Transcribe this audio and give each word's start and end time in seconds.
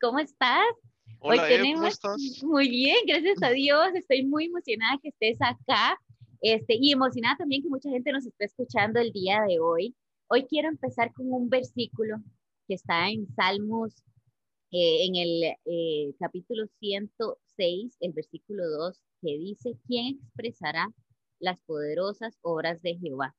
¿cómo 0.00 0.18
estás? 0.18 0.64
Hola, 1.20 1.44
Hoy 1.44 1.74
¿cómo 1.74 1.86
estás? 1.86 2.42
Muy 2.42 2.68
bien, 2.68 2.96
gracias 3.06 3.42
a 3.42 3.50
Dios. 3.50 3.88
Estoy 3.94 4.24
muy 4.24 4.46
emocionada 4.46 4.98
que 5.02 5.08
estés 5.08 5.38
acá 5.40 5.98
este, 6.40 6.76
y 6.80 6.92
emocionada 6.92 7.36
también 7.36 7.62
que 7.62 7.68
mucha 7.68 7.90
gente 7.90 8.12
nos 8.12 8.26
esté 8.26 8.46
escuchando 8.46 9.00
el 9.00 9.12
día 9.12 9.42
de 9.46 9.60
hoy. 9.60 9.94
Hoy 10.28 10.44
quiero 10.46 10.68
empezar 10.68 11.12
con 11.12 11.32
un 11.32 11.48
versículo 11.48 12.16
que 12.66 12.74
está 12.74 13.08
en 13.08 13.26
Salmos, 13.34 14.02
eh, 14.70 15.06
en 15.06 15.16
el 15.16 15.56
eh, 15.64 16.14
capítulo 16.18 16.66
106, 16.80 17.96
el 18.00 18.12
versículo 18.12 18.68
2, 18.68 19.00
que 19.22 19.38
dice, 19.38 19.76
¿quién 19.86 20.18
expresará 20.22 20.92
las 21.38 21.58
poderosas 21.60 22.38
obras 22.42 22.80
de 22.82 22.96
Jehová? 22.96 23.34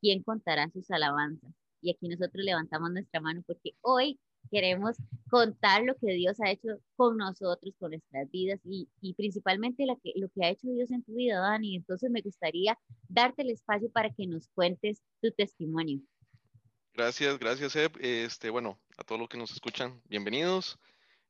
¿Quién 0.00 0.22
contará 0.22 0.68
sus 0.70 0.90
alabanzas? 0.90 1.52
Y 1.80 1.90
aquí 1.90 2.08
nosotros 2.08 2.44
levantamos 2.44 2.90
nuestra 2.90 3.20
mano 3.20 3.42
porque 3.46 3.72
hoy 3.80 4.18
queremos 4.50 4.96
contar 5.30 5.82
lo 5.82 5.94
que 5.96 6.12
Dios 6.12 6.40
ha 6.40 6.50
hecho 6.50 6.78
con 6.96 7.16
nosotros, 7.16 7.74
con 7.78 7.90
nuestras 7.90 8.30
vidas 8.30 8.60
y, 8.64 8.88
principalmente 9.14 9.86
lo 9.86 9.98
que, 10.00 10.12
lo 10.16 10.28
que 10.28 10.44
ha 10.44 10.50
hecho 10.50 10.68
Dios 10.68 10.90
en 10.90 11.02
tu 11.02 11.14
vida, 11.14 11.40
Dani. 11.40 11.76
Entonces 11.76 12.10
me 12.10 12.22
gustaría 12.22 12.78
darte 13.08 13.42
el 13.42 13.50
espacio 13.50 13.90
para 13.90 14.10
que 14.10 14.26
nos 14.26 14.48
cuentes 14.48 15.02
tu 15.20 15.30
testimonio. 15.32 16.00
Gracias, 16.94 17.38
gracias, 17.38 17.76
Eb. 17.76 17.92
Este, 18.00 18.50
bueno, 18.50 18.78
a 18.96 19.04
todos 19.04 19.20
los 19.20 19.28
que 19.28 19.38
nos 19.38 19.50
escuchan, 19.50 20.00
bienvenidos. 20.08 20.78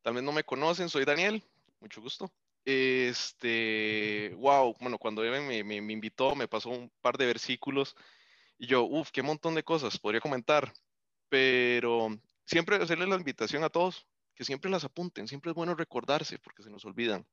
Tal 0.03 0.15
vez 0.15 0.23
no 0.23 0.33
me 0.33 0.45
conocen, 0.45 0.89
soy 0.89 1.05
Daniel, 1.05 1.43
mucho 1.81 2.01
gusto. 2.01 2.31
Este, 2.65 4.35
wow, 4.39 4.75
bueno, 4.81 4.99
cuando 4.99 5.25
Eve 5.25 5.41
me, 5.41 5.65
me, 5.65 5.81
me 5.81 5.93
invitó, 5.93 6.35
me 6.35 6.49
pasó 6.49 6.71
un 6.71 6.91
par 7.01 7.17
de 7.17 7.27
versículos 7.27 7.97
y 8.59 8.67
yo, 8.67 8.85
uff, 8.85 9.11
qué 9.11 9.23
montón 9.23 9.55
de 9.55 9.63
cosas 9.63 9.99
podría 9.99 10.21
comentar, 10.21 10.73
pero 11.29 12.09
siempre 12.47 12.77
hacerle 12.77 13.07
la 13.07 13.17
invitación 13.17 13.65
a 13.65 13.69
todos 13.69 14.07
que 14.35 14.45
siempre 14.45 14.71
las 14.71 14.85
apunten, 14.85 15.29
siempre 15.29 15.51
es 15.51 15.55
bueno 15.55 15.75
recordarse 15.75 16.39
porque 16.39 16.63
se 16.63 16.71
nos 16.71 16.85
olvidan. 16.85 17.27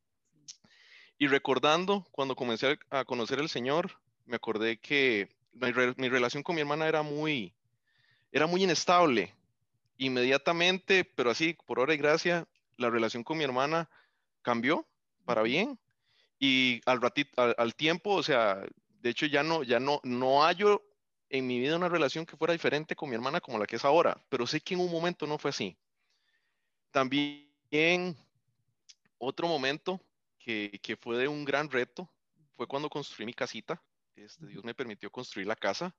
Y 1.18 1.28
recordando, 1.28 2.06
cuando 2.12 2.36
comencé 2.36 2.80
a 2.90 3.06
conocer 3.06 3.40
al 3.40 3.50
Señor, 3.50 4.00
me 4.26 4.38
acordé 4.38 4.78
que 4.78 5.30
mi, 5.54 6.10
relación 6.10 6.44
con 6.44 6.56
mi 6.56 6.62
hermana 6.62 6.88
era 6.88 7.04
muy, 7.04 7.54
era 8.32 8.48
muy 8.48 8.64
inestable. 8.64 9.34
Inmediatamente, 9.98 11.06
pero 11.06 11.30
así, 11.30 11.56
por 11.66 11.80
hora 11.80 11.94
y 11.94 11.98
gracia, 11.98 12.48
la 12.78 12.90
relación 12.90 13.24
con 13.24 13.38
mi 13.38 13.44
hermana 13.44 13.90
cambió 14.42 14.88
para 15.26 15.44
bien. 15.44 15.78
Y 16.40 16.82
al 16.86 17.02
ratito, 17.02 17.42
al, 17.58 17.76
tiempo, 17.76 18.16
o 18.16 18.24
sea, 18.24 18.62
de 19.02 19.10
hecho 19.10 19.26
ya 19.28 19.44
no, 19.44 19.64
ya 19.64 19.80
no, 19.80 20.02
no 20.04 20.44
hallo 20.44 20.84
en 21.34 21.48
mi 21.48 21.60
vida 21.60 21.76
una 21.76 21.90
relación 21.90 22.28
que 22.28 22.38
fuera 22.38 22.54
diferente 22.54 22.96
con 22.96 23.10
mi 23.10 23.16
hermana 23.16 23.42
como 23.42 23.58
la 23.58 23.66
que 23.66 23.78
es 23.78 23.84
ahora, 23.84 24.24
pero 24.30 24.46
sé 24.46 24.62
que 24.62 24.76
en 24.76 24.82
un 24.82 24.92
momento 24.92 25.26
no 25.26 25.40
fue 25.40 25.50
así. 25.50 25.76
También 26.92 28.16
otro 29.18 29.48
momento 29.48 30.00
que, 30.38 30.80
que 30.84 30.96
fue 30.96 31.18
de 31.18 31.28
un 31.28 31.44
gran 31.44 31.72
reto 31.72 32.08
fue 32.52 32.68
cuando 32.68 32.88
construí 32.88 33.26
mi 33.26 33.34
casita. 33.34 33.82
Este, 34.16 34.46
Dios 34.46 34.64
me 34.64 34.76
permitió 34.76 35.10
construir 35.10 35.48
la 35.48 35.56
casa. 35.56 35.96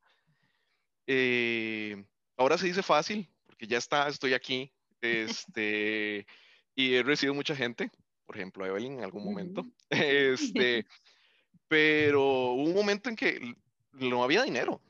Eh, 1.09 2.05
ahora 2.37 2.57
se 2.57 2.69
dice 2.69 2.85
fácil, 2.85 3.29
porque 3.45 3.67
ya 3.67 3.79
está, 3.79 4.09
estoy 4.09 4.35
aquí. 4.35 4.73
Este, 5.05 6.27
y 6.75 6.95
he 6.95 7.03
recibido 7.03 7.35
mucha 7.35 7.55
gente, 7.55 7.91
por 8.25 8.37
ejemplo, 8.37 8.65
a 8.65 8.69
Evelyn 8.69 8.95
en 8.95 9.05
algún 9.05 9.23
momento. 9.23 9.67
Este, 9.91 10.87
pero 11.69 12.23
hubo 12.53 12.63
un 12.63 12.75
momento 12.75 13.11
en 13.11 13.17
que 13.17 13.55
no 13.93 14.25
había 14.25 14.45
dinero. 14.45 14.81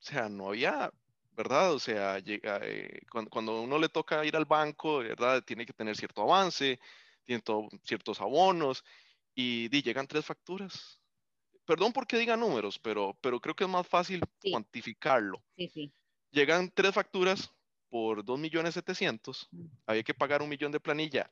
O 0.00 0.02
sea, 0.02 0.28
no 0.28 0.48
había, 0.48 0.92
¿verdad? 1.36 1.72
O 1.72 1.78
sea, 1.78 2.18
llega, 2.18 2.60
eh, 2.62 3.00
cuando, 3.30 3.62
uno 3.62 3.78
le 3.78 3.88
toca 3.88 4.24
ir 4.24 4.36
al 4.36 4.44
banco, 4.44 4.98
¿verdad? 4.98 5.42
Tiene 5.42 5.66
que 5.66 5.72
tener 5.72 5.96
cierto 5.96 6.22
avance, 6.22 6.78
tiene 7.24 7.42
ciertos 7.82 8.20
abonos 8.20 8.84
y, 9.34 9.68
llegan 9.82 10.06
tres 10.06 10.24
facturas. 10.24 11.00
Perdón 11.64 11.92
porque 11.92 12.16
diga 12.16 12.36
números, 12.36 12.78
pero, 12.78 13.16
pero 13.20 13.40
creo 13.40 13.54
que 13.54 13.64
es 13.64 13.70
más 13.70 13.86
fácil 13.86 14.22
cuantificarlo. 14.50 15.42
Sí, 15.56 15.68
sí. 15.68 15.92
Llegan 16.30 16.70
tres 16.70 16.94
facturas 16.94 17.52
por 17.90 18.24
2 18.24 18.38
millones 18.38 18.74
700, 18.74 19.48
mm. 19.50 19.66
había 19.86 20.02
que 20.02 20.14
pagar 20.14 20.42
un 20.42 20.48
millón 20.48 20.72
de 20.72 20.80
planilla 20.80 21.30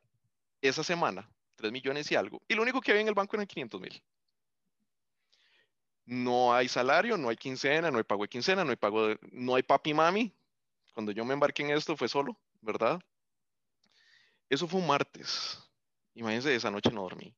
esa 0.61 0.83
semana, 0.83 1.31
3 1.57 1.71
millones 1.71 2.11
y 2.11 2.15
algo, 2.17 2.43
y 2.49 2.55
lo 2.55 2.63
único 2.63 2.81
que 2.81 2.91
había 2.91 3.03
en 3.03 3.09
el 3.09 3.15
banco 3.15 3.37
eran 3.37 3.47
500 3.47 3.81
mil 3.81 4.03
no 6.07 6.55
hay 6.55 6.69
salario, 6.69 7.17
no 7.17 7.29
hay 7.29 7.37
quincena, 7.37 7.91
no 7.91 7.99
hay 7.99 8.05
pago 8.05 8.23
de 8.23 8.29
quincena, 8.29 8.65
no 8.65 8.71
hay 8.71 8.77
pago 8.77 9.09
de, 9.09 9.19
no 9.33 9.57
hay 9.57 9.63
papi 9.63 9.93
mami. 9.93 10.33
Cuando 10.95 11.13
yo 11.13 11.25
me 11.25 11.35
embarqué 11.35 11.63
en 11.63 11.71
esto 11.71 11.97
fue 11.97 12.09
solo, 12.09 12.39
¿verdad? 12.61 13.01
Eso 14.49 14.67
fue 14.67 14.81
un 14.81 14.87
martes. 14.87 15.59
Imagínense, 16.15 16.55
esa 16.55 16.71
noche 16.71 16.91
no 16.91 17.03
dormí. 17.03 17.35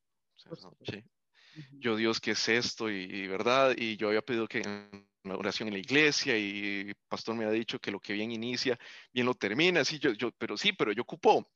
Yo, 1.73 1.95
Dios, 1.95 2.21
¿qué 2.21 2.31
es 2.31 2.47
esto? 2.47 2.89
Y, 2.89 3.27
verdad, 3.27 3.73
y 3.75 3.97
yo 3.97 4.07
había 4.07 4.21
pedido 4.21 4.47
que 4.47 4.61
una 5.23 5.35
oración 5.35 5.67
en 5.67 5.73
la 5.73 5.79
iglesia 5.79 6.37
y 6.37 6.89
el 6.89 6.95
pastor 7.07 7.35
me 7.35 7.45
ha 7.45 7.51
dicho 7.51 7.79
que 7.79 7.91
lo 7.91 7.99
que 7.99 8.13
bien 8.13 8.31
inicia, 8.31 8.79
bien 9.11 9.25
lo 9.25 9.33
termina. 9.33 9.81
Así 9.81 9.99
yo, 9.99 10.13
yo, 10.13 10.31
pero 10.31 10.55
sí, 10.55 10.71
pero 10.71 10.91
yo 10.91 11.01
ocupo, 11.01 11.49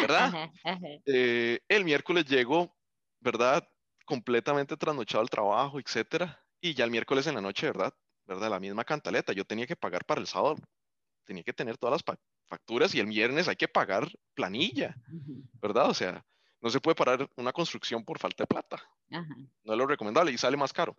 ¿verdad? 0.00 0.50
Eh, 1.06 1.60
el 1.68 1.84
miércoles 1.84 2.24
llego, 2.26 2.74
¿verdad? 3.20 3.68
Completamente 4.04 4.76
trasnochado 4.76 5.22
al 5.22 5.30
trabajo, 5.30 5.80
etcétera, 5.80 6.42
y 6.60 6.74
ya 6.74 6.84
el 6.84 6.90
miércoles 6.90 7.26
en 7.26 7.34
la 7.34 7.40
noche, 7.40 7.66
¿verdad? 7.66 7.94
¿verdad? 8.26 8.50
La 8.50 8.60
misma 8.60 8.84
cantaleta, 8.84 9.32
yo 9.32 9.44
tenía 9.44 9.66
que 9.66 9.76
pagar 9.76 10.04
para 10.04 10.20
el 10.20 10.26
sábado, 10.26 10.56
tenía 11.24 11.42
que 11.42 11.52
tener 11.52 11.76
todas 11.76 12.02
las 12.02 12.18
facturas 12.46 12.94
y 12.94 13.00
el 13.00 13.06
viernes 13.06 13.48
hay 13.48 13.56
que 13.56 13.68
pagar 13.68 14.08
planilla, 14.34 14.96
¿verdad? 15.60 15.90
O 15.90 15.94
sea, 15.94 16.24
no 16.60 16.70
se 16.70 16.80
puede 16.80 16.94
parar 16.94 17.28
una 17.36 17.52
construcción 17.52 18.04
por 18.04 18.18
falta 18.18 18.44
de 18.44 18.46
plata. 18.46 18.82
No 19.10 19.72
es 19.72 19.78
lo 19.78 19.86
recomendable 19.86 20.32
y 20.32 20.38
sale 20.38 20.56
más 20.56 20.72
caro. 20.72 20.96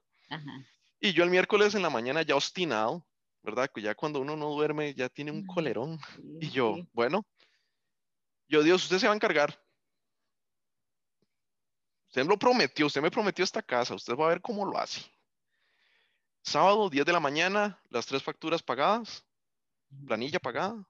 Y 1.00 1.14
yo 1.14 1.24
el 1.24 1.30
miércoles 1.30 1.76
en 1.76 1.82
la 1.82 1.90
mañana 1.90 2.22
ya 2.22 2.36
obstinado, 2.36 3.06
¿verdad? 3.42 3.70
Ya 3.76 3.96
cuando 3.96 4.20
uno 4.20 4.36
no 4.36 4.50
duerme 4.50 4.94
ya 4.94 5.10
tiene 5.10 5.32
un 5.32 5.46
colerón. 5.46 6.00
Y 6.40 6.50
yo, 6.50 6.78
bueno, 6.94 7.26
yo 8.48 8.64
Dios, 8.64 8.84
usted 8.84 9.00
se 9.00 9.08
va 9.08 9.14
a 9.14 9.16
encargar. 9.16 9.60
Usted 12.16 12.30
lo 12.30 12.40
prometió, 12.40 12.86
usted 12.86 13.02
me 13.02 13.12
prometió 13.12 13.44
esta 13.44 13.62
casa, 13.62 13.94
usted 13.94 14.16
va 14.16 14.28
a 14.28 14.30
ver 14.30 14.42
cómo 14.42 14.66
lo 14.66 14.78
hace. 14.78 15.02
Sábado, 16.44 16.90
10 16.90 17.06
de 17.06 17.12
la 17.12 17.20
mañana, 17.20 17.78
las 17.90 18.06
tres 18.06 18.24
facturas 18.24 18.64
pagadas, 18.64 19.26
planilla 20.08 20.40
pagada 20.40 20.82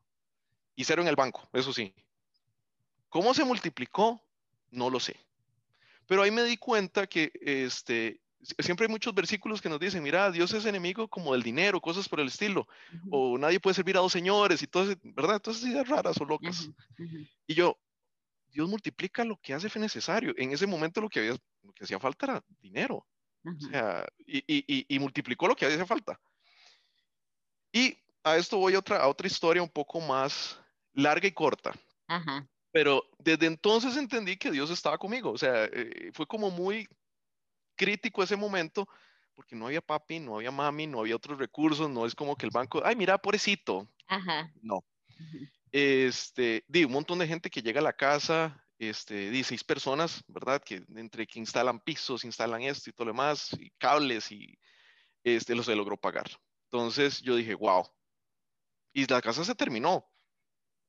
y 0.76 0.84
cero 0.84 1.02
en 1.02 1.08
el 1.08 1.16
banco, 1.16 1.50
eso 1.52 1.74
sí. 1.74 1.92
¿Cómo 3.10 3.34
se 3.34 3.44
multiplicó? 3.44 4.22
No 4.70 4.92
lo 4.92 5.00
sé. 5.00 5.16
Pero 6.06 6.22
ahí 6.22 6.30
me 6.30 6.44
di 6.44 6.58
cuenta 6.58 7.08
que 7.08 7.32
este, 7.42 8.22
siempre 8.60 8.86
hay 8.86 8.92
muchos 8.92 9.16
versículos 9.16 9.64
que 9.64 9.70
nos 9.70 9.80
dicen, 9.80 10.04
mira, 10.04 10.30
Dios 10.30 10.54
es 10.54 10.64
enemigo 10.68 11.08
como 11.08 11.34
del 11.34 11.42
dinero, 11.42 11.82
cosas 11.82 12.08
por 12.08 12.20
el 12.20 12.28
estilo, 12.28 12.68
o 13.10 13.36
nadie 13.40 13.60
puede 13.60 13.74
servir 13.74 13.98
a 13.98 14.02
dos 14.02 14.12
señores 14.12 14.62
y 14.62 14.68
todo, 14.68 14.94
¿verdad? 15.02 15.42
Todas 15.42 15.58
esas 15.58 15.72
ideas 15.72 15.88
raras 15.88 16.22
o 16.22 16.26
locas. 16.26 16.70
Y 17.48 17.56
yo, 17.56 17.80
Dios 18.56 18.70
multiplica 18.70 19.26
lo 19.26 19.38
que 19.42 19.54
hace 19.54 19.68
necesario. 19.78 20.34
En 20.38 20.54
ese 20.54 20.66
momento 20.66 21.02
lo 21.02 21.10
que, 21.10 21.20
había, 21.20 21.36
lo 21.62 21.74
que 21.74 21.84
hacía 21.84 22.00
falta 22.00 22.26
era 22.26 22.44
dinero. 22.62 23.06
O 23.44 23.70
sea, 23.70 24.08
y, 24.26 24.38
y, 24.48 24.86
y, 24.88 24.98
multiplicó 24.98 25.48
lo 25.48 25.56
que 25.56 25.66
hacía 25.66 25.86
falta. 25.86 26.20
Y 27.72 27.96
a 28.24 28.38
esto 28.38 28.58
voy 28.58 28.74
a 28.74 28.80
otra, 28.80 28.98
a 28.98 29.08
otra 29.08 29.28
historia 29.28 29.62
un 29.62 29.70
poco 29.70 30.00
más 30.00 30.58
larga 30.94 31.28
y 31.28 31.32
corta. 31.32 31.74
Pero 32.72 33.04
desde 33.20 33.46
entonces 33.46 33.98
entendí 33.98 34.38
que 34.38 34.52
Dios 34.52 34.72
estaba 34.72 34.98
conmigo. 34.98 35.32
O 35.32 35.38
sea, 35.38 35.66
eh, 35.66 36.12
fue 36.14 36.26
como 36.26 36.50
muy 36.50 36.88
crítico 37.76 38.24
ese 38.24 38.38
momento 38.38 38.88
porque 39.36 39.56
no 39.56 39.68
había 39.68 39.82
papi, 39.82 40.20
no 40.20 40.38
había 40.38 40.50
mami, 40.50 40.88
no 40.88 41.02
había 41.02 41.18
otros 41.18 41.38
recursos, 41.38 41.90
no 41.90 42.06
es 42.06 42.16
como 42.16 42.38
que 42.38 42.46
el 42.46 42.52
banco, 42.54 42.82
ay, 42.86 42.96
mira, 42.96 43.18
pobrecito. 43.18 43.86
Ajá. 44.08 44.50
No. 44.62 44.82
Este, 45.78 46.64
di, 46.70 46.86
un 46.86 46.94
montón 46.94 47.20
de 47.20 47.28
gente 47.28 47.50
que 47.50 47.62
llega 47.62 47.82
a 47.82 47.84
la 47.84 47.92
casa, 47.92 48.66
este, 48.80 49.30
di, 49.30 49.44
seis 49.44 49.62
personas, 49.62 50.24
¿verdad? 50.26 50.64
Que 50.64 50.86
entre 50.96 51.28
que 51.28 51.38
instalan 51.38 51.82
pisos, 51.82 52.24
instalan 52.24 52.62
esto 52.62 52.90
y 52.90 52.94
todo 52.94 53.08
lo 53.08 53.12
demás, 53.12 53.50
y 53.60 53.72
cables, 53.72 54.32
y 54.32 54.58
este, 55.22 55.54
lo 55.54 55.64
se 55.64 55.76
logró 55.76 55.98
pagar. 55.98 56.28
Entonces 56.72 57.22
yo 57.22 57.36
dije, 57.36 57.56
wow. 57.56 57.86
Y 58.94 59.06
la 59.06 59.22
casa 59.22 59.44
se 59.44 59.54
terminó. 59.54 60.10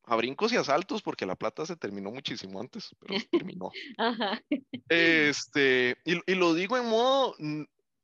A 0.05 0.15
brincos 0.15 0.53
y 0.53 0.57
asaltos, 0.57 1.03
porque 1.03 1.27
la 1.27 1.35
plata 1.35 1.67
se 1.67 1.75
terminó 1.75 2.13
muchísimo 2.13 2.61
antes, 2.61 2.95
pero 3.01 3.19
se 3.19 3.27
terminó. 3.27 3.73
Este, 4.89 5.97
y, 6.05 6.35
lo 6.37 6.55
digo 6.55 6.77
en 6.77 6.89
modo, 6.89 7.35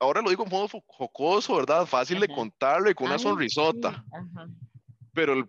ahora 0.00 0.20
lo 0.20 0.30
digo 0.30 0.42
en 0.42 0.50
modo 0.50 0.66
jocoso, 0.88 1.54
¿verdad? 1.54 1.86
Fácil 1.86 2.18
de 2.18 2.26
contarlo 2.26 2.90
y 2.90 2.94
con 2.94 3.06
una 3.06 3.20
sonrisota. 3.20 4.04
Pero 5.12 5.34
el 5.34 5.48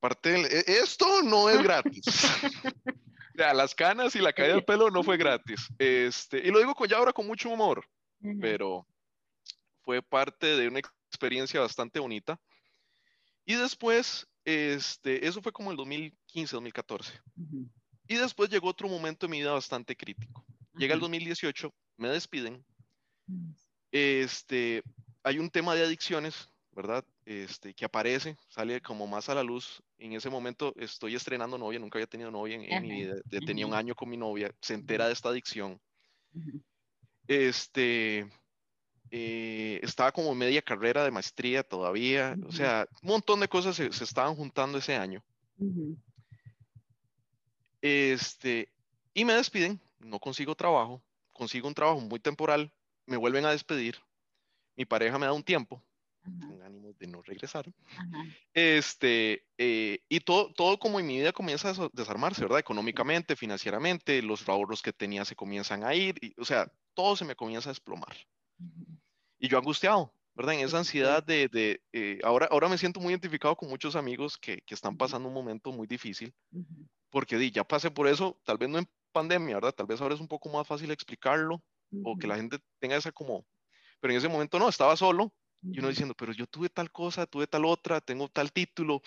parte 0.00 0.34
e, 0.34 0.64
esto 0.66 1.22
no 1.22 1.48
es 1.48 1.62
gratis. 1.62 2.04
ya, 3.34 3.52
las 3.52 3.74
canas 3.74 4.14
y 4.16 4.20
la 4.20 4.32
caída 4.32 4.54
del 4.54 4.64
pelo 4.64 4.90
no 4.90 5.02
fue 5.02 5.16
gratis. 5.16 5.68
Este, 5.78 6.38
y 6.38 6.50
lo 6.50 6.58
digo 6.58 6.74
con, 6.74 6.88
ya 6.88 6.96
ahora 6.96 7.12
con 7.12 7.26
mucho 7.26 7.50
humor, 7.50 7.84
pero 8.40 8.86
fue 9.82 10.02
parte 10.02 10.46
de 10.56 10.68
una 10.68 10.80
experiencia 10.80 11.60
bastante 11.60 11.98
bonita. 11.98 12.40
Y 13.44 13.54
después, 13.54 14.26
este, 14.44 15.26
eso 15.26 15.40
fue 15.40 15.52
como 15.52 15.70
el 15.70 15.76
2015, 15.76 16.56
2014. 16.56 17.20
Y 18.06 18.16
después 18.16 18.50
llegó 18.50 18.68
otro 18.68 18.88
momento 18.88 19.26
en 19.26 19.32
mi 19.32 19.38
vida 19.40 19.52
bastante 19.52 19.96
crítico. 19.96 20.44
Llega 20.74 20.94
el 20.94 21.00
2018, 21.00 21.72
me 21.96 22.08
despiden. 22.08 22.64
Este, 23.90 24.82
hay 25.22 25.38
un 25.38 25.50
tema 25.50 25.74
de 25.74 25.84
adicciones, 25.84 26.48
¿verdad? 26.72 27.04
Este, 27.28 27.74
que 27.74 27.84
aparece, 27.84 28.38
sale 28.48 28.80
como 28.80 29.06
más 29.06 29.28
a 29.28 29.34
la 29.34 29.42
luz. 29.42 29.82
En 29.98 30.14
ese 30.14 30.30
momento 30.30 30.72
estoy 30.78 31.14
estrenando 31.14 31.58
novia, 31.58 31.78
nunca 31.78 31.98
había 31.98 32.06
tenido 32.06 32.30
novia 32.30 32.56
en, 32.56 32.82
mi 32.82 33.02
vida. 33.02 33.16
Tenía 33.44 33.66
un 33.66 33.74
año 33.74 33.94
con 33.94 34.08
mi 34.08 34.16
novia, 34.16 34.50
se 34.62 34.72
entera 34.72 35.06
de 35.06 35.12
esta 35.12 35.28
adicción. 35.28 35.78
Este, 37.26 38.26
eh, 39.10 39.78
estaba 39.82 40.10
como 40.10 40.34
media 40.34 40.62
carrera 40.62 41.04
de 41.04 41.10
maestría 41.10 41.62
todavía, 41.62 42.34
o 42.46 42.50
sea, 42.50 42.88
un 43.02 43.10
montón 43.10 43.40
de 43.40 43.48
cosas 43.48 43.76
se, 43.76 43.88
estaban 43.88 44.34
juntando 44.34 44.78
ese 44.78 44.96
año. 44.96 45.22
Este, 47.82 48.72
y 49.12 49.26
me 49.26 49.34
despiden, 49.34 49.78
no 49.98 50.18
consigo 50.18 50.54
trabajo, 50.54 51.02
consigo 51.34 51.68
un 51.68 51.74
trabajo 51.74 52.00
muy 52.00 52.20
temporal, 52.20 52.72
me 53.04 53.18
vuelven 53.18 53.44
a 53.44 53.50
despedir, 53.50 53.96
mi 54.76 54.86
pareja 54.86 55.18
me 55.18 55.26
da 55.26 55.34
un 55.34 55.44
tiempo, 55.44 55.82
con 56.40 56.62
ánimo 56.62 56.92
de 56.98 57.06
no 57.06 57.22
regresar, 57.22 57.66
este, 58.52 59.44
eh, 59.56 60.00
y 60.08 60.20
todo, 60.20 60.52
todo 60.52 60.78
como 60.78 61.00
en 61.00 61.06
mi 61.06 61.18
vida 61.18 61.32
comienza 61.32 61.70
a 61.70 61.88
desarmarse, 61.92 62.42
¿verdad? 62.42 62.58
Económicamente, 62.58 63.36
financieramente, 63.36 64.22
los 64.22 64.48
ahorros 64.48 64.82
que 64.82 64.92
tenía 64.92 65.24
se 65.24 65.36
comienzan 65.36 65.84
a 65.84 65.94
ir, 65.94 66.14
o 66.38 66.44
sea, 66.44 66.70
todo 66.94 67.16
se 67.16 67.24
me 67.24 67.36
comienza 67.36 67.70
a 67.70 67.72
desplomar. 67.72 68.16
Y 69.38 69.48
yo 69.48 69.58
angustiado, 69.58 70.12
¿verdad? 70.34 70.54
En 70.54 70.60
esa 70.60 70.78
ansiedad 70.78 71.22
de, 71.22 71.48
de 71.48 71.80
eh, 71.92 72.20
ahora, 72.24 72.46
ahora 72.50 72.68
me 72.68 72.78
siento 72.78 73.00
muy 73.00 73.12
identificado 73.12 73.56
con 73.56 73.68
muchos 73.68 73.96
amigos 73.96 74.36
que, 74.36 74.60
que 74.62 74.74
están 74.74 74.96
pasando 74.96 75.28
un 75.28 75.34
momento 75.34 75.72
muy 75.72 75.86
difícil, 75.86 76.32
porque 77.10 77.36
di, 77.36 77.50
ya 77.50 77.64
pasé 77.64 77.90
por 77.90 78.08
eso, 78.08 78.40
tal 78.44 78.58
vez 78.58 78.68
no 78.68 78.78
en 78.78 78.88
pandemia, 79.12 79.56
¿verdad? 79.56 79.74
Tal 79.74 79.86
vez 79.86 80.00
ahora 80.00 80.14
es 80.14 80.20
un 80.20 80.28
poco 80.28 80.48
más 80.48 80.66
fácil 80.66 80.90
explicarlo 80.90 81.62
o 82.04 82.18
que 82.18 82.26
la 82.26 82.36
gente 82.36 82.58
tenga 82.78 82.96
esa 82.96 83.12
como, 83.12 83.46
pero 84.00 84.12
en 84.12 84.18
ese 84.18 84.28
momento 84.28 84.58
no, 84.58 84.68
estaba 84.68 84.96
solo 84.96 85.32
y 85.62 85.78
uno 85.78 85.88
diciendo, 85.88 86.14
pero 86.14 86.32
yo 86.32 86.46
tuve 86.46 86.68
tal 86.68 86.90
cosa, 86.90 87.26
tuve 87.26 87.46
tal 87.46 87.64
otra, 87.64 88.00
tengo 88.00 88.28
tal 88.28 88.52
título, 88.52 89.02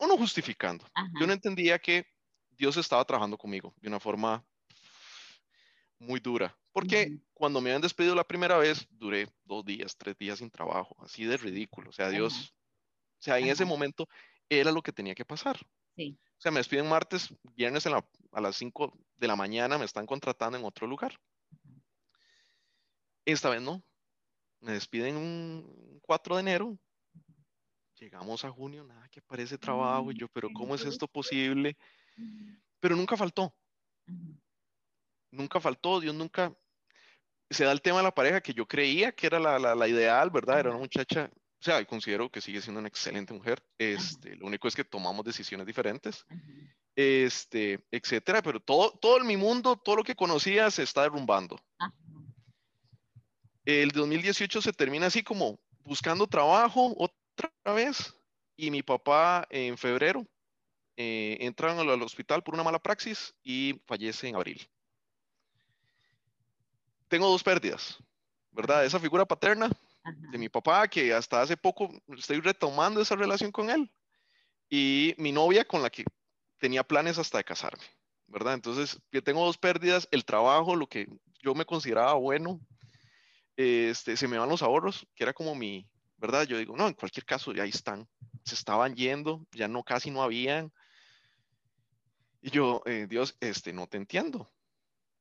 uno 0.00 0.16
justificando. 0.16 0.86
Yo 1.20 1.26
no 1.26 1.32
entendía 1.32 1.78
que 1.78 2.06
Dios 2.50 2.76
estaba 2.76 3.04
trabajando 3.04 3.36
conmigo 3.36 3.74
de 3.80 3.88
una 3.88 4.00
forma 4.00 4.44
muy 5.98 6.20
dura. 6.20 6.56
Porque 6.72 7.18
cuando 7.32 7.60
me 7.60 7.70
habían 7.70 7.80
despedido 7.80 8.14
la 8.14 8.24
primera 8.24 8.58
vez, 8.58 8.86
duré 8.90 9.28
dos 9.44 9.64
días, 9.64 9.96
tres 9.96 10.16
días 10.18 10.38
sin 10.38 10.50
trabajo, 10.50 10.94
así 11.00 11.24
de 11.24 11.38
ridículo. 11.38 11.88
O 11.88 11.92
sea, 11.92 12.10
Dios, 12.10 12.54
o 13.18 13.22
sea, 13.22 13.38
en 13.38 13.48
ese 13.48 13.64
momento 13.64 14.08
era 14.48 14.70
lo 14.70 14.82
que 14.82 14.92
tenía 14.92 15.14
que 15.14 15.24
pasar. 15.24 15.58
Sí. 15.96 16.18
O 16.38 16.40
sea, 16.40 16.52
me 16.52 16.60
despiden 16.60 16.86
martes, 16.86 17.34
viernes 17.54 17.86
a 17.86 18.40
las 18.40 18.56
5 18.56 18.98
de 19.16 19.26
la 19.26 19.36
mañana 19.36 19.78
me 19.78 19.86
están 19.86 20.04
contratando 20.04 20.58
en 20.58 20.64
otro 20.64 20.86
lugar. 20.86 21.18
Esta 23.24 23.48
vez 23.48 23.62
no. 23.62 23.82
Me 24.60 24.72
despiden 24.72 25.16
un 25.16 26.00
4 26.02 26.36
de 26.36 26.40
enero. 26.40 26.78
Llegamos 27.98 28.44
a 28.44 28.50
junio, 28.50 28.84
nada 28.84 29.08
que 29.08 29.22
parece 29.22 29.56
trabajo. 29.56 30.12
Y 30.12 30.18
yo, 30.18 30.28
pero 30.28 30.48
¿cómo 30.52 30.74
es 30.74 30.84
esto 30.84 31.08
posible? 31.08 31.76
Pero 32.80 32.96
nunca 32.96 33.16
faltó. 33.16 33.54
Nunca 35.30 35.60
faltó. 35.60 36.00
Dios 36.00 36.14
nunca, 36.14 36.54
se 37.50 37.64
da 37.64 37.72
el 37.72 37.82
tema 37.82 37.98
de 37.98 38.04
la 38.04 38.14
pareja 38.14 38.40
que 38.40 38.54
yo 38.54 38.66
creía 38.66 39.12
que 39.12 39.26
era 39.26 39.38
la, 39.38 39.58
la, 39.58 39.88
ideal, 39.88 40.30
¿verdad? 40.30 40.60
Era 40.60 40.70
una 40.70 40.78
muchacha, 40.78 41.30
o 41.32 41.62
sea, 41.62 41.84
considero 41.84 42.30
que 42.30 42.40
sigue 42.40 42.60
siendo 42.60 42.80
una 42.80 42.88
excelente 42.88 43.32
mujer. 43.32 43.62
Este, 43.78 44.36
lo 44.36 44.46
único 44.46 44.68
es 44.68 44.74
que 44.74 44.84
tomamos 44.84 45.24
decisiones 45.24 45.66
diferentes, 45.66 46.24
este, 46.96 47.84
etcétera. 47.90 48.42
Pero 48.42 48.60
todo, 48.60 48.92
todo 48.98 49.22
mi 49.24 49.36
mundo, 49.36 49.76
todo 49.76 49.96
lo 49.96 50.04
que 50.04 50.16
conocía 50.16 50.70
se 50.70 50.82
está 50.82 51.02
derrumbando. 51.02 51.58
El 53.66 53.90
2018 53.90 54.62
se 54.62 54.72
termina 54.72 55.08
así 55.08 55.22
como 55.22 55.58
buscando 55.84 56.26
trabajo 56.26 56.94
otra 56.96 57.50
vez 57.74 58.14
y 58.56 58.70
mi 58.70 58.82
papá 58.82 59.46
en 59.50 59.76
febrero 59.76 60.26
eh, 60.96 61.36
entra 61.40 61.78
al 61.78 62.02
hospital 62.02 62.42
por 62.42 62.54
una 62.54 62.62
mala 62.62 62.78
praxis 62.78 63.34
y 63.42 63.78
fallece 63.86 64.28
en 64.28 64.36
abril 64.36 64.66
tengo 67.08 67.28
dos 67.28 67.42
pérdidas, 67.42 67.98
¿verdad? 68.50 68.84
Esa 68.84 68.98
figura 68.98 69.24
paterna 69.24 69.70
de 70.30 70.38
mi 70.38 70.48
papá, 70.48 70.86
que 70.88 71.12
hasta 71.12 71.40
hace 71.40 71.56
poco 71.56 71.90
estoy 72.16 72.40
retomando 72.40 73.00
esa 73.00 73.16
relación 73.16 73.50
con 73.50 73.70
él, 73.70 73.90
y 74.68 75.14
mi 75.18 75.32
novia 75.32 75.64
con 75.64 75.82
la 75.82 75.90
que 75.90 76.04
tenía 76.58 76.84
planes 76.84 77.18
hasta 77.18 77.38
de 77.38 77.44
casarme, 77.44 77.84
¿verdad? 78.26 78.54
Entonces, 78.54 78.98
yo 79.12 79.22
tengo 79.22 79.44
dos 79.44 79.58
pérdidas, 79.58 80.08
el 80.10 80.24
trabajo, 80.24 80.74
lo 80.74 80.86
que 80.86 81.06
yo 81.40 81.54
me 81.54 81.64
consideraba 81.64 82.14
bueno, 82.14 82.60
este, 83.56 84.16
se 84.16 84.28
me 84.28 84.38
van 84.38 84.48
los 84.48 84.62
ahorros, 84.62 85.06
que 85.14 85.24
era 85.24 85.32
como 85.32 85.54
mi, 85.54 85.88
¿verdad? 86.18 86.44
Yo 86.44 86.58
digo, 86.58 86.76
no, 86.76 86.86
en 86.86 86.94
cualquier 86.94 87.24
caso, 87.24 87.52
ya 87.52 87.62
ahí 87.62 87.70
están, 87.70 88.08
se 88.44 88.54
estaban 88.54 88.94
yendo, 88.94 89.46
ya 89.52 89.68
no, 89.68 89.82
casi 89.82 90.10
no 90.10 90.22
habían. 90.22 90.72
Y 92.40 92.50
yo, 92.50 92.82
eh, 92.86 93.06
Dios, 93.08 93.36
este, 93.40 93.72
no 93.72 93.86
te 93.86 93.96
entiendo. 93.96 94.50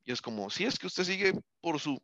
Y 0.04 0.12
es 0.12 0.22
como, 0.22 0.50
si 0.50 0.66
es 0.66 0.78
que 0.78 0.88
usted 0.88 1.04
sigue 1.04 1.34
por 1.62 1.80
su, 1.80 2.02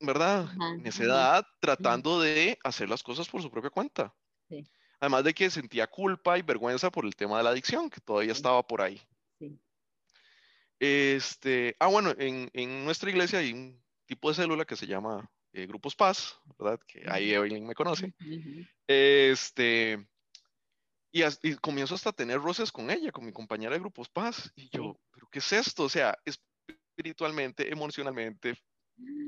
¿verdad? 0.00 0.52
Necedad 0.78 1.44
tratando 1.60 2.20
de 2.20 2.58
hacer 2.62 2.88
las 2.88 3.02
cosas 3.02 3.28
por 3.28 3.42
su 3.42 3.50
propia 3.50 3.70
cuenta. 3.70 4.14
Además 5.00 5.24
de 5.24 5.34
que 5.34 5.50
sentía 5.50 5.86
culpa 5.86 6.38
y 6.38 6.42
vergüenza 6.42 6.90
por 6.90 7.04
el 7.04 7.16
tema 7.16 7.38
de 7.38 7.44
la 7.44 7.50
adicción, 7.50 7.90
que 7.90 8.00
todavía 8.00 8.32
estaba 8.32 8.64
por 8.66 8.80
ahí. 8.80 9.00
Este, 10.78 11.76
ah, 11.78 11.86
bueno, 11.88 12.14
en, 12.18 12.50
en, 12.52 12.84
nuestra 12.84 13.10
iglesia 13.10 13.38
hay 13.38 13.52
un 13.52 13.83
tipo 14.06 14.28
de 14.28 14.34
célula 14.34 14.64
que 14.64 14.76
se 14.76 14.86
llama 14.86 15.30
eh, 15.52 15.66
Grupos 15.66 15.94
Paz, 15.94 16.38
¿verdad? 16.58 16.80
Que 16.86 17.04
ahí 17.08 17.32
Evelyn 17.32 17.66
me 17.66 17.74
conoce. 17.74 18.12
Este, 18.86 20.06
y, 21.12 21.22
y, 21.42 21.54
comienzo 21.56 21.94
hasta 21.94 22.10
a 22.10 22.14
tener 22.14 22.40
roces 22.40 22.72
con 22.72 22.90
ella, 22.90 23.12
con 23.12 23.24
mi 23.24 23.32
compañera 23.32 23.72
de 23.72 23.80
Grupos 23.80 24.08
Paz. 24.08 24.52
Y 24.56 24.68
yo, 24.70 24.98
¿pero 25.12 25.28
qué 25.30 25.38
es 25.38 25.52
esto? 25.52 25.84
O 25.84 25.88
sea, 25.88 26.18
espiritualmente, 26.24 27.70
emocionalmente, 27.70 28.58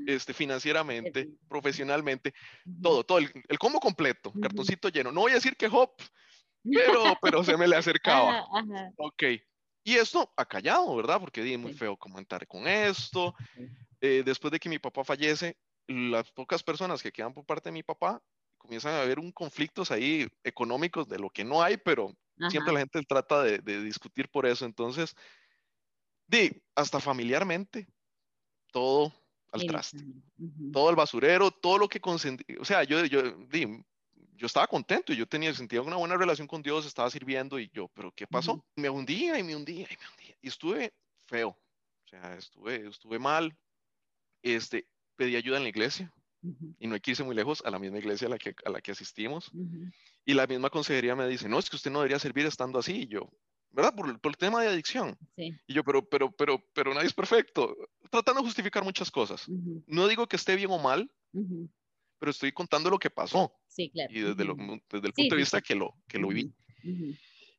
este, 0.05 0.33
financieramente, 0.33 1.29
profesionalmente, 1.47 2.33
todo, 2.81 3.03
todo, 3.03 3.17
el, 3.19 3.31
el 3.47 3.59
combo 3.59 3.79
completo, 3.79 4.33
cartoncito 4.41 4.89
lleno. 4.89 5.11
No 5.11 5.21
voy 5.21 5.31
a 5.31 5.35
decir 5.35 5.55
que 5.55 5.67
hop, 5.67 5.91
pero, 6.63 7.17
pero 7.21 7.43
se 7.43 7.57
me 7.57 7.67
le 7.67 7.75
acercaba. 7.75 8.45
Ok. 8.97 9.23
Y 9.83 9.95
esto 9.95 10.33
ha 10.35 10.45
callado, 10.45 10.93
¿verdad? 10.97 11.19
Porque 11.19 11.41
di 11.41 11.55
muy 11.55 11.73
feo 11.73 11.95
comentar 11.95 12.45
con 12.47 12.67
esto. 12.67 13.33
Eh, 14.01 14.23
después 14.25 14.51
de 14.51 14.59
que 14.59 14.69
mi 14.69 14.79
papá 14.79 15.03
fallece, 15.03 15.57
las 15.87 16.31
pocas 16.31 16.63
personas 16.63 17.01
que 17.01 17.11
quedan 17.11 17.33
por 17.33 17.45
parte 17.45 17.69
de 17.69 17.73
mi 17.73 17.83
papá 17.83 18.21
comienzan 18.57 18.93
a 18.93 19.01
haber 19.01 19.19
un 19.19 19.31
conflictos 19.31 19.91
ahí 19.91 20.27
económicos 20.43 21.07
de 21.07 21.19
lo 21.19 21.29
que 21.29 21.43
no 21.43 21.61
hay, 21.61 21.77
pero 21.77 22.13
siempre 22.49 22.73
la 22.73 22.79
gente 22.79 23.01
trata 23.03 23.41
de, 23.43 23.59
de, 23.59 23.81
discutir 23.81 24.29
por 24.29 24.45
eso. 24.45 24.65
Entonces, 24.65 25.15
di, 26.27 26.51
hasta 26.75 26.99
familiarmente, 26.99 27.87
todo 28.71 29.13
al 29.51 29.65
traste, 29.65 30.03
todo 30.73 30.89
el 30.89 30.95
basurero, 30.95 31.51
todo 31.51 31.77
lo 31.77 31.87
que 31.87 32.01
consentí, 32.01 32.43
o 32.59 32.65
sea, 32.65 32.83
yo, 32.83 33.05
yo, 33.05 33.21
di, 33.47 33.65
yo 34.33 34.45
estaba 34.45 34.67
contento 34.67 35.13
y 35.13 35.15
yo 35.15 35.25
tenía 35.25 35.53
sentido 35.53 35.83
una 35.83 35.95
buena 35.95 36.17
relación 36.17 36.47
con 36.47 36.61
Dios, 36.61 36.85
estaba 36.85 37.09
sirviendo 37.09 37.57
y 37.59 37.69
yo, 37.73 37.87
pero 37.93 38.11
¿qué 38.11 38.27
pasó? 38.27 38.63
Me 38.75 38.89
hundía 38.89 39.39
y 39.39 39.43
me 39.43 39.55
hundía 39.55 39.87
y 39.89 39.97
me 39.97 40.09
hundía. 40.11 40.37
Y 40.41 40.47
estuve 40.49 40.93
feo, 41.25 41.49
o 41.49 42.07
sea, 42.07 42.35
estuve, 42.35 42.87
estuve 42.87 43.19
mal, 43.19 43.57
este, 44.53 44.87
pedí 45.15 45.35
ayuda 45.35 45.57
en 45.57 45.63
la 45.63 45.69
iglesia 45.69 46.13
y 46.79 46.87
no 46.87 46.93
hay 46.93 47.01
que 47.01 47.11
irse 47.11 47.23
muy 47.23 47.35
lejos 47.35 47.63
a 47.65 47.71
la 47.71 47.79
misma 47.79 47.97
iglesia 47.97 48.27
a 48.27 48.29
la 48.29 48.37
que, 48.37 48.55
a 48.63 48.69
la 48.69 48.79
que 48.79 48.91
asistimos 48.91 49.51
y 50.25 50.33
la 50.33 50.47
misma 50.47 50.69
consejería 50.69 51.15
me 51.15 51.27
dice, 51.27 51.49
no, 51.49 51.59
es 51.59 51.69
que 51.69 51.75
usted 51.75 51.91
no 51.91 51.99
debería 51.99 52.19
servir 52.19 52.45
estando 52.45 52.79
así 52.79 53.01
y 53.01 53.07
yo, 53.07 53.29
¿verdad? 53.71 53.93
Por, 53.95 54.09
el 54.09 54.37
tema 54.37 54.61
de 54.61 54.69
adicción. 54.69 55.17
Y 55.35 55.73
yo, 55.73 55.83
pero, 55.83 56.07
pero, 56.07 56.31
pero, 56.31 56.63
pero 56.73 56.93
nadie 56.93 57.07
es 57.07 57.13
perfecto. 57.13 57.75
Tratando 58.09 58.41
de 58.41 58.47
justificar 58.47 58.83
muchas 58.83 59.11
cosas. 59.11 59.45
No 59.85 60.07
digo 60.07 60.27
que 60.27 60.35
esté 60.35 60.55
bien 60.55 60.71
o 60.71 60.79
mal, 60.79 61.09
pero 62.19 62.31
estoy 62.31 62.51
contando 62.51 62.89
lo 62.89 62.99
que 62.99 63.09
pasó. 63.09 63.53
Sí, 63.67 63.89
claro. 63.89 64.11
Y 64.13 64.21
desde, 64.21 64.45
lo, 64.45 64.55
desde 64.55 65.07
el 65.07 65.13
punto 65.13 65.35
de 65.35 65.41
vista 65.41 65.61
que 65.61 65.75
lo, 65.75 65.93
que 66.07 66.17
lo 66.17 66.29
viví. 66.29 66.53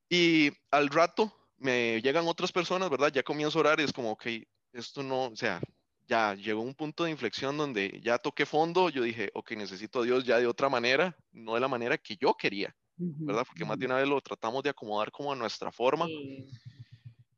Y 0.09 0.51
al 0.71 0.89
rato 0.89 1.33
me 1.59 2.01
llegan 2.03 2.27
otras 2.27 2.53
personas, 2.53 2.91
¿verdad? 2.91 3.13
Ya 3.13 3.23
comienzo 3.23 3.59
a 3.59 3.61
orar 3.61 3.81
y 3.81 3.85
es 3.85 3.93
como, 3.93 4.13
ok, 4.13 4.27
esto 4.73 5.03
no, 5.03 5.27
o 5.27 5.37
sea, 5.37 5.61
ya 6.09 6.35
llegó 6.35 6.63
un 6.63 6.75
punto 6.75 7.05
de 7.05 7.11
inflexión 7.11 7.57
donde 7.57 8.01
ya 8.03 8.19
toqué 8.19 8.47
fondo, 8.47 8.89
yo 8.89 9.03
dije, 9.03 9.31
ok, 9.35 9.53
necesito 9.53 10.01
a 10.01 10.05
Dios 10.05 10.25
ya 10.25 10.39
de 10.39 10.47
otra 10.47 10.69
manera, 10.69 11.17
no 11.31 11.55
de 11.55 11.61
la 11.61 11.69
manera 11.69 11.99
que 11.99 12.17
yo 12.17 12.35
quería. 12.35 12.75
¿verdad? 12.99 13.45
Porque 13.47 13.65
más 13.65 13.79
de 13.79 13.87
una 13.87 13.97
vez 13.97 14.09
lo 14.09 14.21
tratamos 14.21 14.63
de 14.63 14.71
acomodar 14.71 15.13
como 15.13 15.33
a 15.33 15.37
nuestra 15.37 15.71
forma. 15.71 16.07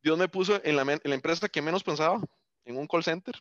Dios 0.03 0.17
me 0.17 0.29
puso 0.29 0.61
en 0.65 0.77
la, 0.77 0.83
en 0.83 1.01
la, 1.05 1.15
empresa 1.15 1.49
que 1.49 1.61
menos 1.61 1.85
pensaba, 1.85 2.19
en 2.65 2.79
un 2.79 2.87
call 2.87 3.05
center, 3.05 3.35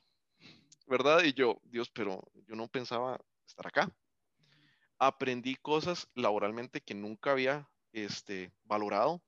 ¿verdad? 0.86 1.24
Y 1.24 1.33
yo, 1.33 1.62
Dios, 1.63 1.89
pero 1.89 2.21
yo 2.45 2.55
no 2.55 2.67
pensaba 2.67 3.17
estar 3.48 3.67
acá. 3.67 3.89
Aprendí 4.98 5.55
cosas 5.55 6.09
laboralmente 6.13 6.81
que 6.81 6.93
nunca 6.93 7.31
había 7.31 7.69
este, 7.93 8.51
valorado, 8.65 9.24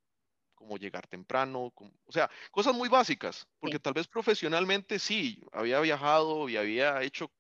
como 0.62 0.78
llegar 0.78 1.08
temprano, 1.08 1.74
o 2.06 2.12
sea, 2.12 2.30
cosas 2.52 2.76
muy 2.76 2.88
básicas, 2.88 3.48
porque 3.60 3.80
tal 3.80 3.94
vez 3.94 4.08
profesionalmente 4.08 5.00
sí, 5.00 5.42
había 5.52 5.80
viajado 5.80 6.48
y 6.48 6.56
había 6.56 7.02
hecho, 7.02 7.32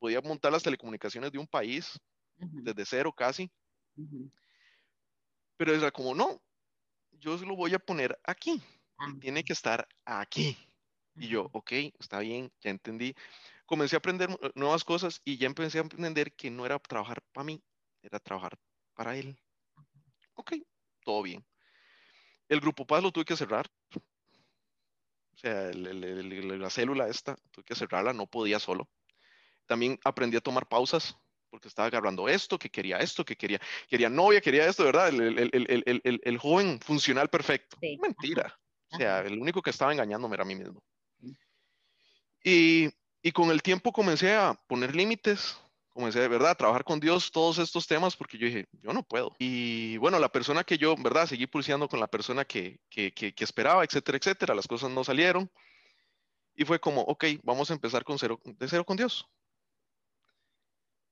podía 0.00 0.20
montar 0.20 0.50
las 0.50 0.64
telecomunicaciones 0.64 1.30
de 1.30 1.38
un 1.38 1.46
país 1.46 2.00
desde 2.36 2.84
cero 2.84 3.12
casi, 3.12 3.48
pero 5.56 5.72
era 5.72 5.92
como, 5.92 6.16
no, 6.16 6.42
yo 7.12 7.36
lo 7.38 7.54
voy 7.54 7.74
a 7.74 7.78
poner 7.78 8.18
aquí, 8.24 8.60
ah. 8.98 9.14
tiene 9.20 9.44
que 9.44 9.52
estar 9.52 9.86
aquí. 10.04 10.56
Y 11.14 11.28
yo, 11.28 11.48
ok, 11.52 11.72
está 11.98 12.20
bien, 12.20 12.50
ya 12.60 12.70
entendí. 12.70 13.14
Comencé 13.66 13.96
a 13.96 13.98
aprender 13.98 14.28
nuevas 14.54 14.84
cosas 14.84 15.20
y 15.24 15.36
ya 15.36 15.46
empecé 15.46 15.78
a 15.78 15.82
entender 15.82 16.32
que 16.32 16.50
no 16.50 16.66
era 16.66 16.78
trabajar 16.78 17.22
para 17.32 17.44
mí, 17.44 17.62
era 18.02 18.18
trabajar 18.18 18.58
para 18.94 19.16
él. 19.16 19.36
Ok, 20.34 20.54
todo 21.04 21.22
bien. 21.22 21.44
El 22.48 22.60
grupo 22.60 22.86
Paz 22.86 23.02
lo 23.02 23.12
tuve 23.12 23.24
que 23.24 23.36
cerrar. 23.36 23.70
O 23.94 25.40
sea, 25.40 25.70
la 25.72 26.70
célula 26.70 27.08
esta, 27.08 27.36
tuve 27.52 27.64
que 27.64 27.74
cerrarla, 27.74 28.12
no 28.12 28.26
podía 28.26 28.58
solo. 28.58 28.88
También 29.66 29.98
aprendí 30.02 30.36
a 30.36 30.40
tomar 30.40 30.66
pausas, 30.66 31.16
porque 31.50 31.68
estaba 31.68 31.86
agarrando 31.86 32.28
esto, 32.28 32.58
que 32.58 32.70
quería 32.70 32.98
esto, 32.98 33.24
que 33.24 33.36
quería, 33.36 33.60
quería 33.88 34.08
novia, 34.08 34.40
quería 34.40 34.66
esto, 34.66 34.84
¿verdad? 34.84 35.08
El, 35.08 36.38
joven 36.38 36.80
funcional 36.80 37.28
perfecto. 37.28 37.76
Mentira. 38.00 38.58
O 38.90 38.96
sea, 38.96 39.20
el 39.20 39.38
único 39.38 39.62
que 39.62 39.70
estaba 39.70 39.92
engañándome 39.92 40.34
era 40.34 40.42
a 40.42 40.46
mí 40.46 40.56
mismo. 40.56 40.82
Y, 42.42 42.88
y 43.22 43.32
con 43.32 43.50
el 43.50 43.62
tiempo 43.62 43.92
comencé 43.92 44.34
a 44.34 44.54
poner 44.66 44.96
límites, 44.96 45.58
comencé 45.98 46.20
de 46.20 46.28
verdad 46.28 46.50
a 46.50 46.54
trabajar 46.54 46.84
con 46.84 47.00
Dios 47.00 47.32
todos 47.32 47.58
estos 47.58 47.88
temas 47.88 48.14
porque 48.14 48.38
yo 48.38 48.46
dije, 48.46 48.68
yo 48.82 48.92
no 48.92 49.02
puedo. 49.02 49.34
Y 49.40 49.96
bueno, 49.96 50.20
la 50.20 50.30
persona 50.30 50.62
que 50.62 50.78
yo, 50.78 50.94
verdad, 50.96 51.26
seguí 51.26 51.48
pulseando 51.48 51.88
con 51.88 51.98
la 51.98 52.06
persona 52.06 52.44
que, 52.44 52.78
que, 52.88 53.12
que, 53.12 53.34
esperaba, 53.44 53.82
etcétera, 53.82 54.16
etcétera, 54.16 54.54
las 54.54 54.68
cosas 54.68 54.90
no 54.92 55.02
salieron. 55.02 55.50
Y 56.54 56.64
fue 56.64 56.78
como, 56.78 57.00
ok, 57.00 57.24
vamos 57.42 57.72
a 57.72 57.74
empezar 57.74 58.04
con 58.04 58.16
cero, 58.16 58.40
de 58.44 58.68
cero 58.68 58.84
con 58.84 58.96
Dios. 58.96 59.26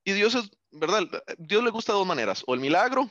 Y 0.04 0.12
Dios 0.12 0.36
es, 0.36 0.48
¿verdad? 0.70 1.02
Dios 1.36 1.64
le 1.64 1.70
gusta 1.70 1.92
de 1.92 1.98
dos 1.98 2.06
maneras, 2.06 2.44
o 2.46 2.54
el 2.54 2.60
milagro, 2.60 3.10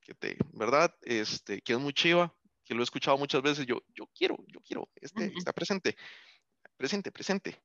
que 0.00 0.14
te, 0.14 0.36
¿verdad? 0.52 0.94
Este, 1.02 1.60
que 1.62 1.72
es 1.72 1.80
muy 1.80 1.94
chiva, 1.94 2.32
que 2.64 2.74
lo 2.74 2.80
he 2.80 2.84
escuchado 2.84 3.18
muchas 3.18 3.42
veces, 3.42 3.66
yo, 3.66 3.82
yo 3.92 4.06
quiero, 4.14 4.36
yo 4.46 4.60
quiero, 4.60 4.88
este, 4.94 5.32
está 5.36 5.52
presente, 5.52 5.96
presente, 6.76 7.10
presente. 7.10 7.60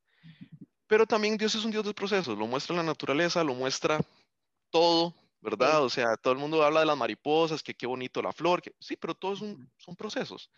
Pero 0.88 1.06
también 1.06 1.38
Dios 1.38 1.56
es 1.56 1.64
un 1.66 1.72
Dios 1.72 1.86
de 1.86 1.94
procesos, 1.94 2.38
lo 2.38 2.48
muestra 2.48 2.76
la 2.76 2.84
naturaleza, 2.84 3.44
lo 3.44 3.54
muestra 3.54 4.00
todo, 4.70 5.14
¿verdad? 5.42 5.84
O 5.84 5.90
sea, 5.90 6.16
todo 6.18 6.34
el 6.34 6.40
mundo 6.40 6.64
habla 6.64 6.82
de 6.82 6.86
las 6.86 6.98
mariposas, 6.98 7.62
que 7.62 7.74
qué 7.74 7.86
bonito 7.86 8.22
la 8.22 8.32
flor, 8.32 8.62
que 8.62 8.74
sí, 8.80 8.96
pero 8.96 9.14
todos 9.14 9.40
son 9.40 9.96
procesos. 9.96 10.50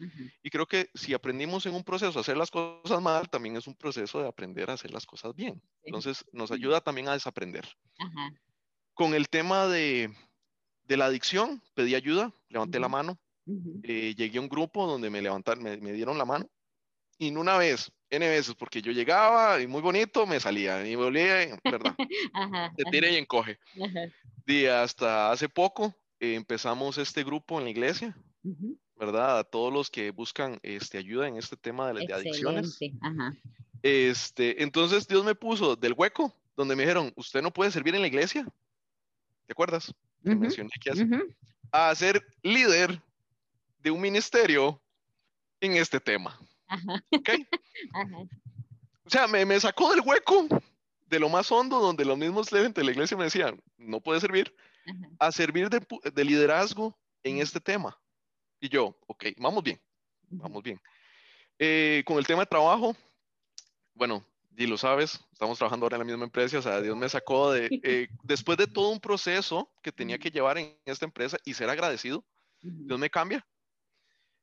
Y 0.44 0.50
creo 0.50 0.68
que 0.68 0.90
si 0.94 1.14
aprendimos 1.14 1.66
en 1.66 1.76
un 1.76 1.84
proceso 1.84 2.18
a 2.18 2.22
hacer 2.22 2.38
las 2.38 2.52
cosas 2.52 3.02
mal, 3.02 3.30
también 3.30 3.58
es 3.58 3.68
un 3.68 3.76
proceso 3.76 4.22
de 4.22 4.28
aprender 4.28 4.70
a 4.70 4.74
hacer 4.74 4.92
las 4.92 5.06
cosas 5.06 5.36
bien. 5.36 5.62
Entonces, 5.84 6.24
nos 6.32 6.52
ayuda 6.52 6.82
también 6.82 7.08
a 7.08 7.14
desaprender. 7.14 7.68
Con 8.94 9.14
el 9.14 9.28
tema 9.28 9.68
de, 9.68 10.14
de, 10.84 10.98
la 10.98 11.06
adicción, 11.06 11.62
pedí 11.74 11.96
ayuda, 11.96 12.32
levanté 12.50 12.80
la 12.80 12.88
mano, 12.88 13.20
eh, 13.84 14.16
llegué 14.16 14.38
a 14.38 14.42
un 14.42 14.50
grupo 14.50 14.88
donde 14.88 15.10
me 15.10 15.22
levantaron, 15.22 15.64
me, 15.64 15.78
me 15.78 15.94
dieron 15.94 16.18
la 16.18 16.26
mano 16.26 16.50
y 17.18 17.32
no 17.32 17.42
una 17.42 17.58
vez, 17.58 17.92
N 18.16 18.28
veces, 18.28 18.56
porque 18.56 18.82
yo 18.82 18.92
llegaba 18.92 19.62
y 19.62 19.68
muy 19.68 19.82
bonito 19.82 20.26
me 20.26 20.40
salía 20.40 20.86
y 20.86 20.96
volvía, 20.96 21.60
¿verdad? 21.64 21.96
Te 22.78 22.84
tira 22.92 23.10
y 23.10 23.16
encoge. 23.16 23.60
Y 24.46 24.66
hasta 24.66 25.32
hace 25.32 25.50
poco 25.50 25.94
eh, 26.20 26.36
empezamos 26.36 26.98
este 26.98 27.24
grupo 27.24 27.58
en 27.60 27.66
la 27.66 27.72
iglesia, 27.72 28.18
¿verdad? 28.96 29.40
A 29.40 29.44
todos 29.44 29.74
los 29.74 29.90
que 29.90 30.12
buscan 30.12 30.60
este, 30.64 30.98
ayuda 30.98 31.28
en 31.28 31.38
este 31.38 31.58
tema 31.58 31.92
de, 31.92 32.06
de 32.06 32.14
adicciones. 32.14 32.80
Este, 33.82 34.64
entonces 34.64 35.08
Dios 35.08 35.24
me 35.24 35.36
puso 35.36 35.76
del 35.76 35.94
hueco 35.94 36.34
donde 36.56 36.76
me 36.76 36.84
dijeron, 36.84 37.12
usted 37.16 37.42
no 37.42 37.52
puede 37.52 37.72
servir 37.72 37.96
en 37.96 38.02
la 38.02 38.08
iglesia. 38.08 38.46
¿Te 39.46 39.54
acuerdas? 39.54 39.94
mencioné 40.24 40.72
que 40.82 40.90
hace. 40.90 41.08
A 41.72 41.94
ser 41.94 42.26
líder 42.42 43.02
de 43.80 43.92
un 43.92 44.02
ministerio 44.02 44.82
en 45.60 45.74
este 45.74 46.00
tema. 46.00 46.40
O 49.06 49.10
sea, 49.10 49.28
me, 49.28 49.60
sacó 49.60 49.92
del 49.92 50.02
hueco 50.02 50.48
de 51.06 51.20
lo 51.20 51.30
más 51.30 51.52
hondo, 51.52 51.80
donde 51.80 52.04
los 52.04 52.18
mismos 52.18 52.50
de 52.50 52.84
la 52.84 52.92
iglesia 52.92 53.16
me 53.16 53.26
decían, 53.26 53.62
no 53.78 54.02
puede 54.02 54.20
servir, 54.20 54.52
a 55.20 55.32
servir 55.32 55.70
de, 55.70 56.26
liderazgo 56.26 56.98
en 57.24 57.38
este 57.38 57.60
tema. 57.60 57.96
Y 58.60 58.70
yo, 58.70 58.98
ok, 59.06 59.26
vamos 59.38 59.64
bien, 59.64 59.80
vamos 60.30 60.64
bien. 60.64 60.82
Eh, 61.60 62.04
con 62.08 62.18
el 62.18 62.26
tema 62.26 62.42
de 62.42 62.48
trabajo, 62.48 62.96
bueno, 63.94 64.26
y 64.58 64.66
lo 64.66 64.78
sabes, 64.78 65.20
estamos 65.32 65.58
trabajando 65.58 65.86
ahora 65.86 65.98
en 65.98 66.00
la 66.00 66.06
misma 66.06 66.26
empresa, 66.26 66.58
o 66.58 66.62
sea, 66.62 66.82
Dios 66.82 66.98
me 66.98 67.08
sacó 67.08 67.52
de, 67.52 67.70
eh, 67.84 68.08
después 68.24 68.58
de 68.58 68.68
todo 68.68 68.90
un 68.90 69.00
proceso 69.00 69.72
que 69.84 69.92
tenía 69.92 70.18
que 70.18 70.32
llevar 70.32 70.58
en 70.58 70.76
esta 70.86 71.06
empresa 71.06 71.38
y 71.46 71.54
ser 71.54 71.70
agradecido, 71.70 72.26
Dios 72.62 73.00
me 73.00 73.10
cambia. 73.12 73.46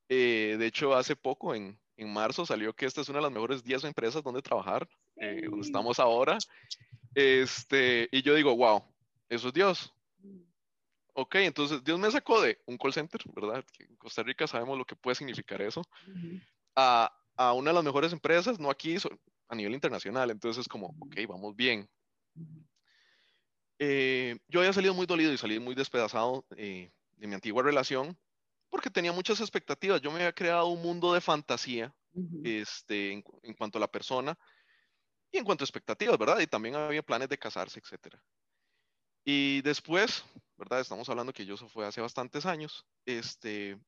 Eh, 0.07 0.55
de 0.57 0.65
hecho, 0.65 0.95
hace 0.95 1.15
poco, 1.15 1.55
en, 1.55 1.79
en 1.97 2.11
marzo 2.11 2.45
salió 2.45 2.73
que 2.73 2.85
esta 2.85 3.01
es 3.01 3.09
una 3.09 3.19
de 3.19 3.23
las 3.23 3.31
mejores 3.31 3.63
10 3.63 3.83
empresas 3.85 4.23
donde 4.23 4.41
trabajar, 4.41 4.87
eh, 5.17 5.43
donde 5.45 5.65
estamos 5.65 5.99
ahora. 5.99 6.37
Este, 7.13 8.09
y 8.11 8.21
yo 8.21 8.33
digo, 8.33 8.55
wow, 8.55 8.83
eso 9.29 9.49
es 9.49 9.53
Dios. 9.53 9.93
Ok, 11.13 11.35
entonces 11.35 11.83
Dios 11.83 11.99
me 11.99 12.09
sacó 12.09 12.41
de 12.41 12.59
un 12.65 12.77
call 12.77 12.93
center, 12.93 13.21
¿verdad? 13.35 13.63
Que 13.71 13.83
en 13.83 13.95
Costa 13.97 14.23
Rica 14.23 14.47
sabemos 14.47 14.77
lo 14.77 14.85
que 14.85 14.95
puede 14.95 15.15
significar 15.15 15.61
eso, 15.61 15.83
a, 16.75 17.13
a, 17.35 17.53
una 17.53 17.69
de 17.69 17.75
las 17.75 17.83
mejores 17.83 18.11
empresas, 18.11 18.59
no 18.59 18.71
aquí, 18.71 18.97
a 19.47 19.55
nivel 19.55 19.75
internacional. 19.75 20.31
Entonces 20.31 20.61
es 20.61 20.67
como, 20.67 20.95
ok, 20.99 21.15
vamos 21.27 21.55
bien. 21.55 21.87
Eh, 23.77 24.39
yo 24.47 24.61
había 24.61 24.73
salido 24.73 24.93
muy 24.93 25.05
dolido 25.05 25.31
y 25.33 25.37
salí 25.37 25.59
muy 25.59 25.75
despedazado 25.75 26.45
eh, 26.57 26.91
de 27.17 27.27
mi 27.27 27.35
antigua 27.35 27.61
relación 27.61 28.17
porque 28.73 28.89
tenía 28.89 29.11
muchas 29.11 29.39
expectativas. 29.39 30.01
Yo 30.01 30.09
me 30.09 30.15
había 30.15 30.33
creado 30.33 30.65
un 30.65 30.81
mundo 30.81 31.13
de 31.13 31.21
fantasía 31.21 31.93
este, 32.43 33.11
en, 33.11 33.53
cuanto 33.55 33.77
a 33.77 33.81
la 33.81 33.87
persona 33.87 34.35
y 35.31 35.37
en 35.37 35.45
cuanto 35.45 35.63
a 35.63 35.65
expectativas, 35.65 36.17
¿verdad? 36.17 36.39
Y 36.39 36.47
también 36.47 36.73
había 36.73 37.03
planes 37.03 37.29
de 37.29 37.37
casarse, 37.37 37.79
etc. 37.79 38.15
Y 39.23 39.61
después, 39.61 40.25
¿verdad? 40.57 40.79
Estamos 40.79 41.07
hablando 41.07 41.31
que 41.33 41.45
yo 41.45 41.53
eso 41.53 41.69
fue 41.69 41.85
hace 41.85 42.01
bastantes 42.01 42.47
años. 42.47 42.83
Este, 43.05 43.79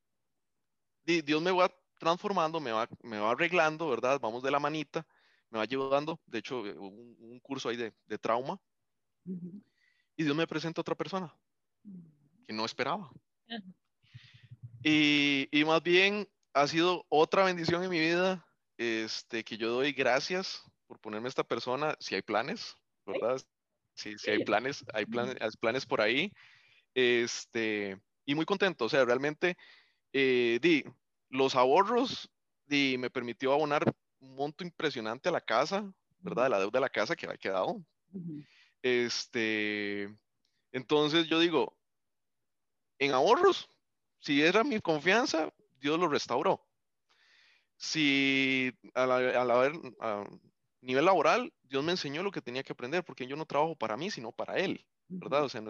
Dios 1.04 1.42
me 1.42 1.52
va 1.52 1.76
transformando, 1.98 2.60
me 2.60 2.72
va, 2.72 2.88
me 3.02 3.18
va 3.18 3.32
arreglando, 3.32 3.90
¿verdad? 3.90 4.20
Vamos 4.22 4.44
de 4.44 4.52
la 4.52 4.60
manita, 4.60 5.04
me 5.50 5.58
va 5.58 5.64
ayudando. 5.64 6.22
De 6.28 6.38
hecho, 6.38 6.60
un, 6.62 7.18
un 7.20 7.40
curso 7.40 7.70
ahí 7.70 7.76
de, 7.76 7.92
de 8.06 8.18
trauma. 8.20 8.62
Y 10.16 10.24
Dios 10.24 10.36
me 10.36 10.46
presenta 10.46 10.80
a 10.80 10.84
otra 10.84 10.94
persona 10.94 11.36
que 12.46 12.54
no 12.54 12.66
esperaba. 12.66 13.10
Y, 14.88 15.50
y, 15.52 15.66
más 15.66 15.82
bien 15.82 16.30
ha 16.54 16.68
sido 16.68 17.08
otra 17.10 17.44
bendición 17.44 17.84
en 17.84 17.90
mi 17.90 18.00
vida, 18.00 18.46
este, 18.78 19.44
que 19.44 19.58
yo 19.58 19.72
doy 19.72 19.94
gracias 19.94 20.62
por 20.86 21.00
ponerme 21.00 21.28
esta 21.28 21.44
persona, 21.44 21.96
si 22.00 22.14
hay 22.14 22.22
planes, 22.22 22.78
¿verdad? 23.04 23.42
Si, 23.96 24.16
si 24.20 24.30
hay 24.30 24.44
planes, 24.44 24.86
hay 24.94 25.08
planes, 25.08 25.38
hay 25.42 25.50
planes 25.60 25.88
por 25.88 26.02
ahí. 26.02 26.32
Este, 26.94 28.00
y 28.26 28.36
muy 28.36 28.46
contento, 28.46 28.86
o 28.86 28.90
sea, 28.90 29.04
realmente, 29.06 29.58
eh, 30.14 30.60
di, 30.62 30.84
los 31.30 31.56
ahorros 31.56 32.30
di, 32.68 33.00
me 33.00 33.10
permitió 33.10 33.54
abonar 33.54 33.92
un 34.20 34.36
monto 34.36 34.64
impresionante 34.64 35.30
a 35.30 35.32
la 35.32 35.42
casa, 35.42 35.92
¿verdad? 36.20 36.48
La 36.48 36.60
deuda 36.60 36.78
de 36.78 36.82
la 36.82 36.90
casa 36.90 37.16
que 37.16 37.26
había 37.26 37.40
quedado. 37.40 37.84
Este, 38.84 40.16
entonces 40.72 41.26
yo 41.28 41.40
digo, 41.40 41.76
en 43.00 43.14
ahorros, 43.14 43.68
si 44.26 44.42
era 44.42 44.64
mi 44.64 44.80
confianza, 44.82 45.54
Dios 45.80 46.00
lo 46.00 46.08
restauró. 46.08 46.60
Si 47.78 48.72
a 48.96 50.26
nivel 50.82 51.06
laboral, 51.06 51.54
Dios 51.62 51.84
me 51.84 51.92
enseñó 51.92 52.24
lo 52.24 52.32
que 52.32 52.42
tenía 52.42 52.64
que 52.64 52.74
aprender, 52.74 53.04
porque 53.04 53.28
yo 53.28 53.36
no 53.36 53.46
trabajo 53.46 53.76
para 53.76 53.96
mí, 53.96 54.10
sino 54.10 54.32
para 54.32 54.58
Él, 54.58 54.84
¿verdad? 55.08 55.44
O 55.44 55.50
sea, 55.50 55.62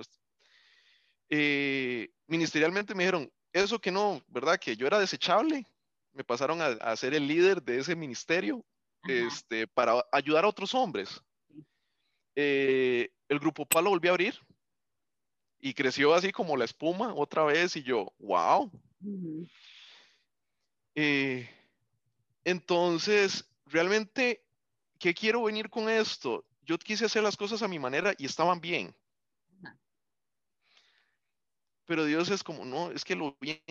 eh, 1.30 2.10
ministerialmente 2.28 2.96
me 2.96 3.04
dijeron, 3.04 3.30
eso 3.52 3.80
que 3.80 3.92
no, 3.92 4.22
¿verdad? 4.28 4.58
Que 4.58 4.78
yo 4.78 4.88
era 4.88 5.00
desechable, 5.00 5.66
me 6.14 6.24
pasaron 6.24 6.62
a, 6.62 6.96
ser 6.96 7.14
el 7.14 7.28
líder 7.28 7.62
de 7.62 7.80
ese 7.80 7.94
ministerio 7.94 8.66
este, 9.04 9.68
para 9.68 10.02
ayudar 10.14 10.46
a 10.46 10.50
otros 10.50 10.74
hombres. 10.74 11.22
Eh, 12.38 13.10
el 13.28 13.40
grupo 13.40 13.66
Palo 13.66 13.90
volvió 13.90 14.12
a 14.12 14.14
abrir, 14.14 14.36
y 15.60 15.74
creció 15.74 16.14
así 16.14 16.32
como 16.32 16.58
la 16.58 16.66
espuma 16.66 17.14
otra 17.14 17.44
vez 17.44 17.76
y 17.76 17.84
yo, 17.84 18.12
wow. 18.20 18.72
Eh, 20.96 21.50
entonces, 22.44 23.46
realmente, 23.66 24.44
¿qué 25.00 25.14
quiero 25.14 25.44
venir 25.44 25.70
con 25.70 25.90
esto? 25.90 26.46
Yo 26.64 26.78
quise 26.78 27.06
hacer 27.06 27.24
las 27.24 27.38
cosas 27.38 27.62
a 27.62 27.68
mi 27.68 27.80
manera 27.80 28.14
y 28.18 28.26
estaban 28.26 28.60
bien. 28.62 28.96
pero 31.86 32.06
Dios 32.06 32.30
es 32.30 32.44
como, 32.44 32.66
no, 32.66 32.92
es 32.92 33.06
que 33.06 33.16
lo 33.16 33.38
bien 33.40 33.62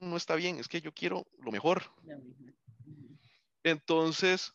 no 0.00 0.16
está 0.16 0.34
bien, 0.36 0.58
es 0.58 0.68
que 0.68 0.80
yo 0.80 0.92
quiero 0.92 1.26
lo 1.40 1.50
mejor. 1.50 1.82
Entonces, 3.64 4.52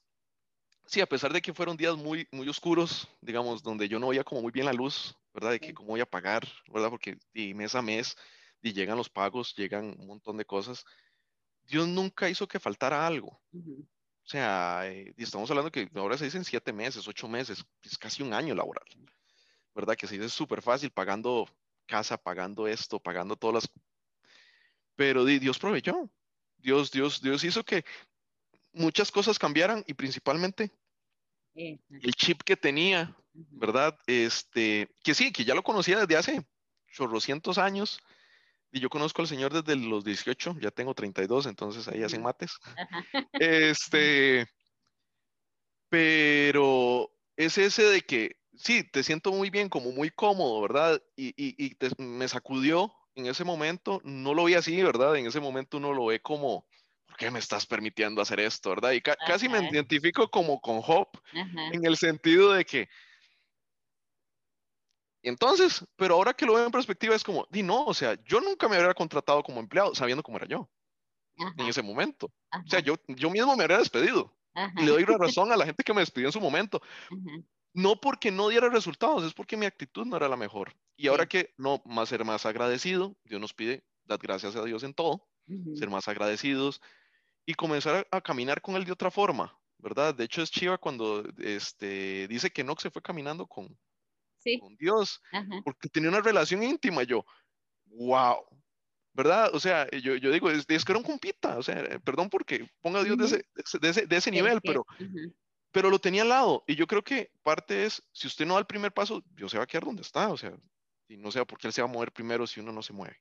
sí, 0.86 1.02
a 1.02 1.06
pesar 1.06 1.34
de 1.34 1.42
que 1.42 1.54
fueron 1.54 1.78
días 1.78 1.96
muy, 1.98 2.28
muy 2.32 2.48
oscuros, 2.48 3.08
digamos, 3.22 3.62
donde 3.62 3.90
yo 3.90 4.00
no 4.00 4.08
veía 4.08 4.24
como 4.24 4.42
muy 4.42 4.52
bien 4.52 4.66
la 4.66 4.74
luz, 4.74 5.16
¿verdad? 5.34 5.52
De 5.52 5.60
que 5.60 5.74
cómo 5.74 5.90
voy 5.90 6.02
a 6.02 6.10
pagar, 6.10 6.48
¿verdad? 6.68 6.90
Porque 6.90 7.18
y 7.34 7.54
mes 7.54 7.76
a 7.76 7.82
mes 7.82 8.16
y 8.62 8.74
llegan 8.74 8.98
los 8.98 9.10
pagos, 9.10 9.56
llegan 9.56 9.96
un 10.00 10.08
montón 10.08 10.38
de 10.38 10.46
cosas. 10.46 10.86
Dios 11.64 11.88
nunca 11.88 12.30
hizo 12.30 12.48
que 12.48 12.60
faltara 12.60 13.06
algo. 13.06 13.42
O 13.54 14.28
sea, 14.28 14.84
eh, 14.86 15.14
estamos 15.18 15.50
hablando 15.50 15.72
que 15.72 15.90
ahora 15.96 16.18
se 16.18 16.26
dicen 16.26 16.46
siete 16.46 16.72
meses, 16.72 17.08
ocho 17.08 17.28
meses, 17.28 17.66
es 17.84 17.98
casi 17.98 18.24
un 18.24 18.34
año 18.34 18.56
laboral, 18.56 18.86
¿verdad? 19.76 19.96
Que 19.96 20.08
se 20.08 20.16
dice 20.16 20.30
súper 20.30 20.62
fácil 20.62 20.92
pagando 20.92 21.48
casa, 21.86 22.18
pagando 22.18 22.68
esto, 22.68 23.00
pagando 23.00 23.36
todas 23.36 23.56
las... 23.56 23.70
Pero 24.96 25.26
Dios 25.26 25.60
proveyó. 25.60 26.10
Dios, 26.58 26.92
Dios, 26.92 27.22
Dios 27.22 27.44
hizo 27.44 27.66
que 27.66 27.84
muchas 28.72 29.12
cosas 29.12 29.38
cambiaran 29.38 29.84
y 29.88 29.94
principalmente 29.94 30.72
el 31.54 32.16
chip 32.16 32.42
que 32.44 32.56
tenía, 32.56 33.16
¿verdad? 33.34 33.98
Este, 34.08 34.90
que 35.04 35.14
sí, 35.14 35.32
que 35.32 35.46
ya 35.46 35.56
lo 35.56 35.64
conocía 35.64 36.00
desde 36.00 36.18
hace 36.18 36.46
chorrocientos 36.92 37.58
años. 37.58 38.00
Y 38.72 38.80
yo 38.80 38.90
conozco 38.90 39.22
al 39.22 39.28
Señor 39.28 39.54
desde 39.54 39.76
los 39.76 40.04
18, 40.04 40.58
ya 40.60 40.72
tengo 40.72 40.96
32, 40.96 41.46
entonces 41.46 41.88
ahí 41.88 42.02
hacen 42.04 42.24
mates. 42.24 42.58
Este, 43.34 44.48
pero 45.90 47.12
es 47.36 47.58
ese 47.60 47.84
de 47.84 48.02
que 48.02 48.38
sí, 48.56 48.84
te 48.84 49.04
siento 49.04 49.32
muy 49.32 49.50
bien, 49.50 49.70
como 49.70 49.92
muy 49.92 50.10
cómodo, 50.10 50.62
¿verdad? 50.62 51.02
Y, 51.16 51.34
y, 51.38 51.78
me 51.98 52.28
sacudió 52.28 52.92
en 53.16 53.28
ese 53.28 53.44
momento, 53.44 54.02
no 54.04 54.34
lo 54.34 54.46
vi 54.46 54.56
así, 54.56 54.82
¿verdad? 54.82 55.16
En 55.16 55.28
ese 55.28 55.40
momento 55.40 55.78
uno 55.78 55.94
lo 55.94 56.08
ve 56.08 56.20
como, 56.20 56.66
¿por 57.06 57.16
qué 57.18 57.30
me 57.30 57.40
estás 57.40 57.66
permitiendo 57.66 58.22
hacer 58.22 58.40
esto, 58.40 58.72
verdad? 58.72 58.92
Y 58.94 59.02
casi 59.02 59.50
me 59.50 59.70
identifico 59.70 60.30
como 60.30 60.60
con 60.62 60.82
Job, 60.82 61.10
en 61.34 61.86
el 61.86 61.98
sentido 61.98 62.54
de 62.54 62.66
que, 62.66 62.90
entonces, 65.30 65.86
pero 65.96 66.16
ahora 66.16 66.34
que 66.34 66.46
lo 66.46 66.54
veo 66.54 66.66
en 66.66 66.72
perspectiva 66.72 67.16
es 67.16 67.24
como, 67.24 67.48
di 67.50 67.64
no, 67.64 67.86
o 67.86 67.94
sea, 67.94 68.18
yo 68.26 68.42
nunca 68.42 68.68
me 68.68 68.76
habría 68.76 68.94
contratado 68.94 69.42
como 69.44 69.60
empleado 69.60 69.96
sabiendo 69.96 70.24
cómo 70.24 70.38
era 70.38 70.48
yo 70.48 70.70
en 71.58 71.68
ese 71.68 71.82
momento. 71.82 72.32
O 72.52 72.70
sea, 72.70 72.80
yo, 72.80 72.96
yo 73.08 73.30
mismo 73.30 73.56
me 73.56 73.64
habría 73.64 73.80
despedido. 73.80 74.36
Y 74.78 74.84
le 74.84 74.92
doy 74.92 75.06
la 75.06 75.18
razón 75.18 75.52
a 75.52 75.58
la 75.58 75.66
gente 75.66 75.84
que 75.84 75.94
me 75.94 76.02
despidió 76.02 76.28
en 76.28 76.34
su 76.34 76.40
momento 76.40 76.82
no 77.74 78.00
porque 78.00 78.32
no 78.32 78.50
diera 78.50 78.70
resultados, 78.70 79.24
es 79.24 79.34
porque 79.34 79.58
mi 79.58 79.66
actitud 79.66 80.06
no 80.06 80.16
era 80.16 80.30
la 80.30 80.38
mejor. 80.38 80.76
Y 80.96 81.08
ahora 81.08 81.26
que 81.26 81.54
no, 81.58 81.82
más 81.86 82.10
ser 82.10 82.24
más 82.24 82.46
agradecido, 82.46 83.16
Dios 83.24 83.42
nos 83.42 83.54
pide 83.54 83.84
dar 84.06 84.20
gracias 84.20 84.56
a 84.56 84.64
Dios 84.64 84.84
en 84.84 84.94
todo, 84.94 85.28
ser 85.76 85.90
más 85.90 86.08
agradecidos 86.08 86.82
y 87.46 87.56
comenzar 87.56 88.08
a, 88.12 88.22
caminar 88.22 88.62
con 88.62 88.76
Él 88.76 88.86
de 88.86 88.92
otra 88.92 89.10
forma, 89.10 89.58
¿verdad? 89.80 90.14
De 90.14 90.24
hecho 90.24 90.42
es 90.42 90.52
chiva 90.52 90.78
cuando 90.78 91.24
este, 91.40 92.28
dice 92.28 92.52
que 92.52 92.64
no 92.64 92.76
se 92.78 92.92
fue 92.92 93.02
caminando 93.02 93.48
con, 93.48 93.76
con 94.60 94.76
Dios, 94.78 95.22
porque 95.64 95.90
tenía 95.90 96.10
una 96.10 96.22
relación 96.22 96.64
íntima. 96.64 97.04
Yo, 97.04 97.26
wow, 97.86 98.46
¿verdad? 99.14 99.54
O 99.54 99.60
sea, 99.60 99.90
yo, 99.92 100.16
yo 100.16 100.32
digo, 100.32 100.50
es, 100.50 100.66
que 100.66 100.92
era 100.92 100.98
un 100.98 101.04
compita, 101.04 101.58
o 101.58 101.64
sea, 101.64 101.84
perdón 102.04 102.30
porque 102.30 102.70
ponga 102.82 103.00
a 103.00 103.04
Dios 103.04 103.18
de, 103.18 103.26
ese, 103.26 103.46
de, 103.80 103.90
ese, 103.90 104.06
de 104.08 104.18
ese, 104.18 104.32
nivel, 104.32 104.60
pero 104.62 104.86
pero 105.74 105.90
lo 105.90 106.00
tenía 106.00 106.22
al 106.22 106.30
lado. 106.30 106.64
Y 106.68 106.76
yo 106.76 106.86
creo 106.88 107.04
que 107.04 107.32
parte 107.42 107.86
es, 107.86 108.02
si 108.14 108.28
usted 108.28 108.46
no 108.46 108.54
da 108.54 108.60
el 108.60 108.68
primer 108.68 108.94
paso, 108.94 109.24
Dios 109.32 109.52
se 109.52 109.58
va 109.58 109.64
a 109.64 109.68
quedar 109.68 109.84
donde 109.84 110.04
está. 110.04 110.30
O 110.30 110.38
sea, 110.38 110.56
y 111.10 111.18
no 111.18 111.32
sé 111.32 111.44
por 111.46 111.58
qué 111.58 111.68
él 111.68 111.74
se 111.74 111.82
va 111.82 111.90
a 111.90 111.92
mover 111.92 112.14
primero 112.14 112.46
si 112.46 112.60
uno 112.60 112.72
no 112.72 112.84
se 112.84 112.94
mueve. 112.94 113.20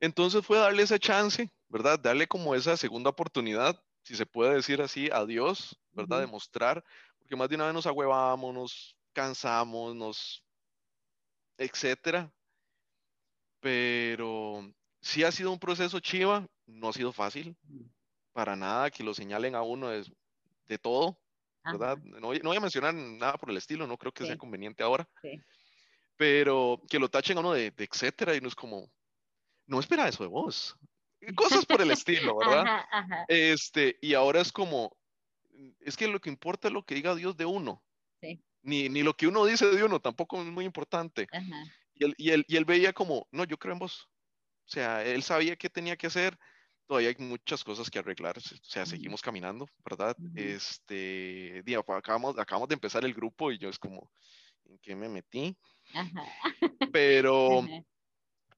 Entonces 0.00 0.44
fue 0.44 0.58
darle 0.58 0.82
esa 0.82 0.98
chance, 0.98 1.48
¿verdad? 1.68 1.98
Darle 1.98 2.26
como 2.26 2.56
esa 2.56 2.76
segunda 2.76 3.10
oportunidad, 3.10 3.80
si 4.02 4.16
se 4.16 4.26
puede 4.26 4.56
decir 4.56 4.82
así, 4.82 5.08
a 5.12 5.24
Dios, 5.24 5.80
¿verdad? 5.92 6.20
Demostrar, 6.20 6.84
porque 7.18 7.36
más 7.36 7.48
de 7.48 7.54
una 7.54 7.66
vez 7.66 7.74
nos 7.74 7.86
agüevamos, 7.86 8.52
nos 8.52 8.95
cansamos, 9.16 9.96
nos, 9.96 10.44
etcétera. 11.56 12.30
Pero 13.60 14.70
sí 15.00 15.24
ha 15.24 15.32
sido 15.32 15.50
un 15.50 15.58
proceso 15.58 15.98
chiva, 16.00 16.46
no 16.66 16.90
ha 16.90 16.92
sido 16.92 17.12
fácil, 17.12 17.56
para 18.32 18.54
nada 18.54 18.90
que 18.90 19.02
lo 19.02 19.14
señalen 19.14 19.54
a 19.54 19.62
uno 19.62 19.90
es, 19.90 20.12
de 20.66 20.76
todo, 20.76 21.18
¿verdad? 21.64 21.96
No, 21.98 22.28
voy 22.28 22.56
a 22.56 22.60
mencionar 22.60 22.92
nada 22.94 23.38
por 23.38 23.50
el 23.50 23.56
estilo, 23.56 23.86
no 23.86 23.96
creo 23.96 24.12
que 24.12 24.26
sea 24.26 24.36
conveniente 24.36 24.82
ahora. 24.82 25.08
Pero 26.16 26.82
que 26.88 26.98
lo 26.98 27.08
tachen 27.08 27.38
a 27.38 27.40
uno 27.40 27.52
de, 27.54 27.72
etcétera 27.74 28.36
y 28.36 28.40
no 28.40 28.48
es 28.48 28.54
como, 28.54 28.90
no 29.66 29.80
espera 29.80 30.08
eso 30.08 30.24
de 30.24 30.28
vos. 30.28 30.76
Cosas 31.34 31.64
por 31.64 31.80
el 31.80 31.90
estilo, 31.90 32.36
¿verdad? 32.38 32.84
Este, 33.28 33.98
y 34.02 34.12
ahora 34.12 34.42
es 34.42 34.52
como, 34.52 34.94
es 35.80 35.96
que 35.96 36.06
lo 36.06 36.20
que 36.20 36.28
importa 36.28 36.68
es 36.68 36.74
lo 36.74 36.84
que 36.84 36.94
diga 36.94 37.14
Dios 37.14 37.36
de 37.36 37.46
uno. 37.46 37.82
Ni, 38.66 38.88
ni 38.88 39.02
lo 39.04 39.14
que 39.14 39.28
uno 39.28 39.44
dice 39.44 39.64
de 39.70 39.84
uno 39.84 40.00
tampoco 40.00 40.42
es 40.42 40.46
muy 40.46 40.64
importante. 40.64 41.28
Y 41.94 42.04
él, 42.04 42.14
y, 42.18 42.30
él, 42.30 42.44
y 42.48 42.56
él 42.56 42.64
veía 42.64 42.92
como, 42.92 43.28
no, 43.30 43.44
yo 43.44 43.56
creo 43.56 43.72
en 43.72 43.78
vos. 43.78 44.08
O 44.66 44.68
sea, 44.68 45.04
él 45.04 45.22
sabía 45.22 45.54
qué 45.54 45.70
tenía 45.70 45.96
que 45.96 46.08
hacer, 46.08 46.36
todavía 46.86 47.10
hay 47.10 47.16
muchas 47.18 47.62
cosas 47.62 47.88
que 47.88 48.00
arreglar, 48.00 48.36
o 48.38 48.40
sea, 48.40 48.84
seguimos 48.84 49.22
caminando, 49.22 49.68
¿verdad? 49.88 50.16
Este, 50.34 51.62
día, 51.64 51.78
acabamos, 51.78 52.36
acabamos 52.36 52.68
de 52.68 52.74
empezar 52.74 53.04
el 53.04 53.14
grupo 53.14 53.52
y 53.52 53.58
yo 53.58 53.68
es 53.68 53.78
como, 53.78 54.10
¿en 54.64 54.78
qué 54.78 54.96
me 54.96 55.08
metí? 55.08 55.56
Pero, 56.92 57.64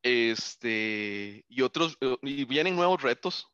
este, 0.03 1.44
y 1.47 1.61
otros, 1.61 1.99
eh, 2.01 2.16
y 2.23 2.47
vienen 2.47 2.77
nuevos 2.77 3.03
retos, 3.03 3.47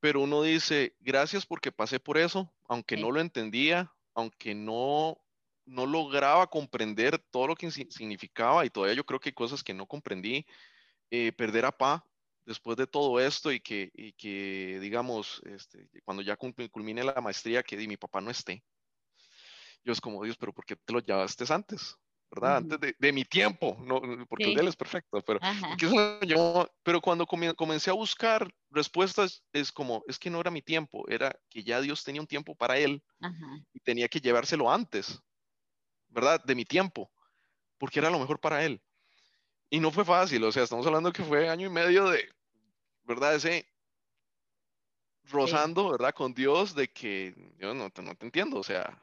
pero 0.00 0.22
uno 0.22 0.42
dice, 0.42 0.96
gracias 1.00 1.44
porque 1.44 1.70
pasé 1.70 2.00
por 2.00 2.16
eso, 2.16 2.50
aunque 2.68 2.96
no 2.96 3.10
lo 3.10 3.20
entendía, 3.20 3.92
aunque 4.14 4.54
no, 4.54 5.20
no 5.66 5.86
lograba 5.86 6.46
comprender 6.46 7.18
todo 7.30 7.48
lo 7.48 7.54
que 7.54 7.70
significaba 7.70 8.64
y 8.64 8.70
todavía 8.70 8.96
yo 8.96 9.04
creo 9.04 9.20
que 9.20 9.30
hay 9.30 9.34
cosas 9.34 9.62
que 9.62 9.74
no 9.74 9.86
comprendí, 9.86 10.46
eh, 11.10 11.32
perder 11.32 11.64
a 11.64 11.72
Pa, 11.72 12.04
después 12.48 12.76
de 12.78 12.86
todo 12.86 13.20
esto 13.20 13.52
y 13.52 13.60
que, 13.60 13.90
y 13.92 14.12
que 14.12 14.78
digamos, 14.80 15.40
este, 15.44 15.88
cuando 16.04 16.22
ya 16.22 16.36
culmine 16.36 17.04
la 17.04 17.20
maestría, 17.20 17.62
que 17.62 17.76
mi 17.86 17.96
papá 17.96 18.20
no 18.20 18.30
esté. 18.30 18.64
Yo 19.84 19.92
es 19.92 20.00
como, 20.00 20.24
Dios, 20.24 20.36
pero 20.36 20.52
¿por 20.52 20.64
qué 20.64 20.74
te 20.74 20.92
lo 20.92 21.00
llevaste 21.00 21.44
antes? 21.52 21.96
¿Verdad? 22.30 22.58
Antes 22.58 22.80
de, 22.80 22.94
de, 22.98 23.12
mi 23.12 23.24
tiempo, 23.24 23.76
no, 23.80 24.02
porque 24.28 24.52
él 24.52 24.68
es 24.68 24.76
perfecto, 24.76 25.22
pero, 25.22 25.40
pero 26.82 27.00
cuando 27.00 27.26
comencé 27.26 27.90
a 27.90 27.94
buscar 27.94 28.46
respuestas, 28.70 29.42
es 29.52 29.72
como, 29.72 30.04
es 30.06 30.18
que 30.18 30.28
no 30.28 30.38
era 30.38 30.50
mi 30.50 30.60
tiempo, 30.60 31.08
era 31.08 31.34
que 31.48 31.64
ya 31.64 31.80
Dios 31.80 32.04
tenía 32.04 32.20
un 32.20 32.26
tiempo 32.26 32.54
para 32.54 32.76
él 32.76 33.02
y 33.72 33.80
tenía 33.80 34.08
que 34.08 34.20
llevárselo 34.20 34.70
antes, 34.70 35.22
¿verdad? 36.08 36.44
De 36.44 36.54
mi 36.54 36.66
tiempo, 36.66 37.10
porque 37.78 37.98
era 37.98 38.10
lo 38.10 38.18
mejor 38.18 38.38
para 38.40 38.62
él. 38.62 38.82
Y 39.70 39.80
no 39.80 39.90
fue 39.90 40.04
fácil, 40.04 40.44
o 40.44 40.52
sea, 40.52 40.64
estamos 40.64 40.86
hablando 40.86 41.12
que 41.12 41.24
fue 41.24 41.48
año 41.48 41.66
y 41.66 41.70
medio 41.70 42.10
de, 42.10 42.28
¿verdad? 43.04 43.36
Ese 43.36 43.66
rozando, 45.30 45.90
¿verdad? 45.90 46.14
Con 46.14 46.34
Dios 46.34 46.74
de 46.74 46.88
que 46.88 47.34
yo 47.58 47.74
no 47.74 47.90
te, 47.90 48.02
no 48.02 48.14
te 48.14 48.26
entiendo, 48.26 48.58
o 48.58 48.62
sea, 48.62 49.02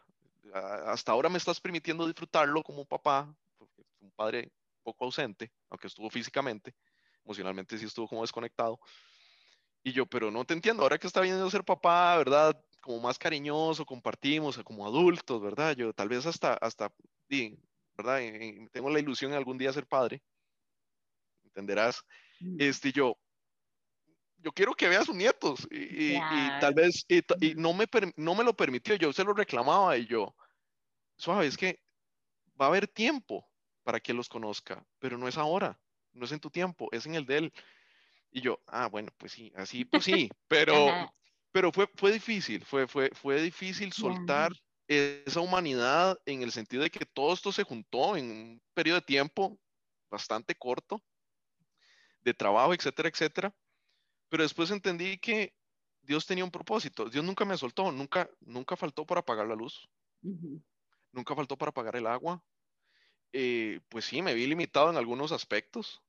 hasta 0.55 1.11
ahora 1.11 1.29
me 1.29 1.37
estás 1.37 1.59
permitiendo 1.59 2.07
disfrutarlo 2.07 2.63
como 2.63 2.85
papá, 2.85 3.33
porque 3.57 3.83
un 3.99 4.11
padre 4.11 4.51
poco 4.83 5.05
ausente, 5.05 5.51
aunque 5.69 5.87
estuvo 5.87 6.09
físicamente, 6.09 6.73
emocionalmente 7.23 7.77
sí 7.77 7.85
estuvo 7.85 8.07
como 8.07 8.21
desconectado. 8.21 8.79
Y 9.83 9.91
yo, 9.91 10.05
pero 10.05 10.31
no 10.31 10.45
te 10.45 10.53
entiendo, 10.53 10.83
ahora 10.83 10.97
que 10.97 11.07
está 11.07 11.21
viendo 11.21 11.49
ser 11.49 11.63
papá, 11.63 12.17
¿verdad? 12.17 12.59
Como 12.81 12.99
más 13.01 13.19
cariñoso, 13.19 13.85
compartimos, 13.85 14.57
como 14.63 14.85
adultos, 14.85 15.41
¿verdad? 15.41 15.75
Yo 15.75 15.93
tal 15.93 16.09
vez 16.09 16.25
hasta, 16.25 16.53
hasta, 16.53 16.91
¿verdad? 17.97 18.19
Tengo 18.71 18.89
la 18.89 18.99
ilusión 18.99 19.31
de 19.31 19.37
algún 19.37 19.57
día 19.57 19.73
ser 19.73 19.85
padre, 19.85 20.23
entenderás. 21.43 22.03
Mm. 22.39 22.57
Este, 22.59 22.91
yo, 22.91 23.17
yo 24.37 24.51
quiero 24.51 24.73
que 24.73 24.87
vea 24.87 25.01
a 25.01 25.05
sus 25.05 25.15
nietos 25.15 25.67
y, 25.71 26.17
tal 26.59 26.73
vez 26.73 27.05
y, 27.07 27.55
no, 27.55 27.73
me, 27.73 27.85
no 28.15 28.35
me 28.35 28.43
lo 28.43 28.55
permitió, 28.55 28.95
yo 28.95 29.11
se 29.11 29.23
lo 29.23 29.33
reclamaba 29.33 29.97
y 29.97 30.05
yo, 30.05 30.35
suave, 31.17 31.47
es 31.47 31.57
que 31.57 31.81
va 32.59 32.65
a 32.65 32.69
haber 32.69 32.87
tiempo 32.87 33.47
para 33.83 33.99
que 33.99 34.13
los 34.13 34.29
conozca, 34.29 34.85
pero 34.99 35.17
no 35.17 35.27
es 35.27 35.37
ahora, 35.37 35.79
no 36.13 36.25
es 36.25 36.31
en 36.31 36.39
tu 36.39 36.49
tiempo, 36.49 36.89
es 36.91 37.05
en 37.05 37.15
el 37.15 37.25
de 37.25 37.37
él. 37.37 37.53
Y 38.31 38.41
yo, 38.41 38.59
ah, 38.67 38.87
bueno, 38.87 39.11
pues 39.17 39.31
sí, 39.31 39.51
así, 39.55 39.85
pues 39.85 40.03
sí, 40.03 40.29
pero, 40.47 41.13
pero 41.51 41.71
fue, 41.71 41.87
fue 41.95 42.11
difícil, 42.11 42.65
fue, 42.65 42.87
fue, 42.87 43.09
fue 43.13 43.41
difícil 43.41 43.93
soltar 43.93 44.51
esa 44.87 45.39
humanidad 45.39 46.17
en 46.25 46.43
el 46.43 46.51
sentido 46.51 46.83
de 46.83 46.91
que 46.91 47.05
todo 47.05 47.33
esto 47.33 47.51
se 47.51 47.63
juntó 47.63 48.17
en 48.17 48.29
un 48.29 48.61
periodo 48.73 48.99
de 48.99 49.05
tiempo 49.05 49.59
bastante 50.09 50.53
corto 50.55 51.01
de 52.21 52.33
trabajo, 52.33 52.73
etcétera, 52.73 53.09
etcétera 53.09 53.55
pero 54.29 54.43
después 54.43 54.71
entendí 54.71 55.17
que 55.17 55.53
Dios 56.01 56.25
tenía 56.25 56.43
un 56.43 56.51
propósito. 56.51 57.09
Dios 57.09 57.23
nunca 57.23 57.45
me 57.45 57.57
soltó, 57.57 57.91
nunca, 57.91 58.29
nunca 58.41 58.75
faltó 58.75 59.05
para 59.05 59.23
pagar 59.23 59.47
la 59.47 59.55
luz, 59.55 59.89
nunca 61.15 61.35
faltó 61.35 61.57
para 61.57 61.71
pagar 61.71 61.95
el 61.95 62.07
agua. 62.07 62.43
eh, 63.33 63.81
pues 63.89 64.05
sí, 64.05 64.21
me 64.21 64.33
vi 64.33 64.47
limitado 64.47 64.89
en 64.89 64.97
algunos 64.97 65.31
aspectos, 65.31 66.01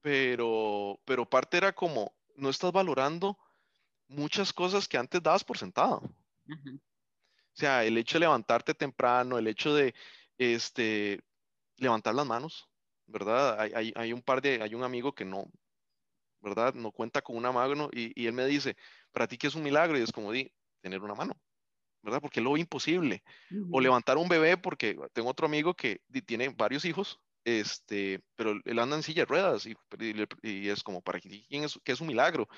pero, 0.00 1.00
pero 1.04 1.28
parte 1.28 1.56
era 1.56 1.72
como, 1.72 2.14
no 2.36 2.48
estás 2.50 2.72
valorando 2.72 3.38
muchas 4.08 4.52
cosas 4.52 4.86
que 4.88 4.98
antes 4.98 5.22
dabas 5.22 5.44
por 5.44 5.58
sentado. 5.58 6.02
O 6.46 7.56
sea, 7.60 7.84
el 7.84 7.98
hecho 7.98 8.18
de 8.18 8.20
levantarte 8.20 8.74
temprano, 8.74 9.38
el 9.38 9.48
hecho 9.48 9.74
de 9.74 9.94
este, 10.38 11.20
levantar 11.76 12.14
las 12.14 12.26
manos, 12.26 12.68
¿verdad? 13.06 13.60
Hay, 13.60 13.92
hay, 13.96 14.12
un 14.12 14.22
par 14.22 14.40
de, 14.40 14.62
hay 14.62 14.74
un 14.74 14.84
amigo 14.84 15.12
que 15.12 15.24
no, 15.24 15.50
¿verdad? 16.40 16.74
No 16.74 16.92
cuenta 16.92 17.22
con 17.22 17.36
una 17.36 17.52
mano 17.52 17.88
y, 17.92 18.12
y 18.20 18.26
él 18.26 18.32
me 18.32 18.46
dice, 18.46 18.76
para 19.12 19.26
ti 19.26 19.36
que 19.38 19.48
es 19.48 19.54
un 19.54 19.62
milagro 19.62 19.98
y 19.98 20.02
es 20.02 20.12
como 20.12 20.32
di, 20.32 20.52
tener 20.80 21.00
una 21.02 21.14
mano. 21.14 21.34
¿Verdad? 22.02 22.20
Porque 22.20 22.40
es 22.40 22.44
lo 22.44 22.56
imposible. 22.56 23.22
O 23.70 23.80
levantar 23.80 24.16
un 24.16 24.28
bebé, 24.28 24.56
porque 24.56 24.96
tengo 25.12 25.28
otro 25.28 25.46
amigo 25.46 25.74
que 25.74 26.00
tiene 26.26 26.48
varios 26.50 26.84
hijos, 26.84 27.20
este, 27.44 28.20
pero 28.36 28.60
él 28.64 28.78
anda 28.78 28.96
en 28.96 29.02
silla 29.02 29.22
de 29.22 29.26
ruedas 29.26 29.66
y, 29.66 29.74
y, 30.42 30.68
es 30.68 30.82
como, 30.82 31.00
¿para 31.02 31.20
quién 31.20 31.64
es, 31.64 31.78
que 31.82 31.92
es 31.92 32.00
un 32.00 32.08
milagro? 32.08 32.48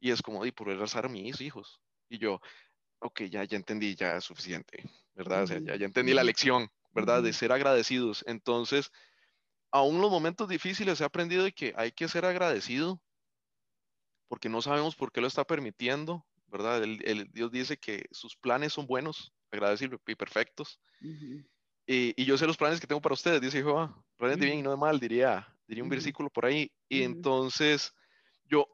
Y 0.00 0.10
es 0.10 0.22
como, 0.22 0.44
y 0.46 0.52
por 0.52 0.68
rezar 0.68 1.06
a 1.06 1.08
mis 1.08 1.40
hijos. 1.40 1.80
Y 2.08 2.18
yo, 2.18 2.40
ok, 3.00 3.22
ya, 3.22 3.44
ya 3.44 3.56
entendí, 3.56 3.94
ya 3.94 4.16
es 4.16 4.24
suficiente, 4.24 4.84
¿verdad? 5.14 5.44
O 5.44 5.46
sea, 5.46 5.58
ya, 5.60 5.76
ya 5.76 5.86
entendí 5.86 6.14
la 6.14 6.24
lección, 6.24 6.68
¿verdad? 6.92 7.22
De 7.22 7.32
ser 7.32 7.52
agradecidos. 7.52 8.24
Entonces, 8.26 8.90
aún 9.70 10.00
los 10.00 10.10
momentos 10.10 10.48
difíciles 10.48 11.00
he 11.00 11.04
aprendido 11.04 11.44
de 11.44 11.52
que 11.52 11.74
hay 11.76 11.92
que 11.92 12.08
ser 12.08 12.24
agradecido 12.24 13.00
porque 14.30 14.48
no 14.48 14.62
sabemos 14.62 14.94
por 14.94 15.10
qué 15.10 15.20
lo 15.20 15.26
está 15.26 15.44
permitiendo, 15.44 16.24
¿verdad? 16.50 16.82
El, 16.82 17.30
Dios 17.32 17.50
dice 17.50 17.76
que 17.76 18.06
sus 18.10 18.36
planes 18.36 18.72
son 18.72 18.86
buenos, 18.86 19.32
agradecibles 19.50 20.00
y 20.06 20.14
perfectos. 20.14 20.80
y, 21.86 22.24
yo 22.24 22.36
sé 22.36 22.46
los 22.46 22.56
planes 22.56 22.80
que 22.80 22.86
tengo 22.86 23.00
para 23.00 23.14
ustedes, 23.14 23.40
dice 23.40 23.58
Jehová, 23.58 23.94
planes 24.16 24.38
de 24.38 24.46
bien 24.46 24.58
y 24.58 24.62
no 24.62 24.70
de 24.70 24.76
mal, 24.76 25.00
diría, 25.00 25.46
diría 25.66 25.84
un 25.84 25.90
versículo 25.90 26.30
por 26.30 26.46
ahí. 26.46 26.70
Y 26.88 27.02
entonces 27.02 27.92
yo, 28.44 28.68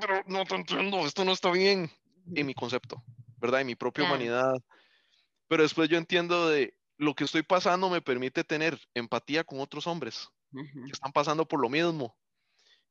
pero 0.00 0.22
no 0.26 0.44
te 0.44 0.54
entiendo, 0.56 1.06
esto 1.06 1.24
no 1.24 1.32
está 1.32 1.50
bien 1.50 1.90
en 2.34 2.46
mi 2.46 2.54
concepto, 2.54 3.02
¿verdad? 3.38 3.60
En 3.60 3.68
mi 3.68 3.76
propia 3.76 4.04
humanidad. 4.04 4.54
Pero 5.48 5.62
después 5.62 5.88
yo 5.88 5.96
entiendo 5.96 6.48
de 6.48 6.74
lo 6.96 7.14
que 7.14 7.24
estoy 7.24 7.42
pasando 7.42 7.88
me 7.88 8.02
permite 8.02 8.44
tener 8.44 8.78
empatía 8.94 9.42
con 9.42 9.60
otros 9.60 9.86
hombres 9.86 10.28
que 10.52 10.92
están 10.92 11.12
pasando 11.12 11.46
por 11.46 11.60
lo 11.60 11.68
mismo. 11.68 12.16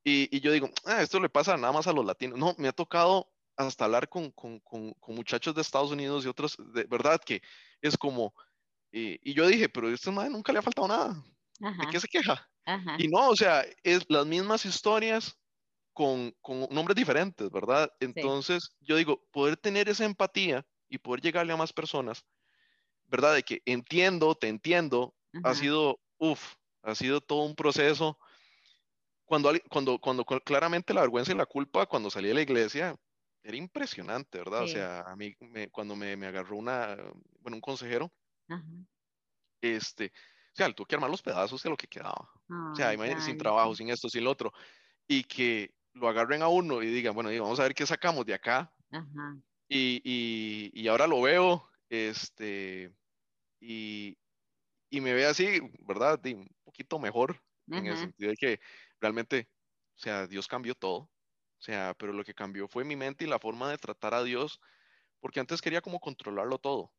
Y, 0.03 0.35
y 0.35 0.39
yo 0.39 0.51
digo, 0.51 0.69
ah, 0.85 1.01
esto 1.01 1.19
le 1.19 1.29
pasa 1.29 1.57
nada 1.57 1.73
más 1.73 1.87
a 1.87 1.93
los 1.93 2.05
latinos. 2.05 2.39
No, 2.39 2.55
me 2.57 2.69
ha 2.69 2.71
tocado 2.71 3.29
hasta 3.67 3.85
hablar 3.85 4.07
con, 4.07 4.31
con, 4.31 4.59
con, 4.59 4.95
muchachos 5.07 5.53
de 5.53 5.61
Estados 5.61 5.91
Unidos 5.91 6.23
y 6.23 6.29
otros, 6.29 6.55
de 6.73 6.85
verdad 6.85 7.19
que 7.23 7.41
es 7.81 7.97
como, 7.97 8.33
eh, 8.91 9.19
y 9.21 9.33
yo 9.33 9.45
dije, 9.47 9.67
pero 9.67 9.87
a 9.87 9.93
este 9.93 10.11
madre 10.11 10.29
nunca 10.29 10.53
le 10.53 10.59
ha 10.59 10.61
faltado 10.61 10.87
nada. 10.87 11.23
¿De 11.59 11.87
qué 11.91 11.99
se 11.99 12.07
queja? 12.07 12.49
Y 12.97 13.09
no, 13.09 13.29
o 13.29 13.35
sea, 13.35 13.65
es 13.83 14.05
las 14.07 14.25
mismas 14.25 14.65
historias 14.65 15.37
con, 15.91 16.33
con 16.39 16.67
nombres 16.71 16.95
diferentes, 16.95 17.49
¿verdad? 17.51 17.91
Entonces, 17.99 18.77
yo 18.79 18.95
digo, 18.95 19.27
poder 19.31 19.57
tener 19.57 19.89
esa 19.89 20.05
empatía 20.05 20.65
y 20.87 20.97
poder 20.97 21.19
llegarle 21.21 21.51
a 21.51 21.57
más 21.57 21.73
personas, 21.73 22.23
¿verdad? 23.07 23.33
De 23.33 23.43
que 23.43 23.61
entiendo, 23.65 24.35
te 24.35 24.47
entiendo, 24.47 25.13
ha 25.43 25.53
sido, 25.53 25.99
uff, 26.17 26.53
ha 26.83 26.95
sido 26.95 27.19
todo 27.19 27.43
un 27.43 27.55
proceso. 27.55 28.17
Cuando, 29.25 29.51
cuando, 29.69 29.99
cuando 29.99 30.23
claramente 30.23 30.93
la 30.93 31.01
vergüenza 31.01 31.33
y 31.33 31.35
la 31.35 31.45
culpa, 31.45 31.87
cuando 31.87 32.09
salí 32.09 32.29
de 32.29 32.35
la 32.35 32.41
iglesia, 32.41 32.95
era 33.43 33.57
impresionante, 33.57 34.37
¿verdad? 34.37 34.63
O 34.63 34.67
sea, 34.67 35.01
a 35.01 35.15
mí 35.15 35.35
cuando 35.71 35.95
me, 35.95 36.15
me, 36.17 36.27
agarró 36.27 36.57
una, 36.57 36.95
bueno, 37.39 37.57
un 37.57 37.61
consejero, 37.61 38.11
este, 39.61 40.07
o 40.07 40.55
sea, 40.55 40.71
tuvo 40.73 40.85
que 40.85 40.95
armar 40.95 41.09
los 41.09 41.21
pedazos 41.21 41.61
de 41.63 41.69
lo 41.69 41.77
que 41.77 41.87
quedaba. 41.87 42.29
o 42.49 42.75
sea, 42.75 42.93
imagínate, 42.93 43.21
sin 43.21 43.37
trabajo, 43.37 43.75
sin 43.75 43.89
esto, 43.89 44.09
sin 44.09 44.23
lo 44.23 44.31
otro. 44.31 44.51
Y 45.07 45.23
que 45.23 45.73
lo 45.93 46.07
agarren 46.07 46.41
a 46.41 46.47
uno 46.47 46.81
y 46.81 46.87
digan, 46.87 47.13
bueno, 47.13 47.29
vamos 47.41 47.59
a 47.59 47.63
ver 47.63 47.73
qué 47.73 47.85
sacamos 47.85 48.25
de 48.25 48.33
acá. 48.33 48.71
Y, 49.67 50.01
y, 50.03 50.71
y, 50.73 50.87
ahora 50.87 51.05
lo 51.05 51.21
veo, 51.21 51.69
este, 51.89 52.91
y, 53.59 54.17
y 54.89 55.01
me 55.01 55.13
ve 55.13 55.25
así, 55.27 55.59
¿verdad? 55.81 56.19
un 56.25 56.49
poquito 56.63 56.97
mejor, 56.97 57.39
en 57.67 57.85
el 57.85 57.97
sentido 57.97 58.31
de 58.31 58.35
que 58.35 58.59
realmente, 58.99 59.47
o 59.95 59.99
sea, 59.99 60.25
Dios 60.25 60.47
cambió 60.47 60.73
todo. 60.73 61.09
O 61.59 61.61
sea, 61.61 61.93
pero 61.97 62.13
lo 62.13 62.23
que 62.23 62.33
cambió 62.33 62.67
fue 62.67 62.85
mi 62.85 62.95
mente 62.95 63.25
y 63.25 63.27
la 63.27 63.37
forma 63.37 63.69
de 63.69 63.77
tratar 63.77 64.13
a 64.13 64.23
Dios, 64.23 64.61
porque 65.19 65.41
antes 65.41 65.61
quería 65.61 65.81
como 65.81 65.99
controlarlo 65.99 66.57
todo. 66.57 66.91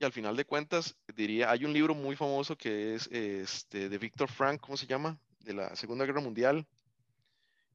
Y 0.00 0.04
al 0.04 0.12
final 0.12 0.36
de 0.36 0.44
cuentas, 0.44 0.96
diría, 1.14 1.50
hay 1.50 1.64
un 1.64 1.72
libro 1.72 1.94
muy 1.94 2.16
famoso 2.16 2.58
que 2.58 2.94
es 2.94 3.06
este, 3.12 3.88
de 3.88 3.98
Víctor 3.98 4.28
Frank, 4.28 4.60
¿cómo 4.60 4.76
se 4.76 4.86
llama? 4.86 5.18
De 5.38 5.54
la 5.54 5.76
Segunda 5.76 6.04
Guerra 6.04 6.20
Mundial. 6.20 6.66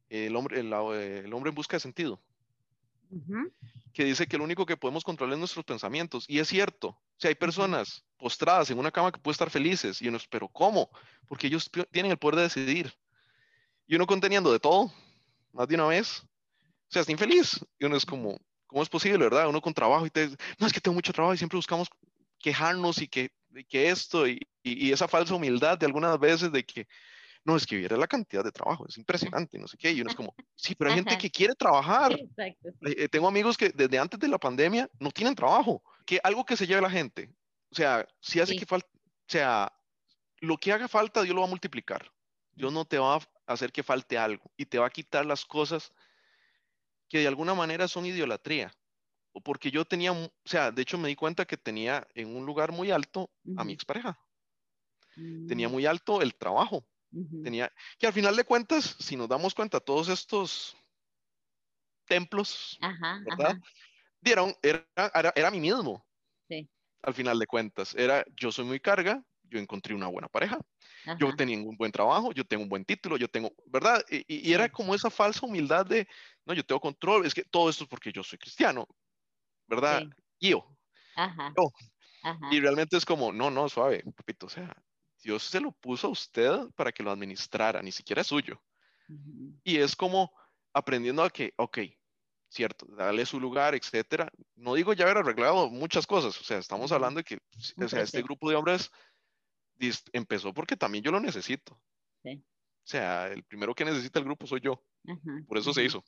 El 0.10 0.36
hombre, 0.36 0.60
el, 0.60 0.74
el 0.74 1.34
hombre 1.34 1.50
en 1.50 1.56
busca 1.56 1.78
de 1.78 1.82
sentido. 1.82 2.20
Que 3.94 4.04
dice 4.04 4.28
que 4.28 4.38
lo 4.38 4.44
único 4.44 4.66
que 4.66 4.76
podemos 4.76 5.06
controlar 5.06 5.34
es 5.34 5.40
nuestros 5.40 5.64
pensamientos. 5.64 6.26
Y 6.28 6.40
es 6.40 6.50
cierto. 6.50 6.90
O 6.90 7.20
sea, 7.20 7.30
hay 7.30 7.36
personas 7.36 8.04
postradas 8.18 8.70
en 8.70 8.80
una 8.80 8.92
cama 8.92 9.14
que 9.14 9.20
pueden 9.20 9.36
estar 9.36 9.50
felices. 9.50 10.02
Y 10.02 10.10
uno, 10.10 10.18
pero 10.30 10.50
¿cómo? 10.50 10.90
Porque 11.28 11.48
ellos 11.48 11.72
tienen 11.92 12.12
el 12.12 12.18
poder 12.18 12.36
de 12.36 12.42
decidir 12.44 12.94
y 13.90 13.96
uno 13.96 14.06
conteniendo 14.06 14.52
de 14.52 14.60
todo, 14.60 14.94
más 15.52 15.68
de 15.68 15.74
una 15.74 15.88
vez, 15.88 16.20
o 16.22 16.92
sea, 16.92 17.02
está 17.02 17.12
infeliz. 17.12 17.60
Y 17.80 17.86
uno 17.86 17.98
es 17.98 18.06
como, 18.06 18.40
¿cómo 18.68 18.84
es 18.84 18.88
posible, 18.88 19.18
verdad? 19.18 19.50
Uno 19.50 19.60
con 19.62 19.74
trabajo 19.74 20.06
y 20.06 20.12
te, 20.12 20.30
no, 20.60 20.68
es 20.68 20.72
que 20.72 20.80
tengo 20.80 20.94
mucho 20.94 21.12
trabajo 21.12 21.34
y 21.34 21.40
siempre 21.40 21.58
buscamos 21.58 21.90
quejarnos 22.38 23.02
y 23.02 23.08
que, 23.08 23.32
que 23.68 23.90
esto 23.90 24.28
y, 24.28 24.40
y, 24.62 24.92
esa 24.92 25.08
falsa 25.08 25.34
humildad 25.34 25.76
de 25.80 25.88
algunas 25.88 26.20
veces 26.20 26.52
de 26.52 26.64
que, 26.64 26.88
no, 27.44 27.56
es 27.56 27.66
que 27.66 27.78
viera 27.78 27.98
la 27.98 28.06
cantidad 28.06 28.44
de 28.44 28.52
trabajo, 28.52 28.86
es 28.88 28.96
impresionante, 29.00 29.58
no 29.58 29.68
sé 29.68 29.76
qué. 29.76 29.92
Y 29.92 30.02
uno 30.02 30.12
es 30.12 30.16
como, 30.16 30.36
sí, 30.54 30.76
pero 30.76 30.92
hay 30.92 30.98
gente 30.98 31.18
que 31.18 31.32
quiere 31.32 31.56
trabajar. 31.56 32.12
Exacto, 32.12 32.70
eh, 32.86 32.96
eh, 32.96 33.10
tengo 33.10 33.28
amigos 33.28 33.58
que 33.58 33.70
desde 33.70 33.98
antes 33.98 34.20
de 34.20 34.28
la 34.28 34.38
pandemia 34.38 34.88
no 35.00 35.10
tienen 35.10 35.34
trabajo. 35.34 35.82
Que 36.06 36.20
algo 36.24 36.46
que 36.46 36.56
se 36.56 36.68
lleve 36.68 36.82
la 36.82 36.92
gente, 36.92 37.34
o 37.72 37.76
sea, 37.76 38.08
si 38.20 38.40
hace 38.40 38.56
que 38.56 38.68
falta, 38.68 38.88
o 38.88 39.32
sea, 39.32 39.74
lo 40.42 40.58
que 40.58 40.72
haga 40.72 40.88
falta, 40.88 41.24
Dios 41.24 41.34
lo 41.34 41.42
va 41.42 41.48
a 41.48 41.50
multiplicar. 41.50 42.08
Dios 42.54 42.72
no 42.74 42.86
te 42.86 43.00
va 43.00 43.16
a 43.16 43.20
hacer 43.50 43.72
que 43.72 43.84
falte 43.84 44.18
algo 44.18 44.52
y 44.56 44.66
te 44.66 44.78
va 44.78 44.86
a 44.86 44.92
quitar 44.92 45.26
las 45.26 45.44
cosas 45.44 45.92
que 47.10 47.20
de 47.20 47.28
alguna 47.28 47.56
manera 47.56 47.88
son 47.88 48.06
idolatría. 48.06 48.72
O 49.32 49.42
porque 49.42 49.72
yo 49.72 49.86
tenía, 49.86 50.12
o 50.12 50.32
sea, 50.46 50.72
de 50.72 50.82
hecho 50.82 50.98
me 50.98 51.08
di 51.08 51.16
cuenta 51.16 51.46
que 51.46 51.58
tenía 51.58 52.08
en 52.14 52.36
un 52.36 52.46
lugar 52.46 52.72
muy 52.72 52.92
alto 52.92 53.32
a 53.58 53.64
mi 53.64 53.74
expareja. 53.74 54.20
Tenía 55.48 55.68
mm. 55.68 55.72
muy 55.72 55.86
alto 55.86 56.22
el 56.22 56.36
trabajo. 56.36 56.86
Tenía, 57.44 57.72
que 57.98 58.06
al 58.06 58.14
final 58.14 58.36
de 58.36 58.44
cuentas, 58.44 58.96
si 59.00 59.16
nos 59.16 59.28
damos 59.28 59.56
cuenta, 59.56 59.80
todos 59.80 60.10
estos 60.10 60.78
templos, 62.06 62.78
¿verdad? 63.26 63.58
Dieron, 64.22 64.54
era, 64.62 64.86
era, 65.16 65.34
era 65.36 65.52
mí 65.52 65.60
mismo. 65.60 66.06
Sí. 66.48 66.70
Al 67.02 67.14
final 67.16 67.40
de 67.40 67.48
cuentas, 67.48 67.96
era 67.96 68.24
yo 68.36 68.52
soy 68.52 68.66
muy 68.66 68.80
carga, 68.80 69.24
yo 69.50 69.60
encontré 69.60 69.94
una 69.94 70.08
buena 70.08 70.28
pareja, 70.28 70.60
yo 71.18 71.36
tenía 71.36 71.58
un 71.58 71.76
buen 71.76 71.92
trabajo, 71.92 72.32
yo 72.32 72.46
tengo 72.46 72.64
un 72.64 72.70
buen 72.70 72.86
título, 72.86 73.18
yo 73.18 73.28
tengo, 73.28 73.52
¿verdad? 73.66 74.04
Y, 74.10 74.52
era 74.52 74.70
como 74.70 74.94
esa 74.96 75.10
falsa 75.10 75.46
humildad 75.46 75.86
de, 75.86 76.08
no, 76.46 76.54
yo 76.54 76.64
tengo 76.64 76.80
control, 76.80 77.26
es 77.26 77.34
que 77.34 77.44
todo 77.44 77.70
esto 77.70 77.84
es 77.84 77.90
porque 77.90 78.12
yo 78.12 78.24
soy 78.24 78.38
cristiano, 78.38 78.88
¿verdad? 79.68 80.04
Yo. 80.40 80.66
Ajá. 81.16 81.54
Y 82.52 82.60
realmente 82.60 82.98
es 82.98 83.06
como, 83.06 83.32
no, 83.32 83.50
no, 83.50 83.70
suave, 83.70 84.04
papito, 84.16 84.46
o 84.48 84.50
sea, 84.50 84.72
Dios 85.22 85.44
se 85.44 85.60
lo 85.60 85.72
puso 85.72 86.08
a 86.08 86.12
usted 86.12 86.52
para 86.76 86.92
que 86.92 87.04
lo 87.04 87.12
administrara, 87.12 87.82
ni 87.82 87.92
siquiera 87.92 88.22
es 88.22 88.28
suyo. 88.28 88.62
Y 89.64 89.78
es 89.78 89.96
como 89.96 90.32
aprendiendo 90.74 91.24
a 91.24 91.30
que, 91.30 91.54
ok, 91.58 91.80
cierto, 92.50 92.86
darle 92.96 93.26
su 93.26 93.40
lugar, 93.40 93.76
etcétera. 93.76 94.32
No 94.56 94.74
digo 94.74 94.94
ya 94.94 95.06
haber 95.06 95.18
arreglado 95.18 95.70
muchas 95.70 96.06
cosas, 96.06 96.40
o 96.40 96.44
sea, 96.44 96.58
estamos 96.58 96.92
hablando 96.92 97.20
de 97.20 97.24
que, 97.24 97.40
o 97.78 97.88
sea, 97.88 98.02
este 98.02 98.22
grupo 98.22 98.50
de 98.50 98.56
hombres 98.56 98.92
empezó 100.14 100.54
porque 100.54 100.76
también 100.76 101.04
yo 101.04 101.12
lo 101.12 101.20
necesito. 101.20 101.80
O 102.24 102.92
sea, 102.92 103.28
el 103.28 103.44
primero 103.44 103.76
que 103.76 103.86
necesita 103.86 104.20
el 104.20 104.26
grupo 104.26 104.48
soy 104.48 104.62
yo. 104.62 104.84
Por 105.48 105.58
eso 105.58 105.74
se 105.74 105.84
hizo. 105.84 106.04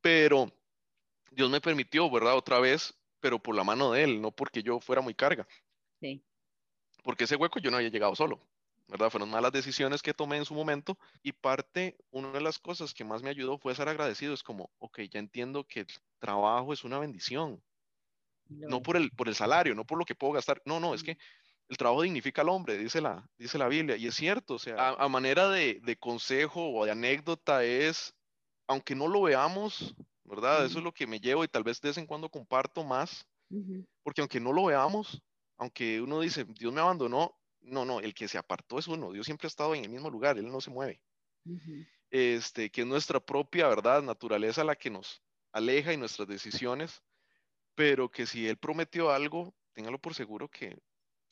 pero 0.00 0.50
Dios 1.30 1.50
me 1.50 1.60
permitió, 1.60 2.10
¿verdad? 2.10 2.36
Otra 2.36 2.58
vez, 2.58 2.98
pero 3.20 3.38
por 3.38 3.54
la 3.54 3.64
mano 3.64 3.92
de 3.92 4.04
Él, 4.04 4.20
no 4.20 4.32
porque 4.32 4.62
yo 4.62 4.80
fuera 4.80 5.02
muy 5.02 5.14
carga. 5.14 5.46
Sí. 6.00 6.24
Porque 7.04 7.24
ese 7.24 7.36
hueco 7.36 7.58
yo 7.58 7.70
no 7.70 7.76
había 7.76 7.90
llegado 7.90 8.14
solo. 8.14 8.46
¿verdad? 8.88 9.10
Fueron 9.10 9.30
malas 9.30 9.52
decisiones 9.52 10.02
que 10.02 10.12
tomé 10.12 10.36
en 10.36 10.44
su 10.44 10.54
momento 10.54 10.98
y 11.22 11.32
parte, 11.32 11.96
una 12.10 12.30
de 12.32 12.42
las 12.42 12.58
cosas 12.58 12.92
que 12.92 13.04
más 13.04 13.22
me 13.22 13.30
ayudó 13.30 13.58
fue 13.58 13.74
ser 13.74 13.88
agradecido. 13.88 14.34
Es 14.34 14.42
como, 14.42 14.70
ok, 14.78 15.00
ya 15.10 15.18
entiendo 15.18 15.64
que 15.66 15.80
el 15.80 15.86
trabajo 16.18 16.72
es 16.72 16.84
una 16.84 16.98
bendición. 16.98 17.62
No 18.48 18.82
por 18.82 18.96
el, 18.96 19.10
por 19.12 19.28
el 19.28 19.34
salario, 19.34 19.74
no 19.74 19.86
por 19.86 19.98
lo 19.98 20.04
que 20.04 20.14
puedo 20.14 20.34
gastar. 20.34 20.60
No, 20.66 20.78
no, 20.78 20.92
es 20.92 21.02
que 21.02 21.16
el 21.72 21.78
trabajo 21.78 22.02
dignifica 22.02 22.42
al 22.42 22.50
hombre, 22.50 22.76
dice 22.76 23.00
la, 23.00 23.26
dice 23.38 23.56
la 23.56 23.66
Biblia, 23.66 23.96
y 23.96 24.06
es 24.06 24.14
cierto, 24.14 24.54
o 24.54 24.58
sea, 24.58 24.90
a, 24.90 25.08
manera 25.08 25.48
de, 25.48 25.96
consejo 25.98 26.70
o 26.70 26.84
de 26.84 26.90
anécdota 26.90 27.64
es, 27.64 28.14
aunque 28.66 28.94
no 28.94 29.08
lo 29.08 29.22
veamos, 29.22 29.94
¿verdad? 30.24 30.66
Eso 30.66 30.78
es 30.78 30.84
lo 30.84 30.92
que 30.92 31.06
me 31.06 31.18
llevo 31.18 31.44
y 31.44 31.48
tal 31.48 31.64
vez 31.64 31.80
de 31.80 31.88
vez 31.88 31.96
en 31.96 32.04
cuando 32.06 32.28
comparto 32.28 32.84
más, 32.84 33.26
porque 34.02 34.20
aunque 34.20 34.38
no 34.38 34.52
lo 34.52 34.66
veamos, 34.66 35.22
aunque 35.56 36.02
uno 36.02 36.20
dice, 36.20 36.44
Dios 36.44 36.74
me 36.74 36.82
abandonó, 36.82 37.34
no, 37.62 37.86
no, 37.86 38.00
el 38.00 38.12
que 38.12 38.28
se 38.28 38.36
apartó 38.36 38.78
es 38.78 38.86
uno. 38.86 39.10
Dios 39.10 39.24
siempre 39.24 39.46
ha 39.46 39.48
estado 39.48 39.74
en 39.74 39.84
el 39.84 39.90
mismo 39.90 40.10
lugar, 40.10 40.36
Él 40.36 40.52
no 40.52 40.60
se 40.60 40.70
mueve. 40.70 41.00
este, 42.10 42.70
que 42.70 42.82
es 42.82 42.86
nuestra 42.86 43.18
propia, 43.18 43.66
¿verdad? 43.66 44.02
Naturaleza 44.02 44.62
la 44.62 44.76
que 44.76 44.90
nos 44.90 45.22
aleja 45.52 45.94
y 45.94 45.96
nuestras 45.96 46.28
decisiones, 46.28 47.02
pero 47.74 48.10
que 48.10 48.26
si 48.26 48.46
Él 48.46 48.58
prometió 48.58 49.10
algo, 49.10 49.54
téngalo 49.72 49.98
por 49.98 50.12
seguro 50.12 50.50
que 50.50 50.76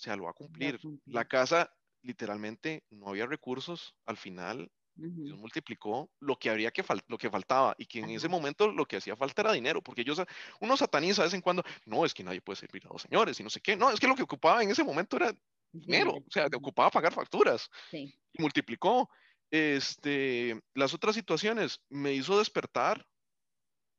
se 0.00 0.16
lo 0.16 0.24
va 0.24 0.30
a 0.30 0.34
cumplir. 0.34 0.80
La 1.04 1.26
casa, 1.26 1.70
literalmente, 2.02 2.84
no 2.90 3.08
había 3.08 3.26
recursos. 3.26 3.94
Al 4.06 4.16
final, 4.16 4.70
Dios 4.94 5.38
multiplicó 5.38 6.10
lo 6.20 6.36
que 6.38 6.50
habría 6.50 6.70
que 6.70 6.84
lo 7.06 7.18
que 7.18 7.30
faltaba 7.30 7.74
y 7.78 7.86
que 7.86 8.00
en 8.00 8.10
ese 8.10 8.28
momento 8.28 8.68
lo 8.68 8.86
que 8.86 8.96
hacía 8.96 9.16
falta 9.16 9.42
era 9.42 9.52
dinero, 9.52 9.82
porque 9.82 10.00
ellos, 10.02 10.22
uno 10.60 10.76
sataniza 10.76 11.22
de 11.22 11.26
vez 11.26 11.34
en 11.34 11.40
cuando, 11.40 11.62
no, 11.84 12.04
es 12.04 12.14
que 12.14 12.24
nadie 12.24 12.40
puede 12.40 12.56
servir 12.56 12.84
a 12.86 12.88
dos 12.90 13.02
señores 13.02 13.38
y 13.38 13.42
no 13.42 13.50
sé 13.50 13.60
qué, 13.60 13.76
no, 13.76 13.90
es 13.90 14.00
que 14.00 14.08
lo 14.08 14.14
que 14.14 14.22
ocupaba 14.22 14.62
en 14.62 14.70
ese 14.70 14.84
momento 14.84 15.16
era 15.16 15.34
dinero, 15.72 16.14
o 16.16 16.30
sea, 16.30 16.48
te 16.48 16.56
ocupaba 16.56 16.90
pagar 16.90 17.12
facturas. 17.12 17.70
Y 17.92 18.14
multiplicó. 18.38 19.08
Este, 19.52 20.60
las 20.74 20.94
otras 20.94 21.14
situaciones 21.16 21.80
me 21.88 22.12
hizo 22.12 22.38
despertar, 22.38 23.04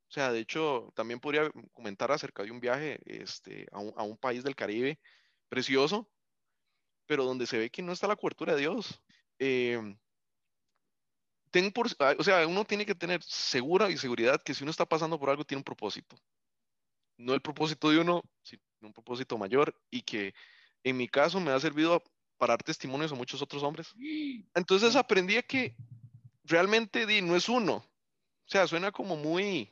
o 0.09 0.13
sea, 0.13 0.31
de 0.31 0.39
hecho, 0.39 0.91
también 0.95 1.19
podría 1.19 1.51
comentar 1.73 2.11
acerca 2.11 2.43
de 2.43 2.51
un 2.51 2.59
viaje 2.59 2.99
este, 3.05 3.67
a, 3.71 3.79
un, 3.79 3.93
a 3.97 4.03
un 4.03 4.17
país 4.17 4.43
del 4.43 4.55
Caribe 4.55 4.99
precioso, 5.51 6.09
pero 7.05 7.25
donde 7.25 7.45
se 7.45 7.57
ve 7.57 7.69
que 7.69 7.81
no 7.81 7.91
está 7.91 8.07
la 8.07 8.15
cobertura 8.15 8.55
de 8.55 8.61
Dios. 8.61 9.01
Eh, 9.37 9.97
por, 11.73 11.87
ah, 11.99 12.15
o 12.17 12.23
sea, 12.23 12.47
uno 12.47 12.63
tiene 12.63 12.85
que 12.85 12.95
tener 12.95 13.21
segura 13.21 13.89
y 13.89 13.97
seguridad 13.97 14.41
que 14.41 14.53
si 14.53 14.63
uno 14.63 14.71
está 14.71 14.85
pasando 14.85 15.19
por 15.19 15.29
algo 15.29 15.43
tiene 15.43 15.59
un 15.59 15.65
propósito. 15.65 16.15
No 17.17 17.33
el 17.33 17.41
propósito 17.41 17.89
de 17.89 17.99
uno, 17.99 18.23
sino 18.41 18.61
un 18.81 18.93
propósito 18.93 19.37
mayor 19.37 19.75
y 19.91 20.03
que 20.03 20.33
en 20.85 20.95
mi 20.95 21.09
caso 21.09 21.41
me 21.41 21.51
ha 21.51 21.59
servido 21.59 22.01
para 22.37 22.53
dar 22.53 22.63
testimonios 22.63 23.11
a 23.11 23.15
muchos 23.15 23.41
otros 23.41 23.61
hombres. 23.61 23.93
Entonces 24.55 24.95
aprendí 24.95 25.35
a 25.35 25.43
que 25.43 25.75
realmente 26.45 27.05
di, 27.05 27.21
no 27.21 27.35
es 27.35 27.49
uno. 27.49 27.73
O 27.75 28.47
sea, 28.47 28.65
suena 28.67 28.89
como 28.89 29.17
muy, 29.17 29.69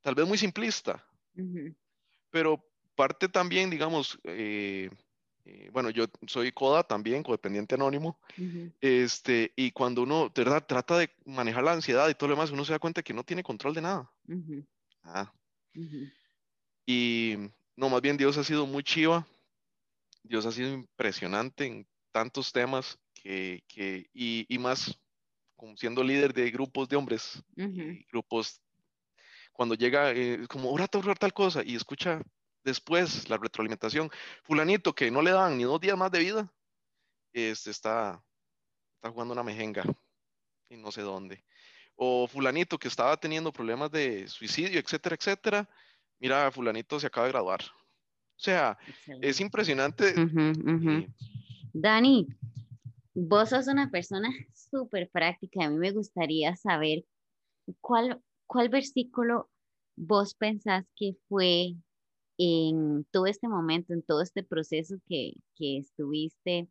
tal 0.00 0.16
vez 0.16 0.26
muy 0.26 0.38
simplista, 0.38 1.06
pero 2.30 2.69
parte 3.00 3.30
también, 3.30 3.70
digamos, 3.70 4.18
eh, 4.24 4.90
eh, 5.46 5.70
bueno, 5.72 5.88
yo 5.88 6.04
soy 6.26 6.52
CODA 6.52 6.82
también, 6.82 7.22
codependiente 7.22 7.74
anónimo, 7.74 8.20
este, 8.78 9.54
y 9.56 9.70
cuando 9.70 10.02
uno 10.02 10.30
verdad 10.36 10.66
trata 10.66 10.98
de 10.98 11.08
manejar 11.24 11.64
la 11.64 11.72
ansiedad 11.72 12.10
y 12.10 12.14
todo 12.14 12.28
lo 12.28 12.34
demás, 12.34 12.50
uno 12.50 12.62
se 12.62 12.72
da 12.72 12.78
cuenta 12.78 13.02
que 13.02 13.14
no 13.14 13.24
tiene 13.24 13.42
control 13.42 13.72
de 13.72 13.80
nada. 13.80 14.12
Ah. 15.02 15.32
Y 16.84 17.36
no, 17.74 17.88
más 17.88 18.02
bien 18.02 18.18
Dios 18.18 18.36
ha 18.36 18.44
sido 18.44 18.66
muy 18.66 18.82
chiva, 18.82 19.26
Dios 20.22 20.44
ha 20.44 20.52
sido 20.52 20.68
impresionante 20.70 21.64
en 21.64 21.86
tantos 22.12 22.52
temas 22.52 22.98
que, 23.14 23.64
que 23.66 24.10
y, 24.12 24.44
y, 24.46 24.58
más 24.58 24.94
como 25.56 25.74
siendo 25.74 26.04
líder 26.04 26.34
de 26.34 26.50
grupos 26.50 26.86
de 26.90 26.96
hombres, 26.96 27.42
grupos, 28.12 28.60
cuando 29.54 29.74
llega, 29.74 30.12
eh, 30.12 30.46
como, 30.50 30.70
ora 30.70 30.86
tal 30.86 31.32
cosa, 31.32 31.62
y 31.64 31.76
escucha 31.76 32.20
después 32.64 33.28
la 33.28 33.36
retroalimentación. 33.36 34.10
Fulanito 34.42 34.94
que 34.94 35.10
no 35.10 35.22
le 35.22 35.30
dan 35.30 35.56
ni 35.56 35.64
dos 35.64 35.80
días 35.80 35.96
más 35.96 36.10
de 36.10 36.18
vida, 36.18 36.52
este 37.32 37.70
está, 37.70 38.22
está 38.96 39.10
jugando 39.10 39.32
una 39.32 39.42
mejenga 39.42 39.84
y 40.68 40.76
no 40.76 40.90
sé 40.90 41.02
dónde. 41.02 41.44
O 41.96 42.26
fulanito 42.26 42.78
que 42.78 42.88
estaba 42.88 43.16
teniendo 43.16 43.52
problemas 43.52 43.90
de 43.90 44.26
suicidio, 44.26 44.80
etcétera, 44.80 45.16
etcétera. 45.16 45.68
Mira, 46.18 46.50
fulanito 46.50 46.98
se 46.98 47.06
acaba 47.06 47.26
de 47.26 47.32
graduar. 47.32 47.60
O 47.62 48.42
sea, 48.42 48.78
es 49.20 49.38
impresionante. 49.40 50.14
Dani, 51.74 52.26
vos 53.12 53.50
sos 53.50 53.66
una 53.66 53.90
persona 53.90 54.30
súper 54.54 55.10
práctica. 55.10 55.64
A 55.64 55.70
mí 55.70 55.76
me 55.76 55.92
gustaría 55.92 56.56
saber 56.56 57.04
cuál, 57.80 58.22
cuál 58.46 58.70
versículo 58.70 59.50
vos 59.94 60.34
pensás 60.34 60.86
que 60.96 61.16
fue 61.28 61.74
en 62.42 63.04
todo 63.10 63.26
este 63.26 63.48
momento, 63.48 63.92
en 63.92 64.02
todo 64.02 64.22
este 64.22 64.42
proceso 64.42 64.96
que, 65.06 65.34
que 65.56 65.76
estuviste, 65.76 66.70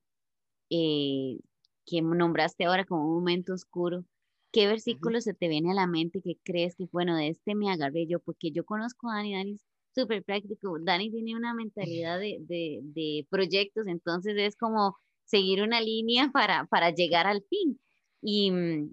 eh, 0.72 1.38
que 1.86 2.02
nombraste 2.02 2.66
ahora 2.66 2.86
como 2.86 3.06
un 3.06 3.14
momento 3.14 3.54
oscuro, 3.54 4.04
¿qué 4.52 4.66
versículo 4.66 5.22
se 5.22 5.36
te 5.36 5.48
viene 5.48 5.70
a 5.70 5.76
la 5.76 5.86
mente 5.86 6.22
que 6.24 6.40
crees 6.44 6.76
que, 6.76 6.88
bueno, 6.92 7.16
de 7.16 7.28
este 7.30 7.54
me 7.54 7.70
agarré 7.72 8.08
yo? 8.08 8.20
Porque 8.20 8.50
yo 8.52 8.66
conozco 8.66 9.12
a 9.12 9.18
Dani, 9.18 9.36
Dani 9.36 9.52
es 9.54 9.66
súper 9.94 10.24
práctico, 10.24 10.80
Dani 10.82 11.12
tiene 11.12 11.36
una 11.36 11.54
mentalidad 11.54 12.18
de, 12.20 12.38
de, 12.42 12.80
de, 12.82 13.28
proyectos, 13.30 13.86
entonces 13.86 14.34
es 14.38 14.56
como 14.56 14.98
seguir 15.26 15.62
una 15.62 15.82
línea 15.82 16.32
para, 16.34 16.66
para 16.66 16.90
llegar 16.90 17.28
al 17.28 17.44
fin. 17.44 17.80
Y 18.24 18.50
mm, 18.50 18.92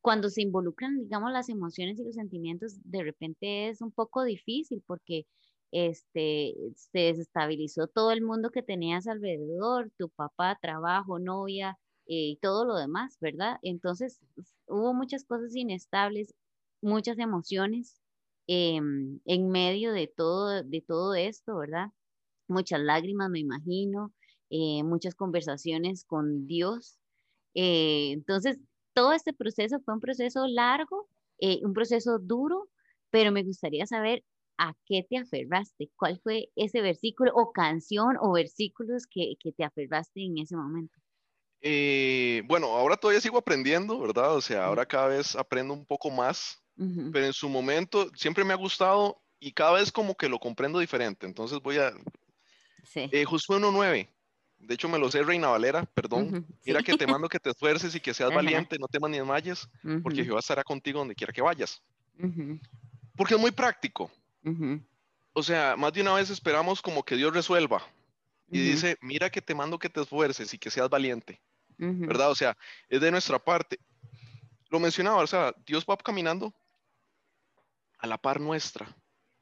cuando 0.00 0.28
se 0.28 0.42
involucran, 0.42 0.98
digamos, 0.98 1.30
las 1.32 1.48
emociones 1.48 2.00
y 2.00 2.04
los 2.04 2.16
sentimientos, 2.16 2.80
de 2.82 3.04
repente 3.04 3.68
es 3.68 3.80
un 3.80 3.92
poco 3.92 4.24
difícil 4.24 4.82
porque 4.84 5.26
este, 5.72 6.54
se 6.74 6.98
desestabilizó 6.98 7.86
todo 7.88 8.10
el 8.12 8.22
mundo 8.22 8.50
que 8.50 8.62
tenías 8.62 9.06
alrededor, 9.06 9.90
tu 9.98 10.08
papá, 10.10 10.58
trabajo, 10.60 11.18
novia 11.18 11.78
eh, 12.06 12.30
y 12.32 12.36
todo 12.38 12.64
lo 12.64 12.76
demás, 12.76 13.18
¿verdad? 13.20 13.58
Entonces 13.62 14.20
hubo 14.66 14.94
muchas 14.94 15.24
cosas 15.24 15.54
inestables, 15.54 16.34
muchas 16.80 17.18
emociones 17.18 18.00
em, 18.46 19.20
en 19.26 19.50
medio 19.50 19.92
de 19.92 20.06
todo, 20.08 20.62
de 20.62 20.80
todo 20.80 21.14
esto, 21.14 21.56
¿verdad? 21.58 21.88
Muchas 22.48 22.80
lágrimas, 22.80 23.30
me 23.30 23.40
imagino, 23.40 24.12
eh, 24.50 24.82
muchas 24.84 25.14
conversaciones 25.14 26.04
con 26.04 26.46
Dios. 26.46 26.98
Eh, 27.54 28.12
entonces, 28.12 28.58
todo 28.94 29.12
este 29.12 29.32
proceso 29.34 29.80
fue 29.84 29.94
un 29.94 30.00
proceso 30.00 30.46
largo, 30.46 31.08
un 31.62 31.72
proceso 31.72 32.18
duro, 32.18 32.68
pero 33.10 33.32
me 33.32 33.44
gustaría 33.44 33.86
saber 33.86 34.24
¿a 34.58 34.74
qué 34.84 35.06
te 35.08 35.16
aferraste? 35.16 35.90
¿Cuál 35.96 36.20
fue 36.22 36.50
ese 36.56 36.80
versículo 36.80 37.32
o 37.34 37.52
canción 37.52 38.16
o 38.20 38.32
versículos 38.32 39.06
que, 39.06 39.34
que 39.40 39.52
te 39.52 39.64
aferraste 39.64 40.24
en 40.24 40.38
ese 40.38 40.56
momento? 40.56 40.98
Eh, 41.60 42.42
bueno, 42.46 42.66
ahora 42.68 42.96
todavía 42.96 43.20
sigo 43.20 43.38
aprendiendo, 43.38 43.98
¿verdad? 44.00 44.34
O 44.34 44.40
sea, 44.40 44.66
ahora 44.66 44.86
cada 44.86 45.08
vez 45.08 45.34
aprendo 45.34 45.74
un 45.74 45.84
poco 45.84 46.10
más, 46.10 46.62
pero 46.76 47.26
en 47.26 47.32
su 47.32 47.48
momento 47.48 48.08
siempre 48.14 48.44
me 48.44 48.52
ha 48.52 48.56
gustado 48.56 49.20
y 49.40 49.52
cada 49.52 49.72
vez 49.72 49.90
como 49.90 50.14
que 50.14 50.28
lo 50.28 50.38
comprendo 50.38 50.78
diferente. 50.78 51.26
Entonces 51.26 51.58
voy 51.60 51.78
a... 51.78 51.92
Sí. 52.84 53.08
Eh, 53.10 53.24
Josué 53.24 53.58
1.9. 53.58 54.08
De 54.58 54.74
hecho, 54.74 54.88
me 54.88 54.98
lo 54.98 55.10
sé, 55.10 55.22
Reina 55.22 55.48
Valera, 55.48 55.84
perdón. 55.84 56.46
Mira 56.64 56.82
que 56.82 56.96
te 56.96 57.06
mando 57.06 57.28
que 57.28 57.38
te 57.38 57.50
esfuerces 57.50 57.94
y 57.94 58.00
que 58.00 58.14
seas 58.14 58.32
valiente, 58.32 58.76
no 58.78 58.88
temas 58.88 59.10
ni 59.10 59.18
desmayes, 59.18 59.68
porque 60.02 60.24
Jehová 60.24 60.40
estará 60.40 60.64
contigo 60.64 60.98
donde 60.98 61.14
quiera 61.14 61.32
que 61.32 61.42
vayas. 61.42 61.82
Porque 63.16 63.34
es 63.34 63.40
muy 63.40 63.50
práctico. 63.50 64.10
O 65.32 65.42
sea, 65.42 65.76
más 65.76 65.92
de 65.92 66.00
una 66.00 66.14
vez 66.14 66.30
esperamos 66.30 66.82
como 66.82 67.04
que 67.04 67.16
Dios 67.16 67.32
resuelva. 67.32 67.82
Y 68.50 68.60
dice, 68.60 68.96
mira 69.02 69.30
que 69.30 69.42
te 69.42 69.54
mando 69.54 69.78
que 69.78 69.90
te 69.90 70.00
esfuerces 70.00 70.52
y 70.54 70.58
que 70.58 70.70
seas 70.70 70.88
valiente. 70.88 71.40
¿Verdad? 71.76 72.30
O 72.30 72.34
sea, 72.34 72.56
es 72.88 73.00
de 73.00 73.10
nuestra 73.10 73.38
parte. 73.38 73.78
Lo 74.70 74.80
mencionaba, 74.80 75.22
o 75.22 75.26
sea, 75.26 75.54
Dios 75.64 75.86
va 75.88 75.96
caminando 75.96 76.52
a 77.98 78.06
la 78.06 78.18
par 78.18 78.40
nuestra. 78.40 78.94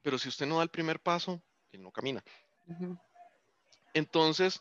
Pero 0.03 0.19
si 0.19 0.29
usted 0.29 0.47
no 0.47 0.59
da 0.59 0.63
el 0.63 0.69
primer 0.69 1.01
paso, 1.01 1.43
Él 1.71 1.83
no 1.83 1.91
camina. 1.91 2.23
Entonces, 3.95 4.61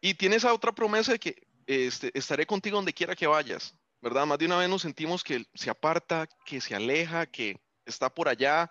y 0.00 0.14
tiene 0.14 0.36
esa 0.36 0.54
otra 0.54 0.72
promesa 0.72 1.12
de 1.12 1.18
que 1.18 1.46
este, 1.66 2.16
estaré 2.16 2.46
contigo 2.46 2.76
donde 2.76 2.94
quiera 2.94 3.14
que 3.14 3.26
vayas. 3.26 3.74
¿Verdad? 4.00 4.26
Más 4.26 4.38
de 4.38 4.46
una 4.46 4.58
vez 4.58 4.68
nos 4.68 4.82
sentimos 4.82 5.24
que 5.24 5.46
se 5.54 5.70
aparta, 5.70 6.28
que 6.44 6.60
se 6.60 6.74
aleja, 6.74 7.24
que 7.26 7.58
está 7.86 8.12
por 8.12 8.28
allá, 8.28 8.70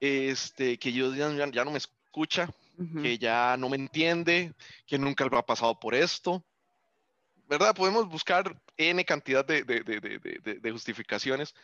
este, 0.00 0.78
que 0.78 0.92
yo 0.92 1.14
ya, 1.14 1.28
ya 1.50 1.64
no 1.64 1.70
me 1.70 1.78
escucha, 1.78 2.48
que 3.00 3.16
ya 3.18 3.56
no 3.56 3.68
me 3.68 3.76
entiende, 3.76 4.52
que 4.86 4.98
nunca 4.98 5.24
lo 5.24 5.38
ha 5.38 5.46
pasado 5.46 5.78
por 5.78 5.94
esto. 5.94 6.44
¿Verdad? 7.48 7.74
Podemos 7.74 8.08
buscar 8.08 8.60
N 8.76 9.04
cantidad 9.04 9.44
de, 9.44 9.62
de, 9.62 9.82
de, 9.82 10.54
de 10.60 10.70
justificaciones, 10.72 11.54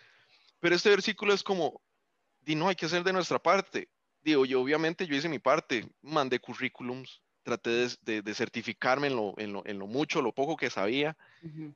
pero 0.60 0.76
este 0.76 0.90
versículo 0.90 1.34
es 1.34 1.42
como, 1.42 1.80
di, 2.40 2.54
no, 2.54 2.68
hay 2.68 2.76
que 2.76 2.86
hacer 2.86 3.02
de 3.02 3.12
nuestra 3.12 3.38
parte. 3.38 3.88
Digo, 4.22 4.46
yo 4.46 4.60
obviamente 4.60 5.06
yo 5.06 5.16
hice 5.16 5.28
mi 5.28 5.40
parte, 5.40 5.88
mandé 6.02 6.38
currículums, 6.38 7.20
traté 7.42 7.88
de, 8.02 8.34
certificarme 8.34 9.08
en 9.08 9.16
lo, 9.16 9.34
en, 9.36 9.52
lo, 9.52 9.66
en 9.66 9.78
lo, 9.78 9.86
mucho, 9.86 10.22
lo 10.22 10.32
poco 10.32 10.56
que 10.56 10.70
sabía. 10.70 11.16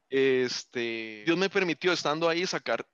este, 0.08 1.24
Dios 1.26 1.36
me 1.36 1.50
permitió, 1.50 1.92
estando 1.92 2.28
ahí, 2.28 2.46
sacar 2.46 2.86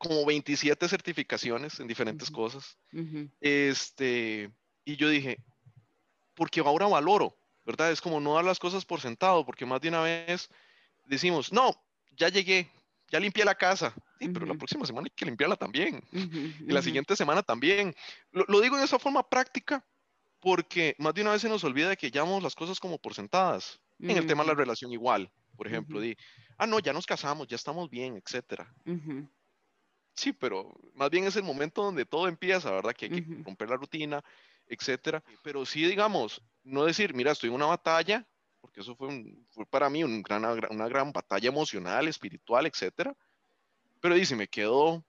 como 0.00 0.24
27 0.24 0.88
certificaciones 0.88 1.78
en 1.78 1.86
diferentes 1.86 2.30
cosas. 2.30 2.78
Este, 3.38 4.50
y 4.82 4.96
yo 4.96 5.10
dije, 5.10 5.36
porque 6.34 6.60
ahora 6.60 6.86
valoro, 6.86 7.36
¿verdad? 7.66 7.92
Es 7.92 8.00
como 8.00 8.18
no 8.18 8.34
dar 8.34 8.44
las 8.46 8.58
cosas 8.58 8.86
por 8.86 9.02
sentado, 9.02 9.44
porque 9.44 9.66
más 9.66 9.78
de 9.82 9.90
una 9.90 10.00
vez 10.00 10.48
decimos, 11.04 11.52
no, 11.52 11.74
ya 12.16 12.30
llegué, 12.30 12.70
ya 13.10 13.20
limpié 13.20 13.44
la 13.44 13.54
casa, 13.54 13.94
sí, 14.18 14.30
pero 14.30 14.46
la 14.46 14.54
próxima 14.54 14.86
semana 14.86 15.04
hay 15.04 15.14
que 15.14 15.26
limpiarla 15.26 15.56
también, 15.56 16.02
y 16.12 16.72
la 16.72 16.80
siguiente 16.80 17.14
semana 17.14 17.42
también. 17.42 17.94
Lo, 18.32 18.46
lo, 18.48 18.62
digo 18.62 18.78
de 18.78 18.84
esa 18.84 18.98
forma 18.98 19.28
práctica, 19.28 19.84
porque 20.40 20.96
más 20.98 21.12
de 21.12 21.20
una 21.20 21.32
vez 21.32 21.42
se 21.42 21.50
nos 21.50 21.62
olvida 21.62 21.90
de 21.90 21.98
que 21.98 22.10
llamamos 22.10 22.42
las 22.42 22.54
cosas 22.54 22.80
como 22.80 22.96
por 22.98 23.12
sentadas. 23.12 23.78
En 23.98 24.16
el 24.16 24.26
tema 24.26 24.44
de 24.44 24.48
la 24.48 24.54
relación 24.54 24.90
igual, 24.92 25.30
por 25.58 25.66
ejemplo, 25.66 26.00
di, 26.00 26.16
ah, 26.56 26.66
no, 26.66 26.78
ya 26.78 26.94
nos 26.94 27.04
casamos, 27.04 27.46
ya 27.48 27.56
estamos 27.56 27.90
bien, 27.90 28.16
etcétera. 28.16 28.74
Sí, 30.14 30.32
pero 30.32 30.72
más 30.94 31.10
bien 31.10 31.24
es 31.24 31.36
el 31.36 31.42
momento 31.42 31.82
donde 31.82 32.04
todo 32.04 32.28
empieza, 32.28 32.70
¿verdad? 32.70 32.92
Que 32.92 33.06
hay 33.06 33.22
que 33.22 33.42
romper 33.42 33.70
la 33.70 33.76
rutina, 33.76 34.22
etcétera. 34.66 35.22
Pero 35.42 35.64
sí, 35.64 35.84
digamos, 35.84 36.42
no 36.62 36.84
decir, 36.84 37.14
mira, 37.14 37.32
estoy 37.32 37.48
en 37.48 37.56
una 37.56 37.66
batalla, 37.66 38.26
porque 38.60 38.80
eso 38.80 38.94
fue, 38.96 39.08
fue 39.50 39.66
para 39.66 39.88
mí 39.88 40.04
un 40.04 40.22
gran, 40.22 40.44
una 40.70 40.88
gran 40.88 41.12
batalla 41.12 41.48
emocional, 41.48 42.08
espiritual, 42.08 42.66
etcétera. 42.66 43.16
Pero 44.00 44.14
dice, 44.14 44.36
me 44.36 44.48
quedo 44.48 45.04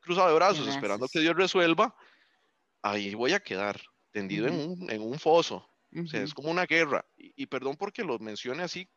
cruzado 0.00 0.28
de 0.28 0.34
brazos, 0.34 0.66
esperando 0.66 1.08
que 1.08 1.20
Dios 1.20 1.36
resuelva, 1.36 1.94
ahí 2.82 3.14
voy 3.14 3.32
a 3.32 3.40
quedar 3.40 3.80
tendido 4.10 4.46
en, 4.46 4.54
un, 4.54 4.90
en, 4.90 5.02
un, 5.02 5.18
foso. 5.18 5.68
O 5.96 6.06
sea, 6.06 6.22
es 6.22 6.34
como 6.34 6.50
una 6.50 6.66
guerra. 6.66 7.04
Y, 7.16 7.46
perdón 7.46 7.76
porque 7.76 8.04
lo 8.04 8.18
mencione 8.18 8.62
así, 8.62 8.88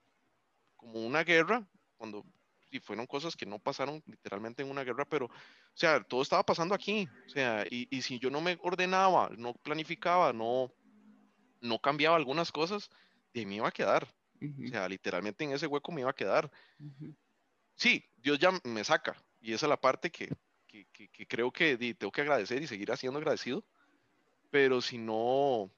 como 0.76 1.06
una 1.06 1.24
guerra, 1.24 1.68
cuando 1.98 2.26
y 2.72 2.80
fueron 2.80 3.06
cosas 3.06 3.36
que 3.36 3.46
no 3.46 3.60
pasaron 3.60 4.02
literalmente 4.06 4.64
en 4.64 4.72
una 4.72 4.84
guerra, 4.84 5.06
pero, 5.06 5.26
o 5.26 5.32
sea, 5.76 6.02
todo 6.02 6.22
estaba 6.22 6.44
pasando 6.44 6.74
aquí. 6.74 7.08
O 7.28 7.30
sea, 7.30 7.66
y, 7.70 7.88
y 7.96 8.02
si 8.02 8.18
yo 8.18 8.30
no 8.30 8.42
me 8.42 8.58
ordenaba, 8.62 9.30
no 9.38 9.54
planificaba, 9.54 10.34
no, 10.34 10.74
no 11.60 11.80
cambiaba 11.80 12.16
algunas 12.16 12.52
cosas, 12.52 12.90
de 13.34 13.46
mí 13.46 13.58
iba 13.58 13.68
a 13.68 13.72
quedar. 13.72 14.08
O 14.42 14.68
sea, 14.68 14.90
literalmente 14.90 15.44
en 15.44 15.52
ese 15.52 15.68
hueco 15.68 15.92
me 15.92 16.02
iba 16.02 16.10
a 16.10 16.16
quedar. 16.16 16.50
Sí, 17.76 18.04
Dios 18.18 18.40
ya 18.40 18.52
me 18.64 18.84
saca. 18.84 19.16
Y 19.40 19.54
esa 19.54 19.68
es 19.68 19.70
la 19.70 19.80
parte 19.80 20.10
que, 20.10 20.30
que, 20.68 20.88
que, 20.92 21.28
creo 21.28 21.52
que 21.52 21.78
tengo 21.94 22.12
que 22.12 22.22
agradecer 22.22 22.62
y 22.62 22.68
seguir 22.68 22.96
siendo 22.98 23.20
agradecido. 23.20 23.64
Pero 24.50 24.82
si 24.82 24.98
no, 24.98 25.72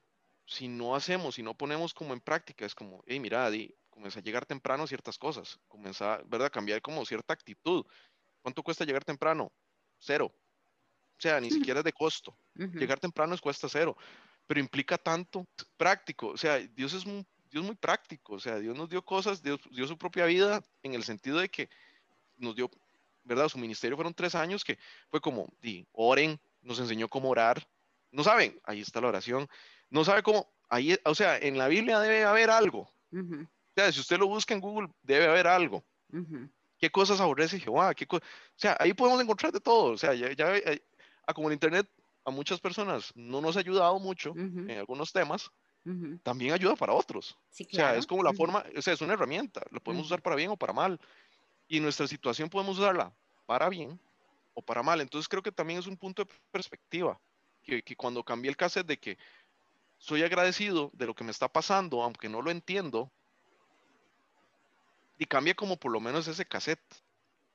si 0.46 0.68
no 0.68 0.96
hacemos, 0.96 1.34
si 1.34 1.42
no 1.42 1.54
ponemos 1.54 1.92
como 1.92 2.14
en 2.14 2.20
práctica, 2.20 2.64
es 2.64 2.74
como, 2.74 3.02
hey, 3.06 3.20
mira, 3.20 3.50
di, 3.50 3.74
comienza 3.94 4.18
a 4.18 4.22
llegar 4.22 4.44
temprano 4.44 4.86
ciertas 4.86 5.16
cosas, 5.16 5.58
comienza, 5.68 6.20
¿verdad? 6.26 6.50
Cambiar 6.50 6.82
como 6.82 7.06
cierta 7.06 7.32
actitud. 7.32 7.86
¿Cuánto 8.42 8.62
cuesta 8.62 8.84
llegar 8.84 9.04
temprano? 9.04 9.52
Cero. 9.98 10.34
O 11.16 11.20
sea, 11.20 11.40
ni 11.40 11.50
siquiera 11.50 11.80
es 11.80 11.84
de 11.84 11.92
costo. 11.92 12.36
Llegar 12.54 12.98
temprano 12.98 13.34
es 13.34 13.40
cuesta 13.40 13.68
cero, 13.68 13.96
pero 14.46 14.58
implica 14.58 14.98
tanto 14.98 15.46
práctico. 15.76 16.28
O 16.28 16.36
sea, 16.36 16.58
Dios 16.58 16.92
es 16.92 17.06
muy, 17.06 17.24
Dios 17.50 17.64
muy 17.64 17.76
práctico. 17.76 18.34
O 18.34 18.40
sea, 18.40 18.58
Dios 18.58 18.76
nos 18.76 18.88
dio 18.88 19.02
cosas, 19.02 19.40
Dios 19.42 19.60
dio 19.70 19.86
su 19.86 19.96
propia 19.96 20.26
vida 20.26 20.60
en 20.82 20.94
el 20.94 21.04
sentido 21.04 21.38
de 21.38 21.48
que 21.48 21.70
nos 22.36 22.56
dio, 22.56 22.68
¿verdad? 23.22 23.48
Su 23.48 23.58
ministerio 23.58 23.96
fueron 23.96 24.12
tres 24.12 24.34
años 24.34 24.64
que 24.64 24.76
fue 25.08 25.20
como, 25.20 25.48
di, 25.62 25.86
oren, 25.92 26.38
nos 26.62 26.80
enseñó 26.80 27.08
cómo 27.08 27.30
orar. 27.30 27.66
No 28.10 28.24
saben, 28.24 28.60
ahí 28.64 28.80
está 28.80 29.00
la 29.00 29.08
oración. 29.08 29.48
No 29.88 30.04
sabe 30.04 30.24
cómo, 30.24 30.52
ahí, 30.68 30.98
o 31.04 31.14
sea, 31.14 31.38
en 31.38 31.56
la 31.56 31.68
Biblia 31.68 32.00
debe 32.00 32.24
haber 32.24 32.50
algo. 32.50 32.92
O 33.12 33.63
sea, 33.74 33.92
si 33.92 34.00
usted 34.00 34.18
lo 34.18 34.26
busca 34.26 34.54
en 34.54 34.60
Google, 34.60 34.88
debe 35.02 35.26
haber 35.26 35.46
algo. 35.46 35.84
¿Qué 36.78 36.90
cosas 36.90 37.20
aborrece 37.20 37.58
Jehová? 37.58 37.94
¿Qué 37.94 38.06
o 38.10 38.20
sea, 38.56 38.76
ahí 38.78 38.92
podemos 38.92 39.20
encontrar 39.20 39.52
de 39.52 39.60
todo. 39.60 39.92
O 39.92 39.96
sea, 39.96 40.14
ya, 40.14 40.32
ya 40.32 40.56
eh, 40.56 40.82
a 41.26 41.34
como 41.34 41.48
el 41.48 41.54
Internet 41.54 41.88
a 42.24 42.30
muchas 42.30 42.60
personas 42.60 43.12
no 43.14 43.40
nos 43.40 43.56
ha 43.56 43.60
ayudado 43.60 43.98
mucho 43.98 44.32
en 44.36 44.70
algunos 44.70 45.12
temas, 45.12 45.50
también 46.22 46.52
ayuda 46.52 46.74
para 46.76 46.94
otros. 46.94 47.36
O 47.60 47.64
sea, 47.70 47.94
es 47.96 48.06
como 48.06 48.22
la 48.22 48.32
forma, 48.32 48.64
o 48.76 48.80
sea, 48.80 48.94
es 48.94 49.00
una 49.02 49.12
herramienta, 49.12 49.60
la 49.70 49.80
podemos 49.80 50.06
usar 50.06 50.22
para 50.22 50.36
bien 50.36 50.50
o 50.50 50.56
para 50.56 50.72
mal. 50.72 50.98
Y 51.68 51.80
nuestra 51.80 52.06
situación 52.06 52.48
podemos 52.48 52.78
usarla 52.78 53.14
para 53.44 53.68
bien 53.68 54.00
o 54.54 54.62
para 54.62 54.82
mal. 54.82 55.00
Entonces 55.00 55.28
creo 55.28 55.42
que 55.42 55.52
también 55.52 55.78
es 55.78 55.86
un 55.86 55.98
punto 55.98 56.24
de 56.24 56.30
perspectiva, 56.50 57.20
que, 57.62 57.82
que 57.82 57.96
cuando 57.96 58.24
cambié 58.24 58.48
el 58.48 58.56
cassette 58.56 58.86
de 58.86 58.98
que 58.98 59.18
soy 59.98 60.22
agradecido 60.22 60.90
de 60.94 61.06
lo 61.06 61.14
que 61.14 61.24
me 61.24 61.30
está 61.30 61.48
pasando, 61.48 62.02
aunque 62.02 62.28
no 62.28 62.40
lo 62.40 62.50
entiendo, 62.50 63.12
y 65.18 65.26
cambia 65.26 65.54
como 65.54 65.76
por 65.76 65.92
lo 65.92 66.00
menos 66.00 66.28
ese 66.28 66.44
cassette. 66.44 66.82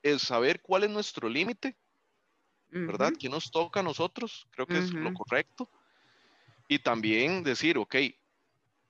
El 0.02 0.18
saber 0.18 0.62
cuál 0.62 0.84
es 0.84 0.90
nuestro 0.90 1.28
límite, 1.28 1.76
¿verdad? 2.68 3.12
¿Qué 3.18 3.28
nos 3.28 3.50
toca 3.50 3.80
a 3.80 3.82
nosotros? 3.82 4.46
Creo 4.50 4.66
que 4.66 4.78
es 4.78 4.92
lo 4.92 5.12
correcto. 5.12 5.68
Y 6.68 6.78
también 6.78 7.42
decir, 7.42 7.76
ok, 7.76 7.96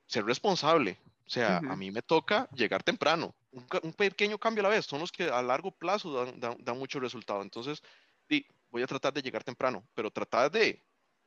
ser 0.06 0.24
responsable. 0.24 0.98
O 1.26 1.30
sea, 1.30 1.58
a 1.58 1.76
mí 1.76 1.90
me 1.90 2.02
toca 2.02 2.48
llegar 2.52 2.82
temprano. 2.82 3.34
Un, 3.52 3.92
pequeño 3.92 4.38
cambio 4.38 4.62
a 4.62 4.64
la 4.64 4.74
vez 4.74 4.84
son 4.84 5.00
los 5.00 5.12
que 5.12 5.24
a 5.24 5.42
largo 5.42 5.70
plazo 5.70 6.26
dan, 6.36 6.78
mucho 6.78 7.00
resultado. 7.00 7.42
Entonces, 7.42 7.82
di, 8.28 8.44
voy 8.70 8.82
a 8.82 8.86
tratar 8.86 9.12
de 9.12 9.22
llegar 9.22 9.42
temprano, 9.44 9.84
pero 9.94 10.10
tratar 10.10 10.50
de, 10.50 10.82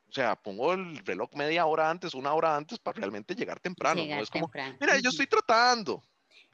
o 0.09 0.11
sea, 0.11 0.35
pongo 0.35 0.73
el 0.73 0.97
reloj 1.05 1.33
media 1.35 1.65
hora 1.65 1.89
antes, 1.89 2.13
una 2.13 2.33
hora 2.33 2.55
antes 2.55 2.79
para 2.79 2.97
realmente 2.99 3.35
llegar 3.35 3.59
temprano. 3.59 4.01
es 4.01 4.29
como, 4.29 4.51
mira, 4.79 4.99
yo 4.99 5.09
estoy 5.09 5.27
tratando, 5.27 6.03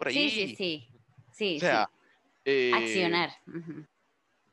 Sí, 0.07 0.29
sí, 0.29 0.55
sí. 0.55 0.87
sí 1.33 1.57
o 1.57 1.59
sea, 1.59 1.89
eh, 2.45 2.71
Accionar. 2.73 3.31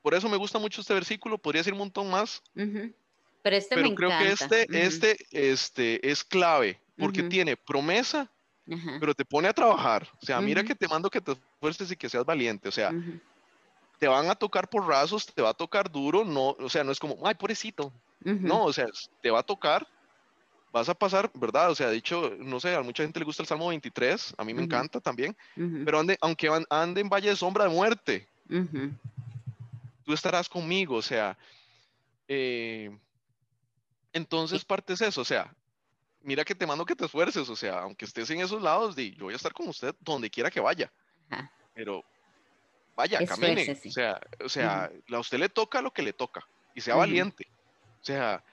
Por 0.03 0.15
eso 0.15 0.29
me 0.29 0.37
gusta 0.37 0.59
mucho 0.59 0.81
este 0.81 0.95
versículo, 0.95 1.39
podría 1.39 1.65
ser 1.65 1.73
un 1.73 1.81
montón 1.81 2.11
más. 2.11 2.43
Pero 2.55 3.57
este 3.57 3.77
me 3.77 3.95
creo 3.95 4.11
que 4.11 4.29
este, 4.33 4.67
este, 4.71 5.17
este 5.31 6.09
es 6.09 6.25
clave, 6.25 6.81
porque 6.97 7.23
tiene 7.25 7.57
promesa, 7.57 8.31
pero 9.01 9.15
te 9.15 9.25
pone 9.25 9.49
a 9.49 9.53
trabajar. 9.53 10.09
O 10.21 10.27
sea, 10.27 10.41
mira 10.41 10.65
que 10.65 10.75
te 10.75 10.89
mando 10.89 11.11
que 11.11 11.21
te 11.21 11.33
esfuerces 11.33 11.91
y 11.91 11.97
que 11.97 12.09
seas 12.09 12.25
valiente. 12.25 12.69
O 12.69 12.73
sea, 12.73 12.93
te 13.99 14.09
van 14.09 14.29
a 14.29 14.35
tocar 14.35 14.69
por 14.69 14.87
rasos, 14.87 15.27
te 15.27 15.43
va 15.43 15.51
a 15.51 15.55
tocar 15.55 15.91
duro, 15.91 16.25
no, 16.25 16.51
o 16.51 16.69
sea, 16.69 16.85
no 16.85 16.93
es 16.93 16.99
como, 16.99 17.19
ay, 17.27 17.35
pobrecito. 17.35 17.93
No, 18.21 18.65
o 18.65 18.73
sea, 18.73 18.87
te 19.23 19.31
va 19.31 19.41
a 19.41 19.45
tocar, 19.45 19.87
vas 20.77 20.89
a 20.91 20.95
pasar, 20.95 21.31
¿verdad? 21.35 21.71
O 21.71 21.75
sea, 21.75 21.91
dicho, 21.91 22.37
no 22.39 22.61
sé, 22.61 22.75
a 22.75 22.83
mucha 22.83 23.03
gente 23.03 23.19
le 23.19 23.25
gusta 23.25 23.43
el 23.43 23.49
Salmo 23.49 23.69
23, 23.69 24.35
a 24.37 24.45
mí 24.45 24.53
me 24.53 24.63
encanta 24.63 25.01
también, 25.01 25.35
pero 25.85 26.01
ande, 26.01 26.19
aunque 26.21 26.51
ande 26.69 27.01
en 27.01 27.09
valle 27.09 27.31
de 27.31 27.37
sombra 27.37 27.65
de 27.65 27.71
muerte, 27.71 28.29
tú 30.05 30.13
estarás 30.13 30.51
conmigo, 30.51 30.97
o 30.97 31.03
sea, 31.03 31.39
eh, 32.29 32.91
entonces 34.13 34.67
parte 34.67 34.93
es 34.93 35.01
eso, 35.01 35.23
o 35.23 35.25
sea, 35.25 35.51
mira 36.23 36.45
que 36.45 36.55
te 36.55 36.67
mando 36.67 36.85
que 36.85 36.95
te 36.95 37.07
esfuerces, 37.07 37.49
o 37.49 37.57
sea, 37.57 37.81
aunque 37.81 38.05
estés 38.05 38.29
en 38.29 38.41
esos 38.41 38.61
lados, 38.61 38.97
yo 38.97 39.25
voy 39.25 39.33
a 39.33 39.37
estar 39.37 39.55
con 39.55 39.69
usted 39.69 39.95
donde 40.01 40.29
quiera 40.29 40.51
que 40.51 40.61
vaya, 40.61 40.93
pero 41.73 42.05
vaya, 42.95 43.25
camine, 43.25 43.73
o 43.73 43.91
sea, 43.91 44.21
o 44.45 44.49
sea, 44.51 44.91
a 45.11 45.19
usted 45.19 45.39
le 45.39 45.49
toca 45.49 45.81
lo 45.81 45.91
que 45.91 46.03
le 46.03 46.13
toca 46.13 46.47
y 46.75 46.83
sea 46.83 46.97
valiente, 46.97 47.47
o 48.03 48.05
sea, 48.05 48.45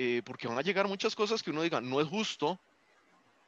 eh, 0.00 0.22
porque 0.24 0.46
van 0.46 0.56
a 0.56 0.62
llegar 0.62 0.86
muchas 0.86 1.16
cosas 1.16 1.42
que 1.42 1.50
uno 1.50 1.60
diga, 1.60 1.80
no 1.80 2.00
es 2.00 2.06
justo, 2.06 2.56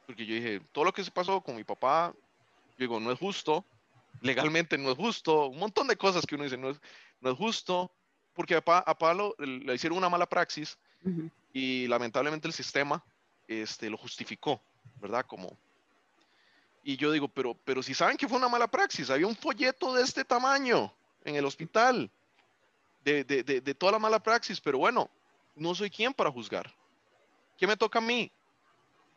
porque 0.05 0.25
yo 0.25 0.35
dije, 0.35 0.59
todo 0.73 0.83
lo 0.83 0.91
que 0.91 1.01
se 1.01 1.09
pasó 1.09 1.39
con 1.39 1.55
mi 1.55 1.63
papá, 1.63 2.13
yo 2.71 2.75
digo, 2.77 2.99
no 2.99 3.09
es 3.09 3.17
justo, 3.17 3.63
legalmente 4.19 4.77
no 4.77 4.91
es 4.91 4.97
justo, 4.97 5.47
un 5.47 5.59
montón 5.59 5.87
de 5.87 5.95
cosas 5.95 6.25
que 6.25 6.35
uno 6.35 6.43
dice, 6.43 6.57
no 6.57 6.71
es, 6.71 6.81
no 7.21 7.31
es 7.31 7.37
justo, 7.37 7.89
porque 8.33 8.55
a, 8.55 8.61
a 8.65 8.97
Pablo 8.97 9.33
le 9.37 9.73
hicieron 9.73 9.97
una 9.97 10.09
mala 10.09 10.25
praxis 10.25 10.77
y 11.53 11.87
lamentablemente 11.87 12.49
el 12.49 12.53
sistema 12.53 13.01
este, 13.47 13.89
lo 13.89 13.95
justificó, 13.95 14.61
¿verdad? 14.99 15.25
Como, 15.25 15.57
y 16.83 16.97
yo 16.97 17.13
digo, 17.13 17.29
pero, 17.29 17.53
pero 17.63 17.81
si 17.81 17.93
saben 17.93 18.17
que 18.17 18.27
fue 18.27 18.37
una 18.37 18.49
mala 18.49 18.67
praxis, 18.67 19.09
había 19.09 19.25
un 19.25 19.37
folleto 19.37 19.93
de 19.93 20.03
este 20.03 20.25
tamaño 20.25 20.93
en 21.23 21.35
el 21.37 21.45
hospital 21.45 22.11
de, 23.05 23.23
de, 23.23 23.41
de, 23.41 23.61
de 23.61 23.73
toda 23.73 23.93
la 23.93 23.99
mala 23.99 24.21
praxis, 24.21 24.59
pero 24.59 24.79
bueno, 24.79 25.09
no 25.61 25.75
soy 25.75 25.89
quien 25.89 26.13
para 26.13 26.31
juzgar. 26.31 26.73
¿Qué 27.57 27.67
me 27.67 27.77
toca 27.77 27.99
a 27.99 28.01
mí? 28.01 28.31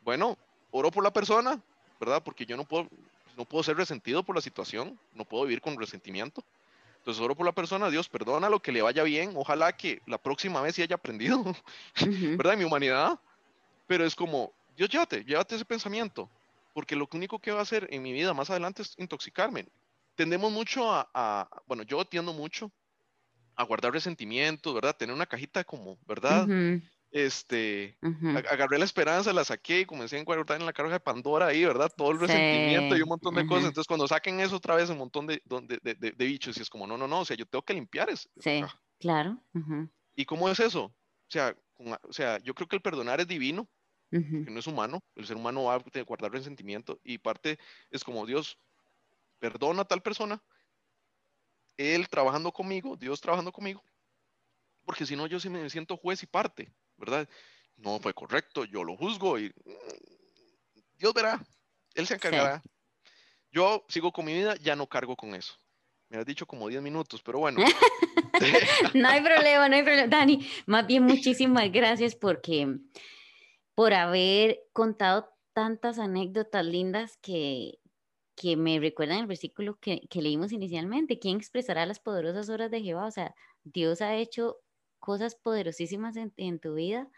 Bueno, 0.03 0.37
oro 0.71 0.91
por 0.91 1.03
la 1.03 1.13
persona, 1.13 1.61
¿verdad? 1.99 2.23
Porque 2.23 2.45
yo 2.45 2.57
no 2.57 2.65
puedo, 2.65 2.87
no 3.37 3.47
puedo 3.47 3.65
ser 3.65 3.77
resentido 3.77 4.23
por 4.23 4.37
la 4.37 4.43
situación, 4.43 4.99
no 5.15 5.25
puedo 5.25 5.45
vivir 5.45 5.63
con 5.63 5.79
resentimiento. 5.79 6.45
Entonces 6.99 7.23
oro 7.23 7.35
por 7.35 7.47
la 7.47 7.53
persona, 7.53 7.89
Dios, 7.89 8.09
perdona 8.09 8.51
lo 8.51 8.61
que 8.61 8.73
le 8.73 8.83
vaya 8.83 9.03
bien, 9.03 9.33
ojalá 9.35 9.75
que 9.75 10.03
la 10.07 10.19
próxima 10.19 10.61
vez 10.61 10.75
sí 10.75 10.83
haya 10.83 10.97
aprendido, 10.97 11.43
¿verdad? 12.37 12.53
En 12.53 12.59
mi 12.59 12.65
humanidad. 12.67 13.19
Pero 13.87 14.05
es 14.05 14.15
como, 14.15 14.53
Dios, 14.77 14.91
llévate, 14.91 15.25
llévate 15.25 15.55
ese 15.55 15.65
pensamiento, 15.65 16.29
porque 16.75 16.97
lo 16.97 17.09
único 17.13 17.39
que 17.39 17.53
va 17.53 17.61
a 17.61 17.63
hacer 17.63 17.89
en 17.91 18.03
mi 18.03 18.13
vida 18.13 18.35
más 18.35 18.51
adelante 18.51 18.83
es 18.83 18.95
intoxicarme. 18.99 19.67
Tendemos 20.15 20.53
mucho 20.53 20.93
a, 20.93 21.09
a 21.15 21.49
bueno, 21.67 21.83
yo 21.83 22.05
tiendo 22.05 22.33
mucho 22.33 22.71
a 23.57 23.65
guardar 23.65 23.93
resentimientos, 23.93 24.75
¿verdad? 24.75 24.97
Tener 24.97 25.15
una 25.15 25.27
cajita 25.27 25.65
como, 25.65 25.99
¿verdad? 26.07 26.47
Este, 27.11 27.97
agarré 28.51 28.79
la 28.79 28.85
esperanza, 28.85 29.33
la 29.33 29.45
saqué 29.45 29.81
y 29.81 29.85
comencé 29.87 30.19
a 30.19 30.25
guardar 30.25 30.59
en 30.59 30.67
la 30.67 30.73
caja 30.73 30.91
de 30.91 31.01
Pandora 31.01 31.47
ahí, 31.47 31.65
¿verdad? 31.65 31.91
Todo 31.97 32.11
el 32.11 32.19
resentimiento 32.19 32.97
y 32.97 33.03
un 33.03 33.09
montón 33.09 33.35
de 33.37 33.47
cosas. 33.47 33.67
Entonces, 33.67 33.87
cuando 33.87 34.09
saquen 34.09 34.41
eso 34.41 34.57
otra 34.57 34.75
vez, 34.75 34.91
un 34.91 34.99
montón 34.99 35.27
de, 35.27 35.41
de, 35.45 35.95
de, 35.95 36.25
bichos, 36.25 36.57
y 36.59 36.63
es 36.63 36.69
como, 36.69 36.87
no, 36.87 36.99
no, 36.99 37.07
no, 37.07 37.21
o 37.21 37.25
sea, 37.25 37.37
yo 37.37 37.47
tengo 37.47 37.63
que 37.63 37.75
limpiar 37.75 38.11
eso. 38.11 38.29
Sí, 38.41 38.65
claro. 38.99 39.41
¿Y 40.17 40.25
cómo 40.25 40.49
es 40.49 40.59
eso? 40.59 40.87
O 40.87 41.31
sea, 41.31 41.57
o 41.79 42.13
sea, 42.13 42.39
yo 42.39 42.55
creo 42.55 42.69
que 42.69 42.77
el 42.77 42.83
perdonar 42.83 43.21
es 43.21 43.29
divino, 43.29 43.69
que 44.11 44.19
no 44.21 44.59
es 44.59 44.67
humano. 44.67 45.03
El 45.15 45.27
ser 45.27 45.37
humano 45.37 45.65
va 45.65 45.75
a 45.75 46.03
guardar 46.05 46.33
resentimiento 46.33 47.01
y 47.05 47.19
parte 47.19 47.59
es 47.91 48.03
como 48.05 48.27
Dios 48.27 48.59
perdona 49.39 49.83
a 49.83 49.85
tal 49.85 50.03
persona 50.03 50.43
él 51.77 52.09
trabajando 52.09 52.53
conmigo, 52.53 52.97
Dios 52.97 53.21
trabajando 53.21 53.53
conmigo, 53.53 53.83
porque 54.85 55.07
si 55.07 55.17
no 55.17 55.27
yo 55.27 55.41
sí 55.41 55.49
me 55.49 55.69
siento 55.71 55.97
juez 55.97 56.23
y 56.23 56.27
parte, 56.27 56.73
¿verdad? 56.97 57.29
no 57.77 57.99
fue 58.01 58.15
correcto, 58.15 58.65
yo 58.65 58.85
lo 58.85 58.97
juzgo 58.97 59.39
y 59.39 59.49
mm, 59.49 60.81
Dios 60.99 61.15
verá, 61.15 61.45
Él 61.95 62.07
se 62.07 62.15
encargará. 62.15 62.63
Yo 63.51 63.85
sigo 63.89 64.13
con 64.13 64.25
mi 64.25 64.35
vida, 64.35 64.57
ya 64.57 64.75
no 64.75 64.89
cargo 64.89 65.17
con 65.17 65.35
eso. 65.35 65.55
Me 66.09 66.19
has 66.19 66.27
dicho 66.27 66.47
como 66.47 66.69
10 66.69 66.83
minutos, 66.83 67.23
pero 67.23 67.39
bueno. 67.39 67.61
no 68.95 69.09
hay 69.09 69.23
problema, 69.23 69.69
no 69.69 69.77
hay 69.77 69.83
problema. 69.83 70.09
Dani, 70.09 70.49
más 70.67 70.87
bien 70.87 71.05
muchísimas 71.05 71.71
gracias 71.71 72.15
porque 72.15 72.79
por 73.75 73.95
haber 73.95 74.61
contado 74.73 75.31
tantas 75.53 75.99
anécdotas 75.99 76.65
lindas 76.65 77.17
que, 77.19 77.79
que 78.37 78.57
me 78.57 78.79
recuerdan 78.81 79.19
el 79.19 79.27
versículo 79.27 79.79
que, 79.81 80.07
que, 80.09 80.23
leímos 80.23 80.53
inicialmente. 80.53 81.19
¿Quién 81.19 81.37
expresará 81.37 81.87
las 81.87 82.01
poderosas 82.01 82.49
obras 82.51 82.71
de 82.71 82.83
Jehová? 82.83 83.07
O 83.07 83.11
sea, 83.11 83.35
Dios 83.65 84.01
ha 84.01 84.17
hecho 84.17 84.59
cosas 84.99 85.35
poderosísimas 85.35 86.17
en, 86.17 86.33
en 86.37 86.59
tu 86.59 86.75
vida 86.75 87.09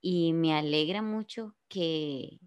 y 0.00 0.32
me 0.32 0.54
alegra 0.54 1.02
mucho 1.02 1.54
que 1.68 2.40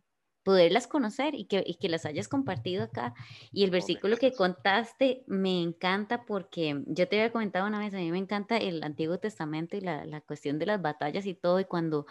poderlas 0.43 0.87
conocer 0.87 1.35
y 1.35 1.45
que, 1.45 1.63
y 1.65 1.75
que 1.75 1.89
las 1.89 2.05
hayas 2.05 2.27
compartido 2.27 2.83
acá. 2.83 3.13
Y 3.51 3.63
el 3.63 3.71
versículo 3.71 4.17
que 4.17 4.33
contaste 4.33 5.23
me 5.27 5.61
encanta 5.61 6.25
porque 6.25 6.83
yo 6.87 7.07
te 7.07 7.17
había 7.19 7.31
comentado 7.31 7.67
una 7.67 7.79
vez, 7.79 7.93
a 7.93 7.97
mí 7.97 8.11
me 8.11 8.17
encanta 8.17 8.57
el 8.57 8.83
Antiguo 8.83 9.19
Testamento 9.19 9.77
y 9.77 9.81
la, 9.81 10.05
la 10.05 10.21
cuestión 10.21 10.59
de 10.59 10.65
las 10.65 10.81
batallas 10.81 11.25
y 11.25 11.35
todo, 11.35 11.59
y 11.59 11.65
cuando, 11.65 12.05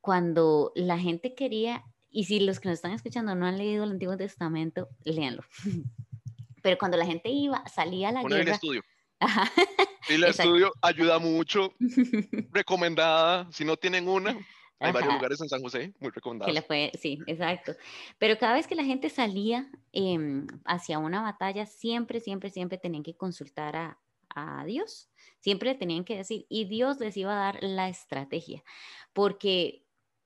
cuando 0.00 0.72
la 0.74 0.98
gente 0.98 1.34
quería 1.34 1.84
y 2.12 2.24
si 2.24 2.40
los 2.40 2.60
que 2.60 2.68
nos 2.68 2.76
están 2.76 2.92
escuchando 2.92 3.34
no 3.34 3.46
han 3.46 3.58
leído 3.58 3.84
el 3.84 3.92
Antiguo 3.92 4.16
Testamento, 4.16 4.88
léanlo. 5.04 5.42
Pero 6.62 6.78
cuando 6.78 6.96
la 6.96 7.06
gente 7.06 7.28
iba, 7.30 7.66
salía 7.66 8.10
a 8.10 8.12
la 8.12 8.22
guerra. 8.22 8.40
el 8.42 8.48
estudio. 8.48 8.82
el 10.08 10.24
estudio 10.24 10.72
ayuda 10.80 11.18
mucho. 11.18 11.74
Recomendada. 12.52 13.50
Si 13.50 13.64
no 13.64 13.76
tienen 13.76 14.06
una, 14.08 14.38
hay 14.78 14.92
varios 14.92 15.14
lugares 15.14 15.40
en 15.40 15.48
San 15.48 15.62
José 15.62 15.92
muy 16.00 16.10
recomendados. 16.10 16.54
sí, 17.00 17.18
exacto. 17.26 17.74
Pero 18.18 18.38
cada 18.38 18.54
vez 18.54 18.66
que 18.66 18.74
la 18.74 18.84
gente 18.84 19.08
salía 19.08 19.70
em, 19.92 20.46
hacia 20.64 20.98
una 20.98 21.22
batalla, 21.22 21.66
siempre, 21.66 22.20
siempre, 22.20 22.50
siempre 22.50 22.78
tenían 22.78 23.02
que 23.02 23.16
consultar 23.16 23.76
a, 23.76 23.98
a 24.34 24.64
Dios. 24.64 25.08
Siempre 25.40 25.70
le 25.70 25.78
tenían 25.78 26.04
que 26.04 26.16
decir, 26.16 26.46
y 26.48 26.64
Dios 26.66 27.00
les 27.00 27.16
iba 27.16 27.32
a 27.32 27.52
dar 27.52 27.62
la 27.62 27.88
estrategia. 27.88 28.62
Porque 29.12 29.81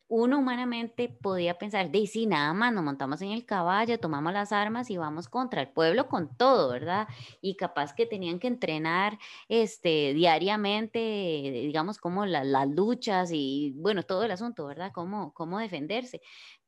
uno 0.08 0.38
humanamente 0.38 1.08
podía 1.08 1.58
pensar, 1.58 1.90
de 1.90 2.06
sí, 2.06 2.26
nada 2.26 2.54
más 2.54 2.72
nos 2.72 2.84
montamos 2.84 3.22
en 3.22 3.30
el 3.32 3.44
caballo, 3.44 3.98
tomamos 3.98 4.32
las 4.32 4.52
armas 4.52 4.90
y 4.90 4.96
vamos 4.96 5.28
contra 5.28 5.62
el 5.62 5.72
pueblo 5.72 6.08
con 6.08 6.36
todo, 6.36 6.70
¿verdad? 6.70 7.08
Y 7.40 7.56
capaz 7.56 7.94
que 7.94 8.06
tenían 8.06 8.38
que 8.38 8.46
entrenar 8.48 9.18
este, 9.48 10.14
diariamente, 10.14 10.98
digamos, 10.98 11.98
como 11.98 12.24
las 12.26 12.68
luchas 12.68 13.30
y, 13.32 13.74
bueno, 13.76 14.02
todo 14.04 14.22
el 14.24 14.30
asunto, 14.30 14.66
¿verdad? 14.66 14.92
Cómo, 14.94 15.32
cómo 15.34 15.58
defenderse. 15.58 16.20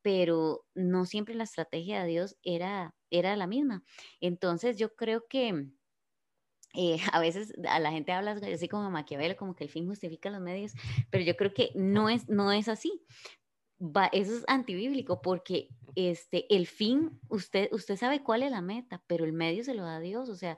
Pero 0.03 0.65
no 0.75 1.05
siempre 1.07 1.35
la 1.35 1.45
estrategia 1.45 2.03
de 2.03 2.09
Dios 2.09 2.37
era, 2.43 2.95
era 3.11 3.37
la 3.37 3.47
misma. 3.47 3.83
Entonces 4.21 4.77
yo 4.79 4.95
creo 4.95 5.25
que... 5.29 5.69
Eh, 6.81 6.97
a 7.13 7.19
veces 7.19 7.53
a 7.69 7.81
la 7.81 7.91
gente 7.91 8.13
habla 8.13 8.39
así 8.55 8.69
como 8.69 8.89
Maquiavelo, 8.89 9.37
como 9.37 9.57
que 9.57 9.65
el 9.65 9.71
fin 9.71 9.89
justifica 9.89 10.31
los 10.31 10.41
medios, 10.41 10.73
pero 11.11 11.25
yo 11.25 11.37
creo 11.37 11.53
que 11.53 11.73
no 11.75 12.09
es, 12.09 12.29
no 12.29 12.53
es 12.53 12.69
así. 12.69 13.05
eso 14.13 14.37
es 14.37 14.45
antibíblico 14.47 15.21
porque 15.21 15.69
este, 15.97 16.47
el 16.55 16.69
fin, 16.69 17.19
usted, 17.29 17.69
usted 17.73 17.97
sabe 17.97 18.23
cuál 18.23 18.45
es 18.45 18.53
la 18.53 18.63
meta, 18.63 19.03
pero 19.09 19.25
el 19.25 19.33
medio 19.33 19.65
se 19.65 19.75
lo 19.75 19.83
da 19.83 19.99
Dios. 19.99 20.29
O 20.29 20.37
sea, 20.37 20.57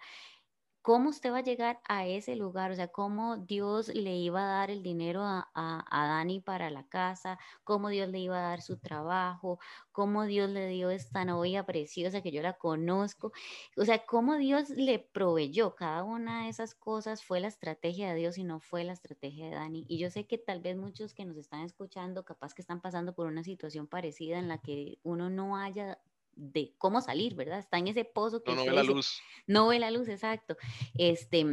cómo 0.82 1.10
usted 1.10 1.30
va 1.32 1.38
a 1.38 1.42
llegar 1.42 1.80
a 1.88 2.06
ese 2.06 2.36
lugar, 2.36 2.70
o 2.70 2.74
sea, 2.74 2.88
cómo 2.88 3.36
Dios 3.36 3.88
le 3.88 4.16
iba 4.16 4.42
a 4.42 4.58
dar 4.58 4.70
el 4.70 4.82
dinero 4.82 5.22
a, 5.24 5.46
Dani 5.90 6.40
para 6.40 6.70
la 6.70 6.86
casa, 6.88 7.38
cómo 7.64 7.88
Dios 7.90 8.08
le 8.08 8.18
iba 8.20 8.38
a 8.38 8.48
dar 8.50 8.62
su 8.62 8.78
trabajo, 8.78 9.58
cómo 9.92 10.24
Dios 10.24 10.50
le 10.50 10.68
dio 10.68 10.90
esta 10.90 11.24
novia 11.24 11.64
preciosa 11.66 12.22
que 12.22 12.32
yo 12.32 12.42
la 12.42 12.54
conozco, 12.54 13.32
o 13.76 13.84
sea, 13.84 14.04
cómo 14.06 14.36
Dios 14.36 14.70
le 14.70 14.98
proveyó 14.98 15.74
cada 15.74 16.04
una 16.04 16.44
de 16.44 16.50
esas 16.50 16.74
cosas 16.74 17.22
fue 17.24 17.40
la 17.40 17.48
estrategia 17.48 18.10
de 18.10 18.16
Dios 18.16 18.38
y 18.38 18.44
no 18.44 18.60
fue 18.60 18.84
la 18.84 18.92
estrategia 18.92 19.46
de 19.46 19.54
Dani. 19.56 19.84
Y 19.88 19.98
yo 19.98 20.10
sé 20.10 20.26
que 20.26 20.38
tal 20.38 20.60
vez 20.60 20.76
muchos 20.76 21.14
que 21.14 21.24
nos 21.24 21.36
están 21.36 21.60
escuchando, 21.62 22.24
capaz 22.24 22.54
que 22.54 22.62
están 22.62 22.80
pasando 22.80 23.14
por 23.14 23.26
una 23.26 23.44
situación 23.44 23.86
parecida 23.86 24.38
en 24.38 24.48
la 24.48 24.58
que 24.58 24.98
uno 25.02 25.30
no 25.30 25.56
haya 25.56 25.98
de 26.34 26.74
cómo 26.78 27.00
salir, 27.00 27.34
¿verdad? 27.34 27.58
Está 27.58 27.78
en 27.78 27.88
ese 27.88 28.04
pozo 28.04 28.42
que... 28.42 28.54
No, 28.54 28.64
ve 28.64 28.72
la 28.72 28.82
luz. 28.82 29.20
No 29.46 29.68
ve 29.68 29.78
la 29.78 29.90
luz, 29.90 30.08
exacto. 30.08 30.56
Este, 30.94 31.44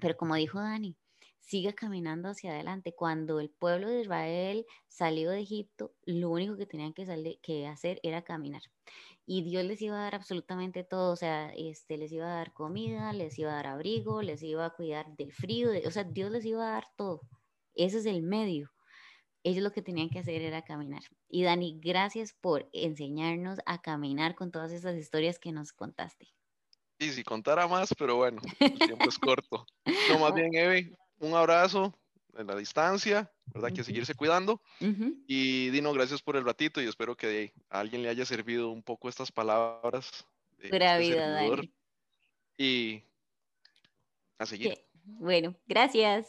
pero 0.00 0.16
como 0.16 0.34
dijo 0.34 0.60
Dani, 0.60 0.96
sigue 1.40 1.74
caminando 1.74 2.28
hacia 2.28 2.52
adelante. 2.52 2.94
Cuando 2.94 3.40
el 3.40 3.50
pueblo 3.50 3.88
de 3.88 4.02
Israel 4.02 4.66
salió 4.88 5.30
de 5.30 5.40
Egipto, 5.40 5.94
lo 6.04 6.30
único 6.30 6.56
que 6.56 6.66
tenían 6.66 6.92
que, 6.92 7.38
que 7.42 7.66
hacer 7.66 8.00
era 8.02 8.22
caminar. 8.22 8.62
Y 9.24 9.42
Dios 9.42 9.64
les 9.64 9.80
iba 9.82 9.96
a 9.98 10.02
dar 10.02 10.14
absolutamente 10.14 10.84
todo, 10.84 11.12
o 11.12 11.16
sea, 11.16 11.52
este, 11.56 11.96
les 11.96 12.12
iba 12.12 12.26
a 12.26 12.36
dar 12.36 12.52
comida, 12.52 13.12
les 13.12 13.38
iba 13.38 13.50
a 13.52 13.56
dar 13.56 13.66
abrigo, 13.66 14.22
les 14.22 14.42
iba 14.42 14.64
a 14.64 14.70
cuidar 14.70 15.16
del 15.16 15.32
frío, 15.32 15.70
o 15.84 15.90
sea, 15.90 16.04
Dios 16.04 16.30
les 16.30 16.44
iba 16.44 16.68
a 16.68 16.72
dar 16.72 16.86
todo. 16.96 17.22
Ese 17.74 17.98
es 17.98 18.06
el 18.06 18.22
medio 18.22 18.75
ellos 19.46 19.62
lo 19.62 19.72
que 19.72 19.80
tenían 19.80 20.10
que 20.10 20.18
hacer 20.18 20.42
era 20.42 20.62
caminar. 20.62 21.02
Y 21.28 21.44
Dani, 21.44 21.78
gracias 21.80 22.32
por 22.32 22.68
enseñarnos 22.72 23.60
a 23.64 23.80
caminar 23.80 24.34
con 24.34 24.50
todas 24.50 24.72
esas 24.72 24.96
historias 24.96 25.38
que 25.38 25.52
nos 25.52 25.72
contaste. 25.72 26.26
Y 26.98 27.10
si 27.10 27.22
contara 27.22 27.68
más, 27.68 27.94
pero 27.96 28.16
bueno, 28.16 28.42
el 28.58 28.76
tiempo 28.76 29.08
es 29.08 29.18
corto. 29.18 29.64
No, 30.10 30.18
más 30.18 30.34
bien, 30.34 30.52
Eve, 30.52 30.98
un 31.20 31.34
abrazo 31.34 31.94
en 32.36 32.48
la 32.48 32.56
distancia, 32.56 33.30
¿verdad? 33.54 33.72
Que 33.72 33.84
seguirse 33.84 34.14
cuidando. 34.14 34.60
Y 35.28 35.70
Dino, 35.70 35.92
gracias 35.92 36.22
por 36.22 36.36
el 36.36 36.44
ratito 36.44 36.82
y 36.82 36.88
espero 36.88 37.16
que 37.16 37.52
a 37.70 37.78
alguien 37.78 38.02
le 38.02 38.08
haya 38.08 38.24
servido 38.24 38.70
un 38.70 38.82
poco 38.82 39.08
estas 39.08 39.30
palabras. 39.30 40.26
Pura 40.70 40.98
este 40.98 41.14
vida, 41.14 41.28
Dani. 41.28 41.72
Y 42.58 43.02
a 44.38 44.46
seguir. 44.46 44.76
Bueno, 45.04 45.54
gracias. 45.68 46.26